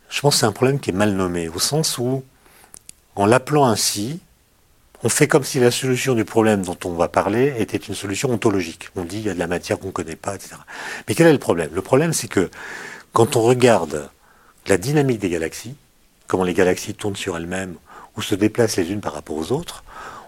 Je 0.09 0.20
pense 0.22 0.34
que 0.34 0.39
c'est 0.39 0.45
un 0.47 0.51
problème 0.51 0.80
qui 0.80 0.89
est 0.89 0.93
mal 0.93 1.11
nommé, 1.11 1.47
au 1.47 1.59
sens 1.59 1.99
où, 1.99 2.24
en 3.16 3.26
l'appelant 3.26 3.66
ainsi, 3.66 4.20
on 5.03 5.09
fait 5.09 5.28
comme 5.28 5.43
si 5.43 5.59
la 5.59 5.72
solution 5.72 6.16
du 6.16 6.26
problème 6.26 6.63
dont 6.63 6.78
on 6.86 6.93
va 6.93 7.07
parler 7.07 7.53
était 7.59 7.78
une 7.78 7.95
solution 7.95 8.32
ontologique. 8.32 8.89
On 8.95 9.03
dit 9.03 9.18
il 9.18 9.26
y 9.26 9.30
a 9.30 9.34
de 9.34 9.39
la 9.39 9.47
matière 9.47 9.80
qu'on 9.80 9.88
ne 9.88 9.91
connaît 9.91 10.16
pas, 10.16 10.36
etc. 10.36 10.55
Mais 11.07 11.16
quel 11.16 11.28
est 11.28 11.34
le 11.34 11.39
problème? 11.39 11.70
Le 11.74 11.82
problème, 11.82 12.11
c'est 12.13 12.28
que 12.28 12.49
quand 13.13 13.36
on 13.36 13.41
regarde 13.41 14.09
la 14.68 14.78
dynamique 14.78 15.20
des 15.20 15.30
galaxies, 15.30 15.76
comment 16.28 16.43
les 16.43 16.53
galaxies 16.53 16.95
tournent 16.95 17.16
sur 17.16 17.38
elles-mêmes 17.38 17.76
ou 18.18 18.22
se 18.22 18.36
déplacent 18.36 18.78
les 18.78 18.91
unes 18.91 19.01
par 19.01 19.13
rapport 19.13 19.38
aux 19.38 19.51
autres, 19.51 19.84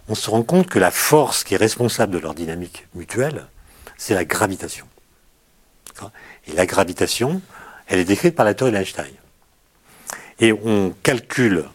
on 0.09 0.15
se 0.15 0.29
rend 0.29 0.43
compte 0.43 0.67
que 0.67 0.79
la 0.79 0.91
force 0.91 1.43
qui 1.43 1.55
est 1.55 1.57
responsable 1.57 2.13
de 2.13 2.19
leur 2.19 2.33
dynamique 2.33 2.87
mutuelle, 2.93 3.47
c'est 3.97 4.13
la 4.13 4.25
gravitation. 4.25 4.85
Et 6.45 6.53
la 6.53 6.65
gravitation, 6.65 7.41
elle 7.87 7.99
est 7.99 8.05
décrite 8.05 8.35
par 8.35 8.45
la 8.45 8.53
théorie 8.53 8.73
d'Einstein. 8.73 9.11
Et 10.39 10.53
on 10.53 10.93
calcule 11.01 11.65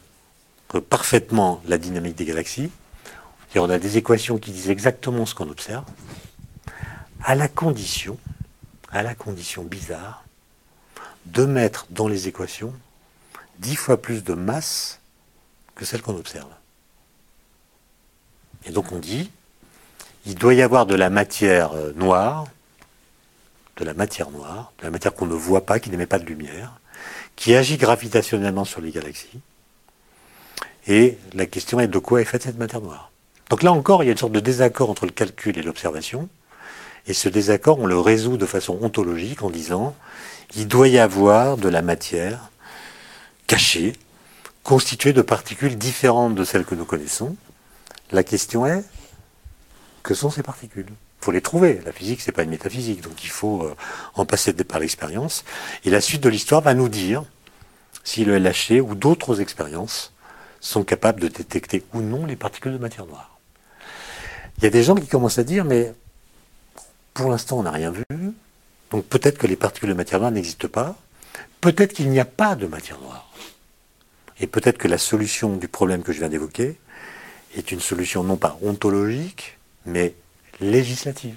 parfaitement 0.81 1.63
la 1.67 1.79
dynamique 1.79 2.17
des 2.17 2.25
galaxies 2.25 2.71
on 3.61 3.71
a 3.71 3.79
des 3.79 3.99
équations 3.99 4.39
qui 4.39 4.51
disent 4.53 4.71
exactement 4.71 5.27
ce 5.27 5.35
qu'on 5.35 5.51
observe, 5.51 5.85
à 7.23 7.35
la 7.35 7.49
condition, 7.49 8.19
à 8.91 9.03
la 9.03 9.15
condition 9.15 9.65
bizarre, 9.65 10.25
de 11.27 11.45
mettre 11.45 11.87
dans 11.91 12.09
les 12.09 12.29
équations 12.29 12.75
dix 13.59 13.77
fois 13.77 14.01
plus 14.01 14.25
de 14.25 14.35
masse 14.35 15.01
que 15.75 15.85
celle 15.85 16.03
qu'on 16.03 16.17
observe. 16.17 16.51
Et 18.65 18.71
donc 18.71 18.93
on 18.93 18.99
dit, 18.99 19.31
il 20.27 20.35
doit 20.35 20.55
y 20.55 20.63
avoir 20.63 20.87
de 20.87 20.95
la 20.95 21.11
matière 21.11 21.73
euh, 21.73 21.93
noire, 21.95 22.47
de 23.77 23.85
la 23.85 23.95
matière 23.95 24.31
noire, 24.31 24.73
de 24.79 24.85
la 24.85 24.91
matière 24.91 25.15
qu'on 25.15 25.27
ne 25.27 25.35
voit 25.35 25.67
pas, 25.67 25.79
qui 25.79 25.91
n'émet 25.91 26.07
pas 26.07 26.19
de 26.19 26.25
lumière, 26.25 26.79
qui 27.37 27.55
agit 27.55 27.77
gravitationnellement 27.77 28.65
sur 28.65 28.81
les 28.81 28.91
galaxies. 28.91 29.41
Et 30.87 31.19
la 31.35 31.47
question 31.47 31.81
est 31.81 31.89
de 31.89 31.99
quoi 31.99 32.21
est 32.21 32.25
faite 32.25 32.43
cette 32.43 32.59
matière 32.59 32.81
noire 32.81 33.13
donc 33.53 33.63
là 33.63 33.71
encore, 33.71 34.03
il 34.03 34.07
y 34.07 34.09
a 34.09 34.13
une 34.13 34.19
sorte 34.19 34.33
de 34.33 34.41
désaccord 34.41 34.89
entre 34.89 35.05
le 35.05 35.13
calcul 35.13 35.59
et 35.59 35.63
l'observation. 35.63 36.31
Et 37.07 37.13
ce 37.13 37.29
désaccord, 37.29 37.79
on 37.79 37.85
le 37.85 37.99
résout 37.99 38.39
de 38.39 38.47
façon 38.47 38.79
ontologique 38.81 39.43
en 39.43 39.51
disant, 39.51 39.95
il 40.57 40.67
doit 40.69 40.89
y 40.89 40.99
avoir 40.99 41.59
de 41.59 41.69
la 41.69 41.83
matière 41.83 42.49
cachée, 43.47 43.93
constituée 44.63 45.13
de 45.13 45.21
particules 45.21 45.77
différentes 45.77 46.35
de 46.35 46.45
celles 46.45 46.65
que 46.65 46.75
nous 46.75 46.87
connaissons. 46.87 47.37
La 48.11 48.25
question 48.25 48.65
est, 48.65 48.83
que 50.03 50.15
sont 50.15 50.31
ces 50.31 50.43
particules? 50.43 50.87
Il 50.89 51.25
faut 51.27 51.33
les 51.33 51.43
trouver. 51.43 51.83
La 51.85 51.93
physique, 51.93 52.23
c'est 52.23 52.33
pas 52.33 52.45
une 52.45 52.51
métaphysique, 52.51 53.03
donc 53.03 53.23
il 53.23 53.29
faut 53.29 53.65
euh, 53.65 53.77
en 54.15 54.25
passer 54.25 54.55
par 54.55 54.79
l'expérience. 54.79 55.45
Et 55.85 55.91
la 55.91 56.01
suite 56.01 56.23
de 56.23 56.31
l'histoire 56.31 56.63
va 56.63 56.73
nous 56.73 56.89
dire 56.89 57.23
si 58.03 58.25
le 58.25 58.39
LHC 58.39 58.81
ou 58.81 58.95
d'autres 58.95 59.43
expériences 59.43 60.12
sont 60.63 60.85
capables 60.85 61.21
de 61.21 61.29
détecter 61.29 61.83
ou 61.93 62.01
non 62.01 62.25
les 62.25 62.37
particules 62.37 62.73
de 62.73 62.79
matière 62.79 63.05
noire. 63.05 63.39
Il 64.57 64.65
y 64.65 64.67
a 64.67 64.71
des 64.71 64.85
gens 64.85 64.95
qui 64.95 65.09
commencent 65.09 65.39
à 65.39 65.45
dire, 65.45 65.65
mais 65.65 65.93
pour 67.13 67.31
l'instant, 67.31 67.59
on 67.59 67.65
n'a 67.65 67.73
rien 67.73 67.91
vu. 67.91 68.05
Donc 68.91 69.05
peut-être 69.05 69.39
que 69.39 69.47
les 69.47 69.57
particules 69.57 69.89
de 69.89 69.95
matière 69.95 70.21
noire 70.21 70.31
n'existent 70.31 70.69
pas. 70.69 70.97
Peut-être 71.61 71.93
qu'il 71.93 72.09
n'y 72.09 72.21
a 72.21 72.25
pas 72.25 72.55
de 72.55 72.67
matière 72.67 72.99
noire. 73.01 73.29
Et 74.41 74.47
peut-être 74.47 74.79
que 74.79 74.89
la 74.89 74.99
solution 74.99 75.57
du 75.57 75.69
problème 75.69 76.03
que 76.03 76.13
je 76.13 76.21
viens 76.21 76.29
d'évoquer 76.29 76.79
est 77.57 77.73
une 77.73 77.81
solution 77.81 78.23
non 78.23 78.37
pas 78.37 78.59
ontologique, 78.63 79.59
mais 79.85 80.15
législative. 80.61 81.37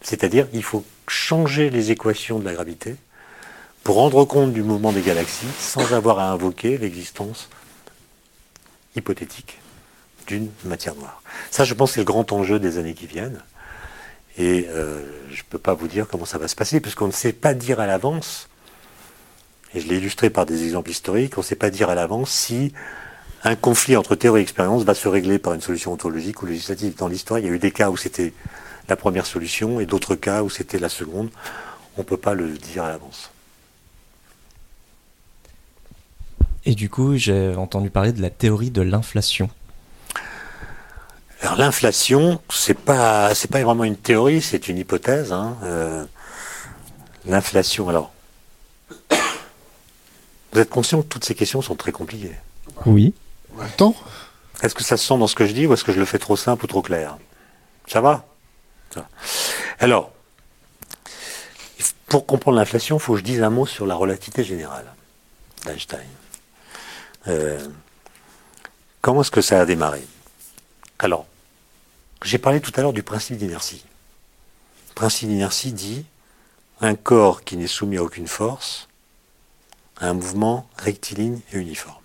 C'est-à-dire 0.00 0.46
il 0.52 0.62
faut 0.62 0.84
changer 1.08 1.70
les 1.70 1.90
équations 1.90 2.38
de 2.38 2.44
la 2.44 2.54
gravité 2.54 2.94
pour 3.82 3.96
rendre 3.96 4.24
compte 4.24 4.52
du 4.52 4.62
mouvement 4.62 4.92
des 4.92 5.02
galaxies 5.02 5.46
sans 5.58 5.92
avoir 5.92 6.20
à 6.20 6.30
invoquer 6.30 6.78
l'existence 6.78 7.48
hypothétique 8.96 9.58
d'une 10.26 10.50
matière 10.64 10.94
noire. 10.94 11.22
Ça, 11.50 11.64
je 11.64 11.74
pense, 11.74 11.92
c'est 11.92 12.00
le 12.00 12.04
grand 12.04 12.32
enjeu 12.32 12.58
des 12.58 12.78
années 12.78 12.94
qui 12.94 13.06
viennent. 13.06 13.40
Et 14.38 14.66
euh, 14.68 15.02
je 15.30 15.38
ne 15.38 15.46
peux 15.48 15.58
pas 15.58 15.74
vous 15.74 15.88
dire 15.88 16.06
comment 16.08 16.24
ça 16.24 16.38
va 16.38 16.48
se 16.48 16.54
passer, 16.54 16.80
puisqu'on 16.80 17.08
ne 17.08 17.12
sait 17.12 17.32
pas 17.32 17.54
dire 17.54 17.80
à 17.80 17.86
l'avance, 17.86 18.48
et 19.74 19.80
je 19.80 19.88
l'ai 19.88 19.98
illustré 19.98 20.30
par 20.30 20.46
des 20.46 20.64
exemples 20.64 20.90
historiques, 20.90 21.36
on 21.36 21.40
ne 21.40 21.46
sait 21.46 21.56
pas 21.56 21.70
dire 21.70 21.90
à 21.90 21.94
l'avance 21.94 22.30
si 22.30 22.72
un 23.42 23.56
conflit 23.56 23.96
entre 23.96 24.14
théorie 24.14 24.40
et 24.40 24.42
expérience 24.42 24.84
va 24.84 24.94
se 24.94 25.08
régler 25.08 25.38
par 25.38 25.54
une 25.54 25.60
solution 25.60 25.92
ontologique 25.92 26.42
ou 26.42 26.46
législative. 26.46 26.94
Dans 26.96 27.08
l'histoire, 27.08 27.38
il 27.38 27.46
y 27.46 27.48
a 27.48 27.52
eu 27.52 27.58
des 27.58 27.70
cas 27.70 27.90
où 27.90 27.96
c'était 27.96 28.32
la 28.88 28.96
première 28.96 29.26
solution 29.26 29.80
et 29.80 29.86
d'autres 29.86 30.14
cas 30.14 30.42
où 30.42 30.50
c'était 30.50 30.78
la 30.78 30.88
seconde. 30.88 31.30
On 31.96 32.02
ne 32.02 32.06
peut 32.06 32.16
pas 32.16 32.34
le 32.34 32.48
dire 32.50 32.84
à 32.84 32.88
l'avance. 32.88 33.29
Et 36.64 36.74
du 36.74 36.90
coup, 36.90 37.16
j'ai 37.16 37.54
entendu 37.56 37.90
parler 37.90 38.12
de 38.12 38.20
la 38.20 38.30
théorie 38.30 38.70
de 38.70 38.82
l'inflation. 38.82 39.48
Alors 41.42 41.56
l'inflation, 41.56 42.40
c'est 42.50 42.78
pas 42.78 43.34
c'est 43.34 43.50
pas 43.50 43.62
vraiment 43.62 43.84
une 43.84 43.96
théorie, 43.96 44.42
c'est 44.42 44.68
une 44.68 44.76
hypothèse. 44.76 45.32
Hein. 45.32 45.56
Euh, 45.62 46.04
l'inflation, 47.24 47.88
alors, 47.88 48.12
vous 50.52 50.60
êtes 50.60 50.68
conscient 50.68 51.00
que 51.00 51.06
toutes 51.06 51.24
ces 51.24 51.34
questions 51.34 51.62
sont 51.62 51.76
très 51.76 51.92
compliquées? 51.92 52.36
Oui. 52.84 53.14
Attends. 53.58 53.94
Est-ce 54.62 54.74
que 54.74 54.84
ça 54.84 54.98
se 54.98 55.06
sent 55.06 55.16
dans 55.16 55.26
ce 55.26 55.34
que 55.34 55.46
je 55.46 55.52
dis 55.52 55.66
ou 55.66 55.72
est-ce 55.72 55.84
que 55.84 55.92
je 55.92 55.98
le 55.98 56.04
fais 56.04 56.18
trop 56.18 56.36
simple 56.36 56.64
ou 56.64 56.68
trop 56.68 56.82
clair? 56.82 57.16
Ça 57.86 58.02
va? 58.02 58.26
Alors, 59.78 60.12
pour 62.06 62.26
comprendre 62.26 62.58
l'inflation, 62.58 62.98
il 62.98 63.00
faut 63.00 63.14
que 63.14 63.20
je 63.20 63.24
dise 63.24 63.42
un 63.42 63.50
mot 63.50 63.64
sur 63.64 63.86
la 63.86 63.94
relativité 63.94 64.44
générale 64.44 64.84
d'Einstein. 65.64 66.00
Euh, 67.28 67.66
comment 69.00 69.20
est-ce 69.20 69.30
que 69.30 69.42
ça 69.42 69.60
a 69.60 69.66
démarré? 69.66 70.02
Alors, 70.98 71.26
j'ai 72.22 72.38
parlé 72.38 72.60
tout 72.60 72.72
à 72.76 72.82
l'heure 72.82 72.92
du 72.92 73.02
principe 73.02 73.36
d'inertie. 73.36 73.84
Le 74.90 74.94
principe 74.94 75.28
d'inertie 75.28 75.72
dit 75.72 76.04
un 76.80 76.94
corps 76.94 77.44
qui 77.44 77.56
n'est 77.56 77.66
soumis 77.66 77.98
à 77.98 78.02
aucune 78.02 78.28
force 78.28 78.88
a 79.98 80.08
un 80.08 80.14
mouvement 80.14 80.68
rectiligne 80.78 81.40
et 81.52 81.58
uniforme. 81.58 81.96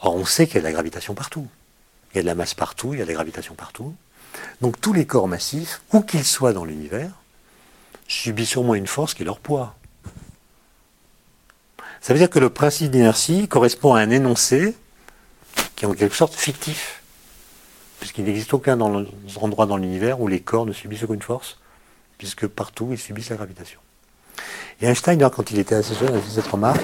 Or, 0.00 0.14
on 0.14 0.24
sait 0.24 0.46
qu'il 0.46 0.56
y 0.56 0.58
a 0.58 0.60
de 0.60 0.66
la 0.66 0.72
gravitation 0.72 1.14
partout. 1.14 1.46
Il 2.12 2.16
y 2.16 2.18
a 2.20 2.22
de 2.22 2.26
la 2.26 2.34
masse 2.34 2.54
partout, 2.54 2.94
il 2.94 2.98
y 2.98 3.02
a 3.02 3.04
de 3.04 3.08
la 3.08 3.14
gravitation 3.14 3.54
partout. 3.54 3.94
Donc 4.60 4.80
tous 4.80 4.92
les 4.92 5.06
corps 5.06 5.28
massifs, 5.28 5.82
où 5.92 6.00
qu'ils 6.00 6.24
soient 6.24 6.52
dans 6.52 6.64
l'univers, 6.64 7.10
subissent 8.06 8.50
sûrement 8.50 8.74
une 8.74 8.86
force 8.86 9.14
qui 9.14 9.22
est 9.22 9.26
leur 9.26 9.40
poids. 9.40 9.74
Ça 12.00 12.12
veut 12.12 12.18
dire 12.18 12.30
que 12.30 12.38
le 12.38 12.50
principe 12.50 12.90
d'inertie 12.90 13.48
correspond 13.48 13.94
à 13.94 14.00
un 14.00 14.10
énoncé 14.10 14.74
qui 15.76 15.84
est 15.84 15.88
en 15.88 15.94
quelque 15.94 16.14
sorte 16.14 16.34
fictif 16.34 16.98
puisqu'il 17.98 18.24
n'existe 18.24 18.54
aucun 18.54 18.80
endroit 18.80 19.66
dans 19.66 19.76
l'univers 19.76 20.20
où 20.20 20.28
les 20.28 20.40
corps 20.40 20.66
ne 20.66 20.72
subissent 20.72 21.02
aucune 21.02 21.22
force, 21.22 21.58
puisque 22.16 22.46
partout 22.46 22.88
ils 22.92 22.98
subissent 22.98 23.30
la 23.30 23.36
gravitation. 23.36 23.80
Et 24.80 24.86
Einstein, 24.86 25.18
quand 25.30 25.50
il 25.50 25.58
était 25.58 25.74
assez 25.74 25.94
jeune, 25.94 26.14
a 26.14 26.20
fait 26.20 26.40
cette 26.40 26.46
remarque, 26.46 26.80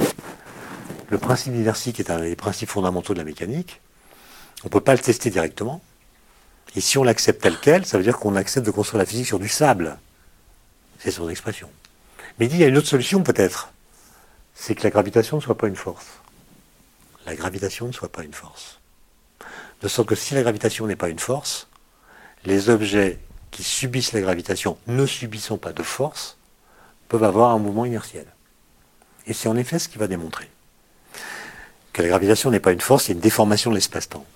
le 1.10 1.18
principe 1.18 1.52
d'inertie, 1.52 1.92
qui 1.92 2.02
est 2.02 2.10
un 2.10 2.20
des 2.20 2.34
principes 2.34 2.68
fondamentaux 2.68 3.12
de 3.12 3.18
la 3.18 3.24
mécanique, 3.24 3.80
on 4.64 4.66
ne 4.66 4.70
peut 4.70 4.80
pas 4.80 4.94
le 4.94 4.98
tester 4.98 5.30
directement. 5.30 5.80
Et 6.74 6.80
si 6.80 6.98
on 6.98 7.04
l'accepte 7.04 7.42
tel 7.42 7.56
quel, 7.60 7.86
ça 7.86 7.98
veut 7.98 8.02
dire 8.02 8.18
qu'on 8.18 8.34
accepte 8.34 8.66
de 8.66 8.72
construire 8.72 8.98
la 8.98 9.06
physique 9.06 9.26
sur 9.26 9.38
du 9.38 9.48
sable. 9.48 9.98
C'est 10.98 11.12
son 11.12 11.28
expression. 11.28 11.68
Mais 12.38 12.46
il 12.46 12.48
dit, 12.48 12.56
il 12.56 12.60
y 12.62 12.64
a 12.64 12.68
une 12.68 12.76
autre 12.76 12.88
solution 12.88 13.22
peut-être. 13.22 13.70
C'est 14.54 14.74
que 14.74 14.84
la 14.84 14.90
gravitation 14.90 15.36
ne 15.38 15.42
soit 15.42 15.58
pas 15.58 15.66
une 15.66 15.76
force. 15.76 16.06
La 17.26 17.34
gravitation 17.34 17.86
ne 17.86 17.92
soit 17.92 18.10
pas 18.10 18.22
une 18.22 18.34
force. 18.34 18.80
De 19.82 19.88
sorte 19.88 20.08
que 20.08 20.14
si 20.14 20.34
la 20.34 20.42
gravitation 20.42 20.86
n'est 20.86 20.96
pas 20.96 21.08
une 21.08 21.18
force, 21.18 21.68
les 22.44 22.70
objets 22.70 23.18
qui 23.50 23.62
subissent 23.62 24.12
la 24.12 24.20
gravitation, 24.20 24.78
ne 24.86 25.06
subissant 25.06 25.58
pas 25.58 25.72
de 25.72 25.82
force, 25.82 26.36
peuvent 27.08 27.24
avoir 27.24 27.50
un 27.52 27.58
mouvement 27.58 27.84
inertiel. 27.84 28.26
Et 29.26 29.32
c'est 29.32 29.48
en 29.48 29.56
effet 29.56 29.78
ce 29.78 29.88
qu'il 29.88 30.00
va 30.00 30.06
démontrer. 30.06 30.50
Que 31.92 32.02
la 32.02 32.08
gravitation 32.08 32.50
n'est 32.50 32.60
pas 32.60 32.72
une 32.72 32.80
force, 32.80 33.04
c'est 33.04 33.12
une 33.12 33.20
déformation 33.20 33.70
de 33.70 33.76
l'espace-temps. 33.76 34.26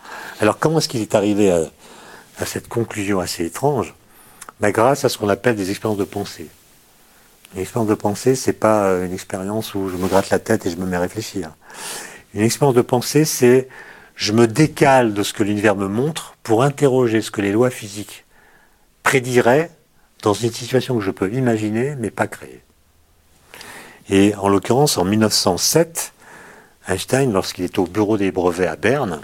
Alors 0.41 0.59
comment 0.59 0.79
est-ce 0.79 0.89
qu'il 0.89 1.01
est 1.01 1.15
arrivé 1.15 1.51
à, 1.51 2.47
cette 2.47 2.69
conclusion 2.69 3.19
assez 3.19 3.45
étrange? 3.45 3.95
Ben, 4.61 4.71
Grâce 4.71 5.05
à 5.05 5.09
ce 5.09 5.19
qu'on 5.19 5.29
appelle 5.29 5.57
des 5.57 5.71
expériences 5.71 5.99
de 5.99 6.05
pensée. 6.05 6.49
Une 7.55 7.63
expérience 7.63 7.89
de 7.89 7.95
pensée, 7.95 8.35
c'est 8.35 8.53
pas 8.53 8.85
euh, 8.85 9.07
une 9.07 9.13
expérience 9.13 9.75
où 9.75 9.89
je 9.89 9.97
me 9.97 10.07
gratte 10.07 10.31
la 10.31 10.39
tête 10.39 10.67
et 10.67 10.71
je 10.71 10.77
me 10.77 10.87
mets 10.87 10.97
à 10.97 11.01
réfléchir. 11.01 11.51
Une 12.35 12.43
expérience 12.43 12.75
de 12.75 12.83
pensée, 12.83 13.25
c'est 13.25 13.69
je 14.15 14.33
me 14.33 14.47
décale 14.47 15.15
de 15.15 15.23
ce 15.23 15.33
que 15.33 15.43
l'univers 15.43 15.77
me 15.77 15.89
montre 15.89 16.37
pour 16.43 16.63
interroger 16.63 17.23
ce 17.23 17.31
que 17.31 17.41
les 17.41 17.53
lois 17.53 17.71
physiques 17.71 18.27
prédiraient 19.03 19.71
dans 20.23 20.35
une 20.35 20.53
situation 20.53 20.99
que 20.99 21.05
je 21.05 21.11
peux 21.11 21.33
imaginer 21.33 21.95
mais 21.97 22.11
pas 22.11 22.27
créer. 22.27 22.63
Et 24.11 24.35
en 24.35 24.49
l'occurrence, 24.49 24.99
en 24.99 25.05
1907, 25.05 26.13
Einstein, 26.89 27.33
lorsqu'il 27.33 27.65
était 27.65 27.79
au 27.79 27.87
bureau 27.87 28.17
des 28.17 28.33
brevets 28.33 28.67
à 28.67 28.77
Berne, 28.77 29.21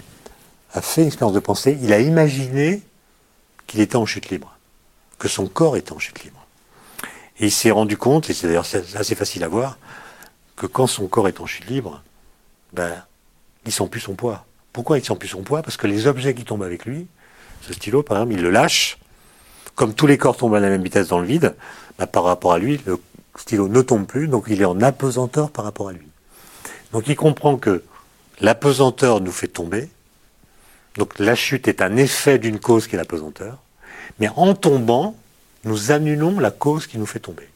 a 0.73 0.81
fait 0.81 1.01
une 1.01 1.07
expérience 1.07 1.33
de 1.33 1.39
pensée. 1.39 1.77
Il 1.81 1.91
a 1.93 1.99
imaginé 1.99 2.81
qu'il 3.67 3.81
était 3.81 3.95
en 3.95 4.05
chute 4.05 4.29
libre, 4.29 4.55
que 5.17 5.27
son 5.27 5.47
corps 5.47 5.75
était 5.75 5.93
en 5.93 5.99
chute 5.99 6.23
libre. 6.23 6.44
Et 7.39 7.45
il 7.45 7.51
s'est 7.51 7.71
rendu 7.71 7.97
compte, 7.97 8.29
et 8.29 8.33
c'est 8.33 8.47
d'ailleurs 8.47 8.67
assez 8.95 9.15
facile 9.15 9.43
à 9.43 9.47
voir, 9.47 9.77
que 10.55 10.67
quand 10.67 10.87
son 10.87 11.07
corps 11.07 11.27
est 11.27 11.41
en 11.41 11.45
chute 11.45 11.67
libre, 11.67 12.01
ben, 12.73 12.93
il 13.65 13.71
sent 13.71 13.87
plus 13.87 13.99
son 13.99 14.15
poids. 14.15 14.45
Pourquoi 14.71 14.97
il 14.97 15.05
sent 15.05 15.15
plus 15.15 15.27
son 15.27 15.41
poids? 15.41 15.61
Parce 15.61 15.77
que 15.77 15.87
les 15.87 16.07
objets 16.07 16.33
qui 16.33 16.45
tombent 16.45 16.63
avec 16.63 16.85
lui, 16.85 17.07
ce 17.61 17.73
stylo 17.73 18.03
par 18.03 18.17
exemple, 18.17 18.33
il 18.33 18.41
le 18.41 18.49
lâche, 18.49 18.97
comme 19.75 19.93
tous 19.93 20.07
les 20.07 20.17
corps 20.17 20.37
tombent 20.37 20.55
à 20.55 20.59
la 20.59 20.69
même 20.69 20.83
vitesse 20.83 21.09
dans 21.09 21.19
le 21.19 21.25
vide, 21.25 21.55
ben, 21.97 22.07
par 22.07 22.23
rapport 22.23 22.53
à 22.53 22.59
lui, 22.59 22.79
le 22.85 22.99
stylo 23.37 23.67
ne 23.67 23.81
tombe 23.81 24.05
plus, 24.05 24.27
donc 24.27 24.45
il 24.47 24.61
est 24.61 24.65
en 24.65 24.81
apesanteur 24.81 25.51
par 25.51 25.65
rapport 25.65 25.89
à 25.89 25.93
lui. 25.93 26.07
Donc 26.93 27.07
il 27.07 27.15
comprend 27.15 27.57
que 27.57 27.83
l'apesanteur 28.39 29.19
nous 29.19 29.31
fait 29.31 29.47
tomber, 29.47 29.89
donc 30.95 31.19
la 31.19 31.35
chute 31.35 31.67
est 31.67 31.81
un 31.81 31.97
effet 31.97 32.39
d'une 32.39 32.59
cause 32.59 32.87
qui 32.87 32.95
est 32.95 32.97
l'apesanteur, 32.97 33.57
mais 34.19 34.29
en 34.29 34.53
tombant, 34.53 35.15
nous 35.65 35.91
annulons 35.91 36.39
la 36.39 36.51
cause 36.51 36.87
qui 36.87 36.97
nous 36.97 37.05
fait 37.05 37.19
tomber. 37.19 37.49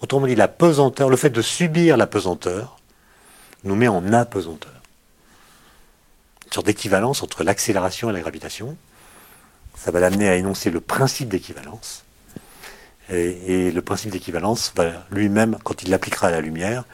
Autrement 0.00 0.26
dit, 0.26 0.34
la 0.34 0.48
pesanteur, 0.48 1.08
le 1.08 1.16
fait 1.16 1.30
de 1.30 1.42
subir 1.42 1.96
la 1.96 2.06
pesanteur, 2.06 2.78
nous 3.64 3.74
met 3.74 3.88
en 3.88 4.12
apesanteur. 4.12 4.72
Une 6.46 6.52
sorte 6.52 6.66
d'équivalence 6.66 7.22
entre 7.22 7.42
l'accélération 7.42 8.10
et 8.10 8.12
la 8.12 8.20
gravitation. 8.20 8.76
Ça 9.74 9.90
va 9.90 10.00
l'amener 10.00 10.28
à 10.28 10.36
énoncer 10.36 10.70
le 10.70 10.80
principe 10.80 11.28
d'équivalence. 11.28 12.04
Et, 13.10 13.66
et, 13.68 13.70
le 13.70 13.82
principe 13.82 14.10
d'équivalence 14.10 14.72
va 14.76 15.06
lui-même, 15.10 15.58
quand 15.64 15.82
il 15.82 15.90
l'appliquera 15.90 16.28
à 16.28 16.30
la 16.30 16.40
lumière, 16.40 16.84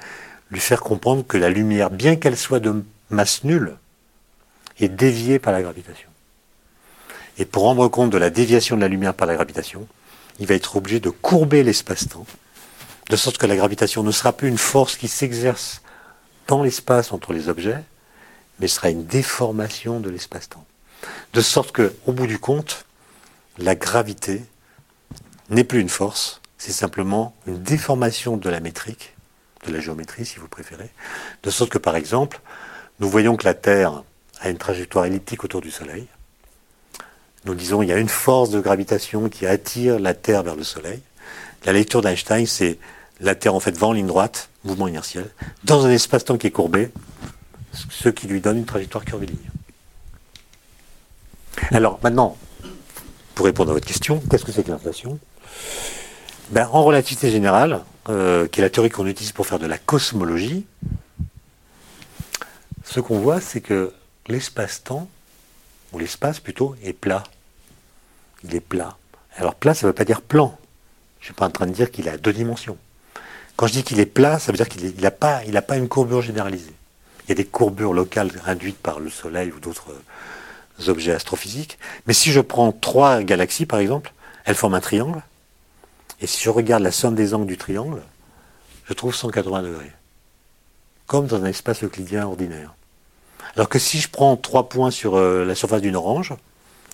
lui 0.51 0.61
faire 0.61 0.81
comprendre 0.81 1.27
que 1.27 1.39
la 1.39 1.51
lumière, 1.51 1.91
bien 1.91 2.17
qu'elle 2.17 2.37
soit 2.37 2.61
de 2.61 2.85
masse 3.11 3.45
nulle, 3.45 3.77
est 4.79 4.89
déviée 4.89 5.39
par 5.39 5.53
la 5.53 5.63
gravitation. 5.63 6.09
Et 7.39 7.47
pour 7.47 7.65
rendre 7.65 7.89
compte 7.89 8.11
de 8.11 8.19
la 8.19 8.31
déviation 8.31 8.77
de 8.77 8.83
la 8.83 8.89
lumière 8.89 9.15
par 9.15 9.27
la 9.27 9.35
gravitation, 9.35 9.89
il 10.39 10.47
va 10.47 10.55
être 10.55 10.76
obligé 10.76 11.01
de 11.01 11.11
courber 11.11 11.62
l'espace-temps, 11.62 12.26
de 13.11 13.16
sorte 13.16 13.39
que 13.39 13.47
la 13.47 13.57
gravitation 13.57 14.03
ne 14.03 14.12
sera 14.12 14.33
plus 14.33 14.49
une 14.49 14.59
force 14.59 14.97
qui 14.97 15.09
s'exerce 15.09 15.83
dans 16.49 16.62
l'espace 16.62 17.12
entre 17.12 17.33
les 17.33 17.49
objets, 17.49 17.83
mais 18.59 18.68
sera 18.68 18.91
une 18.91 19.07
déformation 19.07 20.01
de 20.01 20.11
l'espace-temps. 20.11 20.64
De 21.33 21.41
sorte 21.41 21.72
que, 21.72 21.95
au 22.07 22.12
bout 22.12 22.26
du 22.26 22.39
compte, 22.39 22.85
la 23.59 23.74
gravité 23.74 24.45
n'est 25.51 25.64
plus 25.64 25.80
une 25.80 25.89
force, 25.89 26.41
c'est 26.59 26.72
simplement 26.72 27.35
une 27.47 27.62
déformation 27.62 28.37
de 28.37 28.49
la 28.49 28.61
métrique, 28.61 29.14
de 29.66 29.72
la 29.72 29.80
géométrie 29.80 30.24
si 30.24 30.39
vous 30.39 30.49
préférez, 30.49 30.91
de 31.43 31.51
sorte 31.51 31.70
que 31.70 31.78
par 31.78 31.97
exemple, 31.97 32.41
nous 33.01 33.09
voyons 33.09 33.37
que 33.37 33.45
la 33.45 33.55
Terre 33.55 34.05
a 34.41 34.49
une 34.49 34.59
trajectoire 34.59 35.05
elliptique 35.05 35.45
autour 35.45 35.61
du 35.61 35.70
Soleil, 35.70 36.07
nous 37.45 37.55
disons 37.55 37.82
il 37.82 37.88
y 37.88 37.93
a 37.93 37.99
une 37.99 38.09
force 38.09 38.51
de 38.51 38.61
gravitation 38.61 39.28
qui 39.28 39.47
attire 39.47 39.99
la 39.99 40.14
Terre 40.14 40.43
vers 40.43 40.57
le 40.57 40.64
Soleil. 40.64 41.01
La 41.64 41.72
lecture 41.72 42.03
d'Einstein, 42.03 42.47
c'est 42.47 42.78
la 43.20 43.34
Terre 43.34 43.55
en 43.55 43.61
fait 43.61 43.76
va 43.76 43.88
en 43.88 43.93
ligne 43.93 44.07
droite, 44.07 44.49
mouvement 44.64 44.88
inertiel, 44.88 45.28
dans 45.64 45.86
un 45.86 45.90
espace-temps 45.90 46.38
qui 46.38 46.49
est 46.49 46.53
courbé, 46.53 46.90
ce 47.90 48.09
qui 48.09 48.26
lui 48.26 48.40
donne 48.40 48.59
une 48.59 48.64
trajectoire 48.64 49.05
curviligne. 49.05 49.36
Alors 51.70 51.99
maintenant, 52.03 52.36
pour 53.34 53.47
répondre 53.47 53.70
à 53.70 53.74
votre 53.74 53.86
question, 53.86 54.22
qu'est-ce 54.30 54.45
que 54.45 54.53
c'est 54.53 54.62
que 54.62 54.70
l'inflation? 54.70 55.18
Ben, 56.51 56.68
En 56.72 56.82
relativité 56.84 57.30
générale, 57.30 57.82
euh, 58.09 58.47
qui 58.49 58.61
est 58.61 58.62
la 58.62 58.70
théorie 58.70 58.90
qu'on 58.90 59.07
utilise 59.07 59.32
pour 59.32 59.47
faire 59.47 59.59
de 59.59 59.66
la 59.66 59.78
cosmologie, 59.78 60.66
ce 62.84 63.01
qu'on 63.01 63.20
voit, 63.20 63.40
c'est 63.40 63.61
que 63.61 63.93
l'espace-temps 64.28 65.09
ou 65.93 65.99
l'espace 65.99 66.40
plutôt, 66.40 66.74
est 66.82 66.93
plat. 66.93 67.22
Il 68.45 68.55
est 68.55 68.61
plat. 68.61 68.97
Alors 69.36 69.55
plat, 69.55 69.74
ça 69.74 69.86
ne 69.86 69.90
veut 69.90 69.95
pas 69.95 70.05
dire 70.05 70.22
plan. 70.22 70.57
Je 71.20 71.24
ne 71.24 71.26
suis 71.26 71.34
pas 71.34 71.47
en 71.47 71.51
train 71.51 71.66
de 71.66 71.72
dire 71.72 71.90
qu'il 71.90 72.09
a 72.09 72.16
deux 72.16 72.32
dimensions. 72.32 72.76
Quand 73.57 73.66
je 73.66 73.72
dis 73.72 73.84
qu'il 73.84 74.01
est 74.01 74.07
plat, 74.07 74.38
ça 74.38 74.51
veut 74.51 74.57
dire 74.57 74.68
qu'il 74.68 74.93
n'a 75.01 75.11
pas, 75.11 75.43
pas 75.66 75.76
une 75.76 75.88
courbure 75.88 76.22
généralisée. 76.22 76.74
Il 77.24 77.28
y 77.28 77.32
a 77.32 77.36
des 77.36 77.45
courbures 77.45 77.93
locales 77.93 78.30
induites 78.47 78.78
par 78.78 78.99
le 78.99 79.11
Soleil 79.11 79.53
ou 79.53 79.61
d'autres 79.61 79.93
euh, 79.93 80.90
objets 80.90 81.12
astrophysiques. 81.12 81.78
Mais 82.07 82.12
si 82.12 82.32
je 82.32 82.40
prends 82.40 82.72
trois 82.72 83.22
galaxies, 83.22 83.66
par 83.66 83.78
exemple, 83.78 84.12
elles 84.45 84.57
forment 84.57 84.74
un 84.74 84.80
triangle. 84.80 85.22
Et 86.20 86.26
si 86.26 86.43
je 86.43 86.51
regarde 86.51 86.82
la 86.82 86.93
somme 86.93 87.14
des 87.14 87.34
angles 87.34 87.47
du 87.47 87.57
triangle, 87.57 88.03
je 88.86 88.93
trouve 88.95 89.14
180 89.14 89.62
degrés. 89.62 89.93
Comme 91.07 91.26
dans 91.26 91.43
un 91.43 91.47
espace 91.47 91.84
euclidien 91.84 92.26
ordinaire. 92.26 92.74
Alors 93.57 93.68
que 93.68 93.78
si 93.78 94.00
je 94.00 94.09
prends 94.09 94.36
trois 94.36 94.68
points 94.68 94.90
sur 94.90 95.16
euh, 95.16 95.44
la 95.44 95.55
surface 95.55 95.82
d'une 95.82 95.96
orange, 95.96 96.34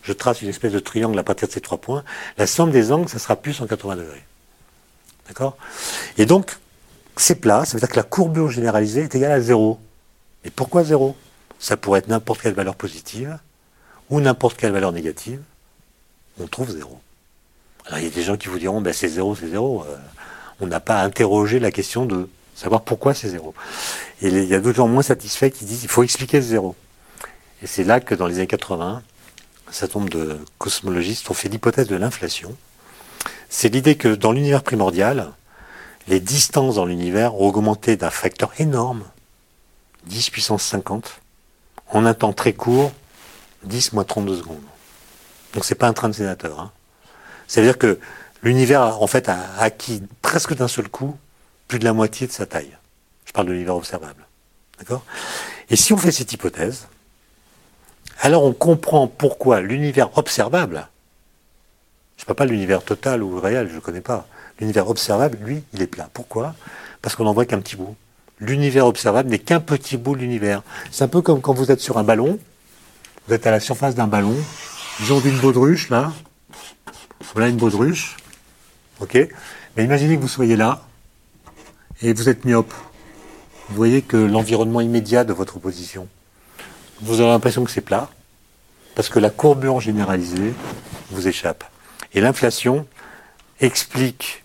je 0.02 0.12
trace 0.12 0.42
une 0.42 0.48
espèce 0.48 0.72
de 0.72 0.78
triangle 0.78 1.18
à 1.18 1.22
partir 1.22 1.48
de 1.48 1.52
ces 1.52 1.60
trois 1.60 1.78
points, 1.78 2.04
la 2.36 2.46
somme 2.46 2.70
des 2.70 2.92
angles, 2.92 3.08
ça 3.08 3.18
sera 3.18 3.36
plus 3.36 3.54
180 3.54 3.96
degrés. 3.96 4.24
D'accord? 5.28 5.56
Et 6.16 6.26
donc, 6.26 6.56
c'est 7.16 7.36
plat, 7.36 7.64
ça 7.64 7.74
veut 7.74 7.80
dire 7.80 7.88
que 7.88 7.96
la 7.96 8.02
courbure 8.02 8.50
généralisée 8.50 9.02
est 9.02 9.14
égale 9.14 9.32
à 9.32 9.40
zéro. 9.40 9.78
Et 10.44 10.50
pourquoi 10.50 10.84
zéro? 10.84 11.16
Ça 11.58 11.76
pourrait 11.76 11.98
être 12.00 12.08
n'importe 12.08 12.40
quelle 12.40 12.54
valeur 12.54 12.74
positive 12.74 13.38
ou 14.10 14.20
n'importe 14.20 14.56
quelle 14.56 14.72
valeur 14.72 14.92
négative. 14.92 15.40
On 16.40 16.46
trouve 16.46 16.70
zéro. 16.70 17.00
Alors 17.86 17.98
il 17.98 18.04
y 18.04 18.08
a 18.08 18.10
des 18.10 18.22
gens 18.22 18.36
qui 18.36 18.48
vous 18.48 18.58
diront, 18.58 18.80
ben, 18.80 18.92
c'est 18.92 19.08
zéro, 19.08 19.34
c'est 19.34 19.48
zéro. 19.48 19.84
Euh, 19.88 19.96
on 20.60 20.66
n'a 20.66 20.80
pas 20.80 21.02
interrogé 21.02 21.58
la 21.58 21.70
question 21.70 22.06
de 22.06 22.28
savoir 22.58 22.82
pourquoi 22.82 23.14
c'est 23.14 23.28
zéro. 23.28 23.54
Et 24.20 24.28
il 24.28 24.44
y 24.44 24.54
a 24.54 24.60
d'autres 24.60 24.78
gens 24.78 24.88
moins 24.88 25.02
satisfaits 25.02 25.50
qui 25.50 25.64
disent 25.64 25.80
qu'il 25.80 25.88
faut 25.88 26.02
expliquer 26.02 26.42
ce 26.42 26.48
zéro. 26.48 26.74
Et 27.62 27.66
c'est 27.68 27.84
là 27.84 28.00
que 28.00 28.16
dans 28.16 28.26
les 28.26 28.36
années 28.36 28.48
80, 28.48 29.02
un 29.68 29.72
certain 29.72 30.00
nombre 30.00 30.10
de 30.10 30.38
cosmologistes 30.58 31.30
ont 31.30 31.34
fait 31.34 31.48
l'hypothèse 31.48 31.86
de 31.86 31.94
l'inflation. 31.94 32.56
C'est 33.48 33.68
l'idée 33.68 33.96
que 33.96 34.08
dans 34.08 34.32
l'univers 34.32 34.64
primordial, 34.64 35.30
les 36.08 36.18
distances 36.18 36.74
dans 36.76 36.84
l'univers 36.84 37.36
ont 37.36 37.46
augmenté 37.46 37.96
d'un 37.96 38.10
facteur 38.10 38.50
énorme, 38.58 39.04
10 40.06 40.30
puissance 40.30 40.64
50, 40.64 41.20
en 41.90 42.04
un 42.06 42.14
temps 42.14 42.32
très 42.32 42.54
court, 42.54 42.92
10 43.64 43.92
moins 43.92 44.04
32 44.04 44.36
secondes. 44.36 44.56
Donc 45.54 45.64
c'est 45.64 45.76
pas 45.76 45.86
un 45.86 45.92
train 45.92 46.08
de 46.08 46.14
sénateur. 46.14 46.58
Hein. 46.58 46.72
Ça 47.46 47.60
veut 47.60 47.66
dire 47.68 47.78
que 47.78 48.00
l'univers 48.42 49.00
en 49.00 49.06
fait 49.06 49.28
a 49.28 49.38
acquis 49.58 50.02
presque 50.22 50.54
d'un 50.54 50.68
seul 50.68 50.88
coup 50.88 51.16
plus 51.68 51.78
de 51.78 51.84
la 51.84 51.92
moitié 51.92 52.26
de 52.26 52.32
sa 52.32 52.46
taille. 52.46 52.76
Je 53.26 53.32
parle 53.32 53.46
de 53.46 53.52
l'univers 53.52 53.76
observable. 53.76 54.26
D'accord? 54.78 55.04
Et 55.70 55.76
si 55.76 55.92
on 55.92 55.98
fait 55.98 56.12
cette 56.12 56.32
hypothèse, 56.32 56.88
alors 58.20 58.44
on 58.44 58.52
comprend 58.52 59.06
pourquoi 59.06 59.60
l'univers 59.60 60.16
observable, 60.16 60.88
je 62.16 62.24
ne 62.24 62.26
parle 62.26 62.36
pas 62.36 62.46
l'univers 62.46 62.82
total 62.82 63.22
ou 63.22 63.38
réel, 63.38 63.68
je 63.68 63.76
ne 63.76 63.80
connais 63.80 64.00
pas. 64.00 64.26
L'univers 64.58 64.88
observable, 64.88 65.38
lui, 65.40 65.62
il 65.72 65.82
est 65.82 65.86
plat. 65.86 66.08
Pourquoi? 66.12 66.54
Parce 67.00 67.14
qu'on 67.14 67.24
n'en 67.24 67.32
voit 67.32 67.46
qu'un 67.46 67.60
petit 67.60 67.76
bout. 67.76 67.94
L'univers 68.40 68.86
observable 68.86 69.28
n'est 69.28 69.38
qu'un 69.38 69.60
petit 69.60 69.96
bout 69.96 70.16
de 70.16 70.20
l'univers. 70.20 70.62
C'est 70.90 71.04
un 71.04 71.08
peu 71.08 71.22
comme 71.22 71.40
quand 71.40 71.52
vous 71.52 71.70
êtes 71.70 71.80
sur 71.80 71.98
un 71.98 72.02
ballon, 72.02 72.38
vous 73.26 73.34
êtes 73.34 73.46
à 73.46 73.50
la 73.50 73.60
surface 73.60 73.94
d'un 73.94 74.06
ballon, 74.06 74.34
disons 75.00 75.20
d'une 75.20 75.38
baudruche, 75.38 75.90
là. 75.90 76.12
Voilà 77.34 77.48
une 77.48 77.56
baudruche. 77.56 78.16
OK? 79.00 79.16
Mais 79.76 79.84
imaginez 79.84 80.16
que 80.16 80.22
vous 80.22 80.28
soyez 80.28 80.56
là, 80.56 80.87
et 82.02 82.12
vous 82.12 82.28
êtes 82.28 82.44
myope. 82.44 82.72
Vous 83.68 83.76
voyez 83.76 84.02
que 84.02 84.16
l'environnement 84.16 84.80
immédiat 84.80 85.24
de 85.24 85.32
votre 85.32 85.58
position, 85.58 86.08
vous 87.00 87.20
avez 87.20 87.30
l'impression 87.30 87.64
que 87.64 87.70
c'est 87.70 87.80
plat, 87.80 88.08
parce 88.94 89.08
que 89.08 89.18
la 89.18 89.30
courbure 89.30 89.80
généralisée 89.80 90.54
vous 91.10 91.28
échappe. 91.28 91.64
Et 92.14 92.20
l'inflation 92.20 92.86
explique 93.60 94.42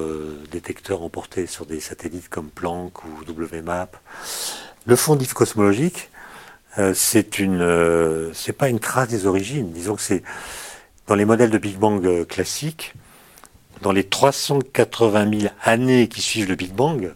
détecteurs 0.51 1.01
emportés 1.01 1.47
sur 1.47 1.65
des 1.65 1.79
satellites 1.79 2.29
comme 2.29 2.49
Planck 2.49 3.03
ou 3.03 3.09
WMAP. 3.27 3.97
Le 4.85 4.95
fond 4.95 5.15
diffus 5.15 5.33
cosmologique, 5.33 6.11
euh, 6.79 6.93
c'est 6.95 7.41
euh, 7.41 8.31
c'est 8.33 8.53
pas 8.53 8.69
une 8.69 8.79
trace 8.79 9.09
des 9.09 9.25
origines. 9.25 9.71
Disons 9.71 9.95
que 9.95 10.01
c'est 10.01 10.23
dans 11.07 11.15
les 11.15 11.25
modèles 11.25 11.49
de 11.49 11.57
Big 11.57 11.77
Bang 11.77 12.05
euh, 12.05 12.23
classiques, 12.23 12.93
dans 13.81 13.91
les 13.91 14.05
380 14.05 15.39
000 15.39 15.53
années 15.63 16.07
qui 16.07 16.21
suivent 16.21 16.47
le 16.47 16.55
Big 16.55 16.71
Bang, 16.71 17.13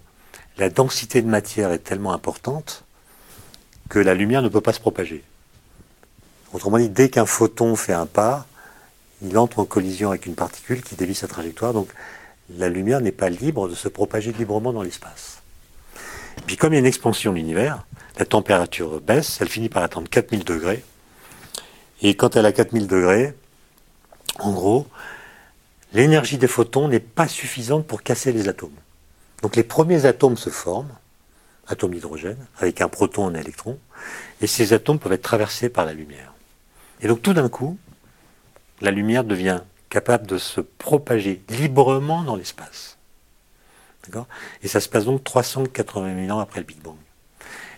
la 0.58 0.70
densité 0.70 1.22
de 1.22 1.28
matière 1.28 1.72
est 1.72 1.80
tellement 1.80 2.14
importante 2.14 2.84
que 3.90 4.00
la 4.00 4.14
lumière 4.14 4.42
ne 4.42 4.50
peut 4.50 4.62
pas 4.62 4.74
se 4.74 4.80
propager. 4.80 5.24
Autrement 6.52 6.78
dit, 6.78 6.90
dès 6.90 7.10
qu'un 7.10 7.26
photon 7.26 7.76
fait 7.76 7.94
un 7.94 8.06
pas, 8.06 8.46
il 9.22 9.38
entre 9.38 9.60
en 9.60 9.66
collision 9.66 10.10
avec 10.10 10.26
une 10.26 10.36
particule 10.36 10.82
qui 10.84 10.96
dévie 10.96 11.16
sa 11.16 11.28
trajectoire, 11.28 11.74
donc 11.74 11.88
la 12.58 12.70
lumière 12.70 13.02
n'est 13.02 13.12
pas 13.12 13.30
libre 13.30 13.70
de 13.70 13.76
se 13.76 13.88
propager 13.88 14.34
librement 14.34 14.74
dans 14.74 14.84
l'espace. 14.84 15.42
Puis 16.46 16.58
comme 16.58 16.74
il 16.74 16.76
y 16.76 16.78
a 16.78 16.80
une 16.80 16.86
expansion 16.86 17.32
de 17.32 17.38
l'univers, 17.38 17.86
la 18.18 18.26
température 18.26 19.02
baisse, 19.02 19.40
elle 19.42 19.50
finit 19.50 19.70
par 19.70 19.84
atteindre 19.84 20.10
4000 20.10 20.44
degrés, 20.44 20.84
et 22.02 22.16
quand 22.16 22.36
elle 22.36 22.46
a 22.46 22.52
4000 22.52 22.88
degrés, 22.88 23.34
en 24.40 24.52
gros, 24.52 24.88
l'énergie 25.94 26.38
des 26.38 26.48
photons 26.48 26.88
n'est 26.88 27.00
pas 27.00 27.28
suffisante 27.28 27.88
pour 27.88 28.04
casser 28.04 28.32
les 28.32 28.50
atomes. 28.50 28.76
Donc 29.42 29.56
les 29.56 29.64
premiers 29.64 30.06
atomes 30.06 30.38
se 30.38 30.50
forment, 30.50 30.94
atomes 31.68 31.94
d'hydrogène, 31.94 32.46
avec 32.60 32.82
un 32.82 32.90
proton 32.90 33.30
et 33.30 33.34
un 33.34 33.40
électron, 33.40 33.80
et 34.42 34.48
ces 34.48 34.74
atomes 34.74 35.00
peuvent 35.00 35.14
être 35.14 35.22
traversés 35.22 35.70
par 35.70 35.86
la 35.86 35.94
lumière. 35.94 36.34
Et 37.02 37.08
donc 37.08 37.22
tout 37.22 37.34
d'un 37.34 37.50
coup, 37.50 37.78
la 38.82 38.92
lumière 38.92 39.24
devient 39.24 39.62
capable 39.90 40.28
de 40.28 40.38
se 40.38 40.62
propager 40.62 41.42
librement 41.50 42.24
dans 42.24 42.36
l'espace. 42.36 42.98
Et 44.62 44.68
ça 44.68 44.82
se 44.82 44.90
passe 44.90 45.06
donc 45.06 45.24
380 45.24 46.26
000 46.26 46.38
ans 46.38 46.42
après 46.42 46.60
le 46.60 46.66
Big 46.66 46.82
Bang. 46.82 46.98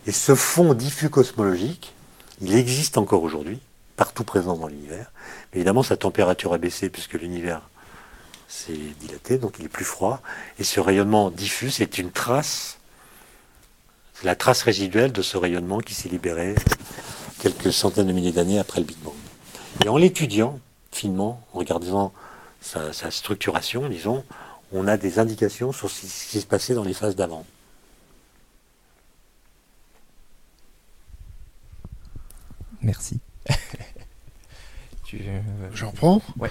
Et 0.07 0.11
ce 0.11 0.35
fond 0.35 0.73
diffus 0.73 1.09
cosmologique, 1.09 1.93
il 2.41 2.55
existe 2.55 2.97
encore 2.97 3.23
aujourd'hui, 3.23 3.59
partout 3.97 4.23
présent 4.23 4.55
dans 4.55 4.67
l'univers. 4.67 5.11
Mais 5.51 5.59
évidemment, 5.59 5.83
sa 5.83 5.97
température 5.97 6.53
a 6.53 6.57
baissé 6.57 6.89
puisque 6.89 7.13
l'univers 7.13 7.61
s'est 8.47 8.77
dilaté, 8.99 9.37
donc 9.37 9.55
il 9.57 9.65
est 9.65 9.69
plus 9.69 9.85
froid. 9.85 10.21
Et 10.59 10.63
ce 10.63 10.79
rayonnement 10.79 11.31
diffus, 11.31 11.71
c'est 11.71 11.97
une 11.97 12.11
trace, 12.11 12.77
la 14.23 14.35
trace 14.35 14.61
résiduelle 14.61 15.11
de 15.11 15.21
ce 15.21 15.37
rayonnement 15.37 15.79
qui 15.79 15.95
s'est 15.95 16.09
libéré 16.09 16.55
quelques 17.39 17.73
centaines 17.73 18.07
de 18.07 18.13
milliers 18.13 18.31
d'années 18.31 18.59
après 18.59 18.79
le 18.79 18.85
Big 18.85 18.97
Bang. 18.99 19.13
Et 19.83 19.89
en 19.89 19.97
l'étudiant 19.97 20.59
finement, 20.91 21.41
en 21.53 21.59
regardant 21.59 22.13
sa, 22.61 22.93
sa 22.93 23.11
structuration, 23.11 23.89
disons, 23.89 24.23
on 24.71 24.87
a 24.87 24.97
des 24.97 25.19
indications 25.19 25.71
sur 25.71 25.89
ce 25.89 26.01
qui 26.01 26.41
se 26.41 26.45
passait 26.45 26.73
dans 26.73 26.83
les 26.83 26.93
phases 26.93 27.15
d'avant. 27.15 27.45
Merci. 32.85 33.19
tu, 35.05 35.19
euh, 35.27 35.39
Je 35.73 35.85
reprends. 35.85 36.21
Ouais. 36.37 36.49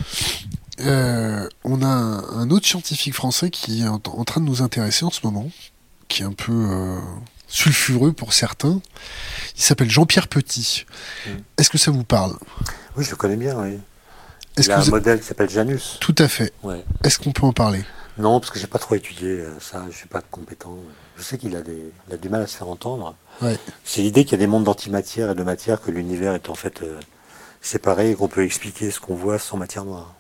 Euh, 0.81 1.49
on 1.63 1.81
a 1.81 1.87
un, 1.87 2.41
un 2.41 2.51
autre 2.51 2.67
scientifique 2.67 3.15
français 3.15 3.51
qui 3.51 3.83
est 3.83 3.89
en, 3.89 4.03
en 4.05 4.25
train 4.25 4.41
de 4.41 4.47
nous 4.47 4.61
intéresser 4.61 5.05
en 5.05 5.11
ce 5.11 5.21
moment, 5.23 5.49
qui 6.09 6.23
est 6.23 6.27
un 6.27 6.33
peu 6.33 6.53
euh, 6.53 6.99
sulfureux 7.47 8.13
pour 8.13 8.33
certains. 8.33 8.83
Il 9.57 9.63
s'appelle 9.63 9.89
Jean-Pierre 9.89 10.27
Petit. 10.27 10.87
Mm. 11.27 11.31
Est-ce 11.59 11.71
que 11.71 11.79
ça 11.79 11.93
vous 11.93 12.03
parle? 12.05 12.37
Oui, 12.97 13.05
je 13.05 13.11
le 13.11 13.17
connais 13.17 13.37
bien, 13.37 13.57
oui. 13.57 13.79
Est-ce 14.57 14.67
Il 14.67 14.71
y 14.71 14.73
a 14.73 14.79
un 14.79 14.83
vous... 14.83 14.91
modèle 14.91 15.21
qui 15.21 15.27
s'appelle 15.27 15.51
Janus. 15.51 15.99
Tout 16.01 16.17
à 16.19 16.27
fait. 16.27 16.53
Ouais. 16.65 16.85
Est-ce 17.05 17.21
qu'on 17.21 17.33
peut 17.33 17.47
en 17.47 17.53
parler? 17.53 17.85
Non, 18.19 18.41
parce 18.41 18.51
que 18.51 18.59
j'ai 18.59 18.67
pas 18.67 18.79
trop 18.81 18.97
étudié 18.97 19.45
ça, 19.61 19.85
je 19.89 19.97
suis 19.97 20.09
pas 20.09 20.21
compétent. 20.21 20.77
Je 21.17 21.23
sais 21.23 21.39
qu'il 21.39 21.55
a, 21.57 21.63
des, 21.63 21.93
il 22.09 22.15
a 22.15 22.17
du 22.17 22.29
mal 22.29 22.43
à 22.43 22.47
se 22.47 22.57
faire 22.57 22.69
entendre. 22.69 23.15
Ouais. 23.41 23.59
C'est 23.85 24.03
l'idée 24.03 24.25
qu'il 24.25 24.33
y 24.33 24.35
a 24.35 24.39
des 24.39 24.47
mondes 24.47 24.65
d'antimatière 24.65 25.31
et 25.31 25.35
de 25.35 25.43
matière, 25.43 25.81
que 25.81 25.91
l'univers 25.91 26.35
est 26.35 26.49
en 26.51 26.55
fait 26.55 26.83
euh, 26.83 26.99
séparé 27.61 28.11
et 28.11 28.15
qu'on 28.15 28.29
peut 28.29 28.45
expliquer 28.45 28.91
ce 28.91 28.99
qu'on 29.01 29.15
voit 29.15 29.39
sans 29.39 29.57
matière 29.57 29.85
noire. 29.85 30.15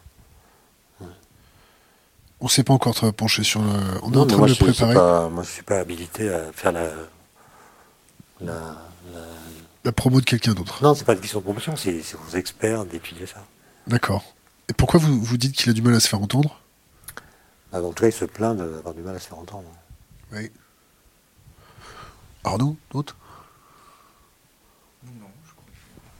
On 2.40 2.48
s'est 2.48 2.64
pas 2.64 2.74
encore 2.74 2.94
penché 3.14 3.42
sur 3.42 3.62
le. 3.62 3.70
On 4.02 4.12
est 4.12 4.16
en 4.16 4.26
train 4.26 4.36
moi, 4.36 4.46
de 4.48 4.52
le 4.52 4.58
préparer. 4.58 4.94
pas, 4.94 5.28
moi 5.30 5.42
je 5.44 5.48
suis 5.50 5.62
pas 5.62 5.78
habilité 5.78 6.28
à 6.32 6.52
faire 6.52 6.72
la. 6.72 6.82
la, 8.40 8.52
la- 8.52 9.20
La 9.84 9.92
promo 9.92 10.20
de 10.20 10.26
quelqu'un 10.26 10.52
d'autre. 10.52 10.82
Non, 10.82 10.94
c'est 10.94 11.04
pas 11.04 11.14
une 11.14 11.20
question 11.20 11.38
de 11.38 11.44
promotion, 11.44 11.74
c'est 11.76 12.02
c'est 12.02 12.16
aux 12.16 12.36
experts 12.36 12.84
d'étudier 12.84 13.26
ça. 13.26 13.44
D'accord. 13.86 14.24
Et 14.68 14.72
pourquoi 14.74 15.00
vous, 15.00 15.22
vous 15.22 15.36
dites 15.38 15.54
qu'il 15.56 15.70
a 15.70 15.72
du 15.72 15.80
mal 15.82 15.94
à 15.94 16.00
se 16.00 16.08
faire 16.08 16.20
entendre? 16.20 16.60
Ah, 17.72 17.80
En 17.82 17.92
tout 17.92 18.02
cas, 18.02 18.08
il 18.08 18.12
se 18.12 18.24
plaint 18.24 18.56
d'avoir 18.56 18.94
du 18.94 19.00
mal 19.02 19.14
à 19.16 19.18
se 19.18 19.28
faire 19.28 19.38
entendre. 19.38 19.68
Oui. 20.32 20.50
Arnaud, 22.44 22.76
d'autres 22.92 23.16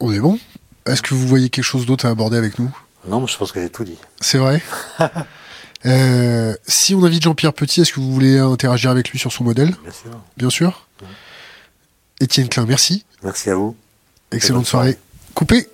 On 0.01 0.12
est 0.12 0.18
bon? 0.20 0.39
Est-ce 0.87 1.03
que 1.03 1.14
vous 1.14 1.27
voyez 1.27 1.49
quelque 1.51 1.64
chose 1.64 1.87
d'autre 1.87 2.07
à 2.07 2.11
aborder 2.11 2.37
avec 2.37 2.59
nous? 2.59 2.75
Non, 3.09 3.20
mais 3.20 3.27
je 3.27 3.37
pense 3.37 3.53
que 3.53 3.61
j'ai 3.61 3.70
tout 3.70 3.85
dit. 3.85 3.99
C'est 4.20 4.39
vrai? 4.39 4.62
Euh, 5.87 6.55
Si 6.66 6.95
on 6.95 7.05
invite 7.05 7.22
Jean-Pierre 7.25 7.53
Petit, 7.53 7.83
est-ce 7.83 7.93
que 7.93 8.01
vous 8.01 8.11
voulez 8.11 8.39
interagir 8.39 8.91
avec 8.91 9.11
lui 9.11 9.18
sur 9.18 9.31
son 9.31 9.45
modèle? 9.45 9.77
Bien 9.83 9.93
sûr. 9.93 10.20
Bien 10.39 10.49
sûr? 10.49 10.89
Étienne 12.20 12.49
Klein, 12.49 12.64
merci. 12.64 13.05
Merci 13.22 13.51
à 13.51 13.55
vous. 13.55 13.77
Excellente 14.33 14.64
soirée. 14.64 14.93
soirée. 14.93 14.99
Coupé 15.35 15.68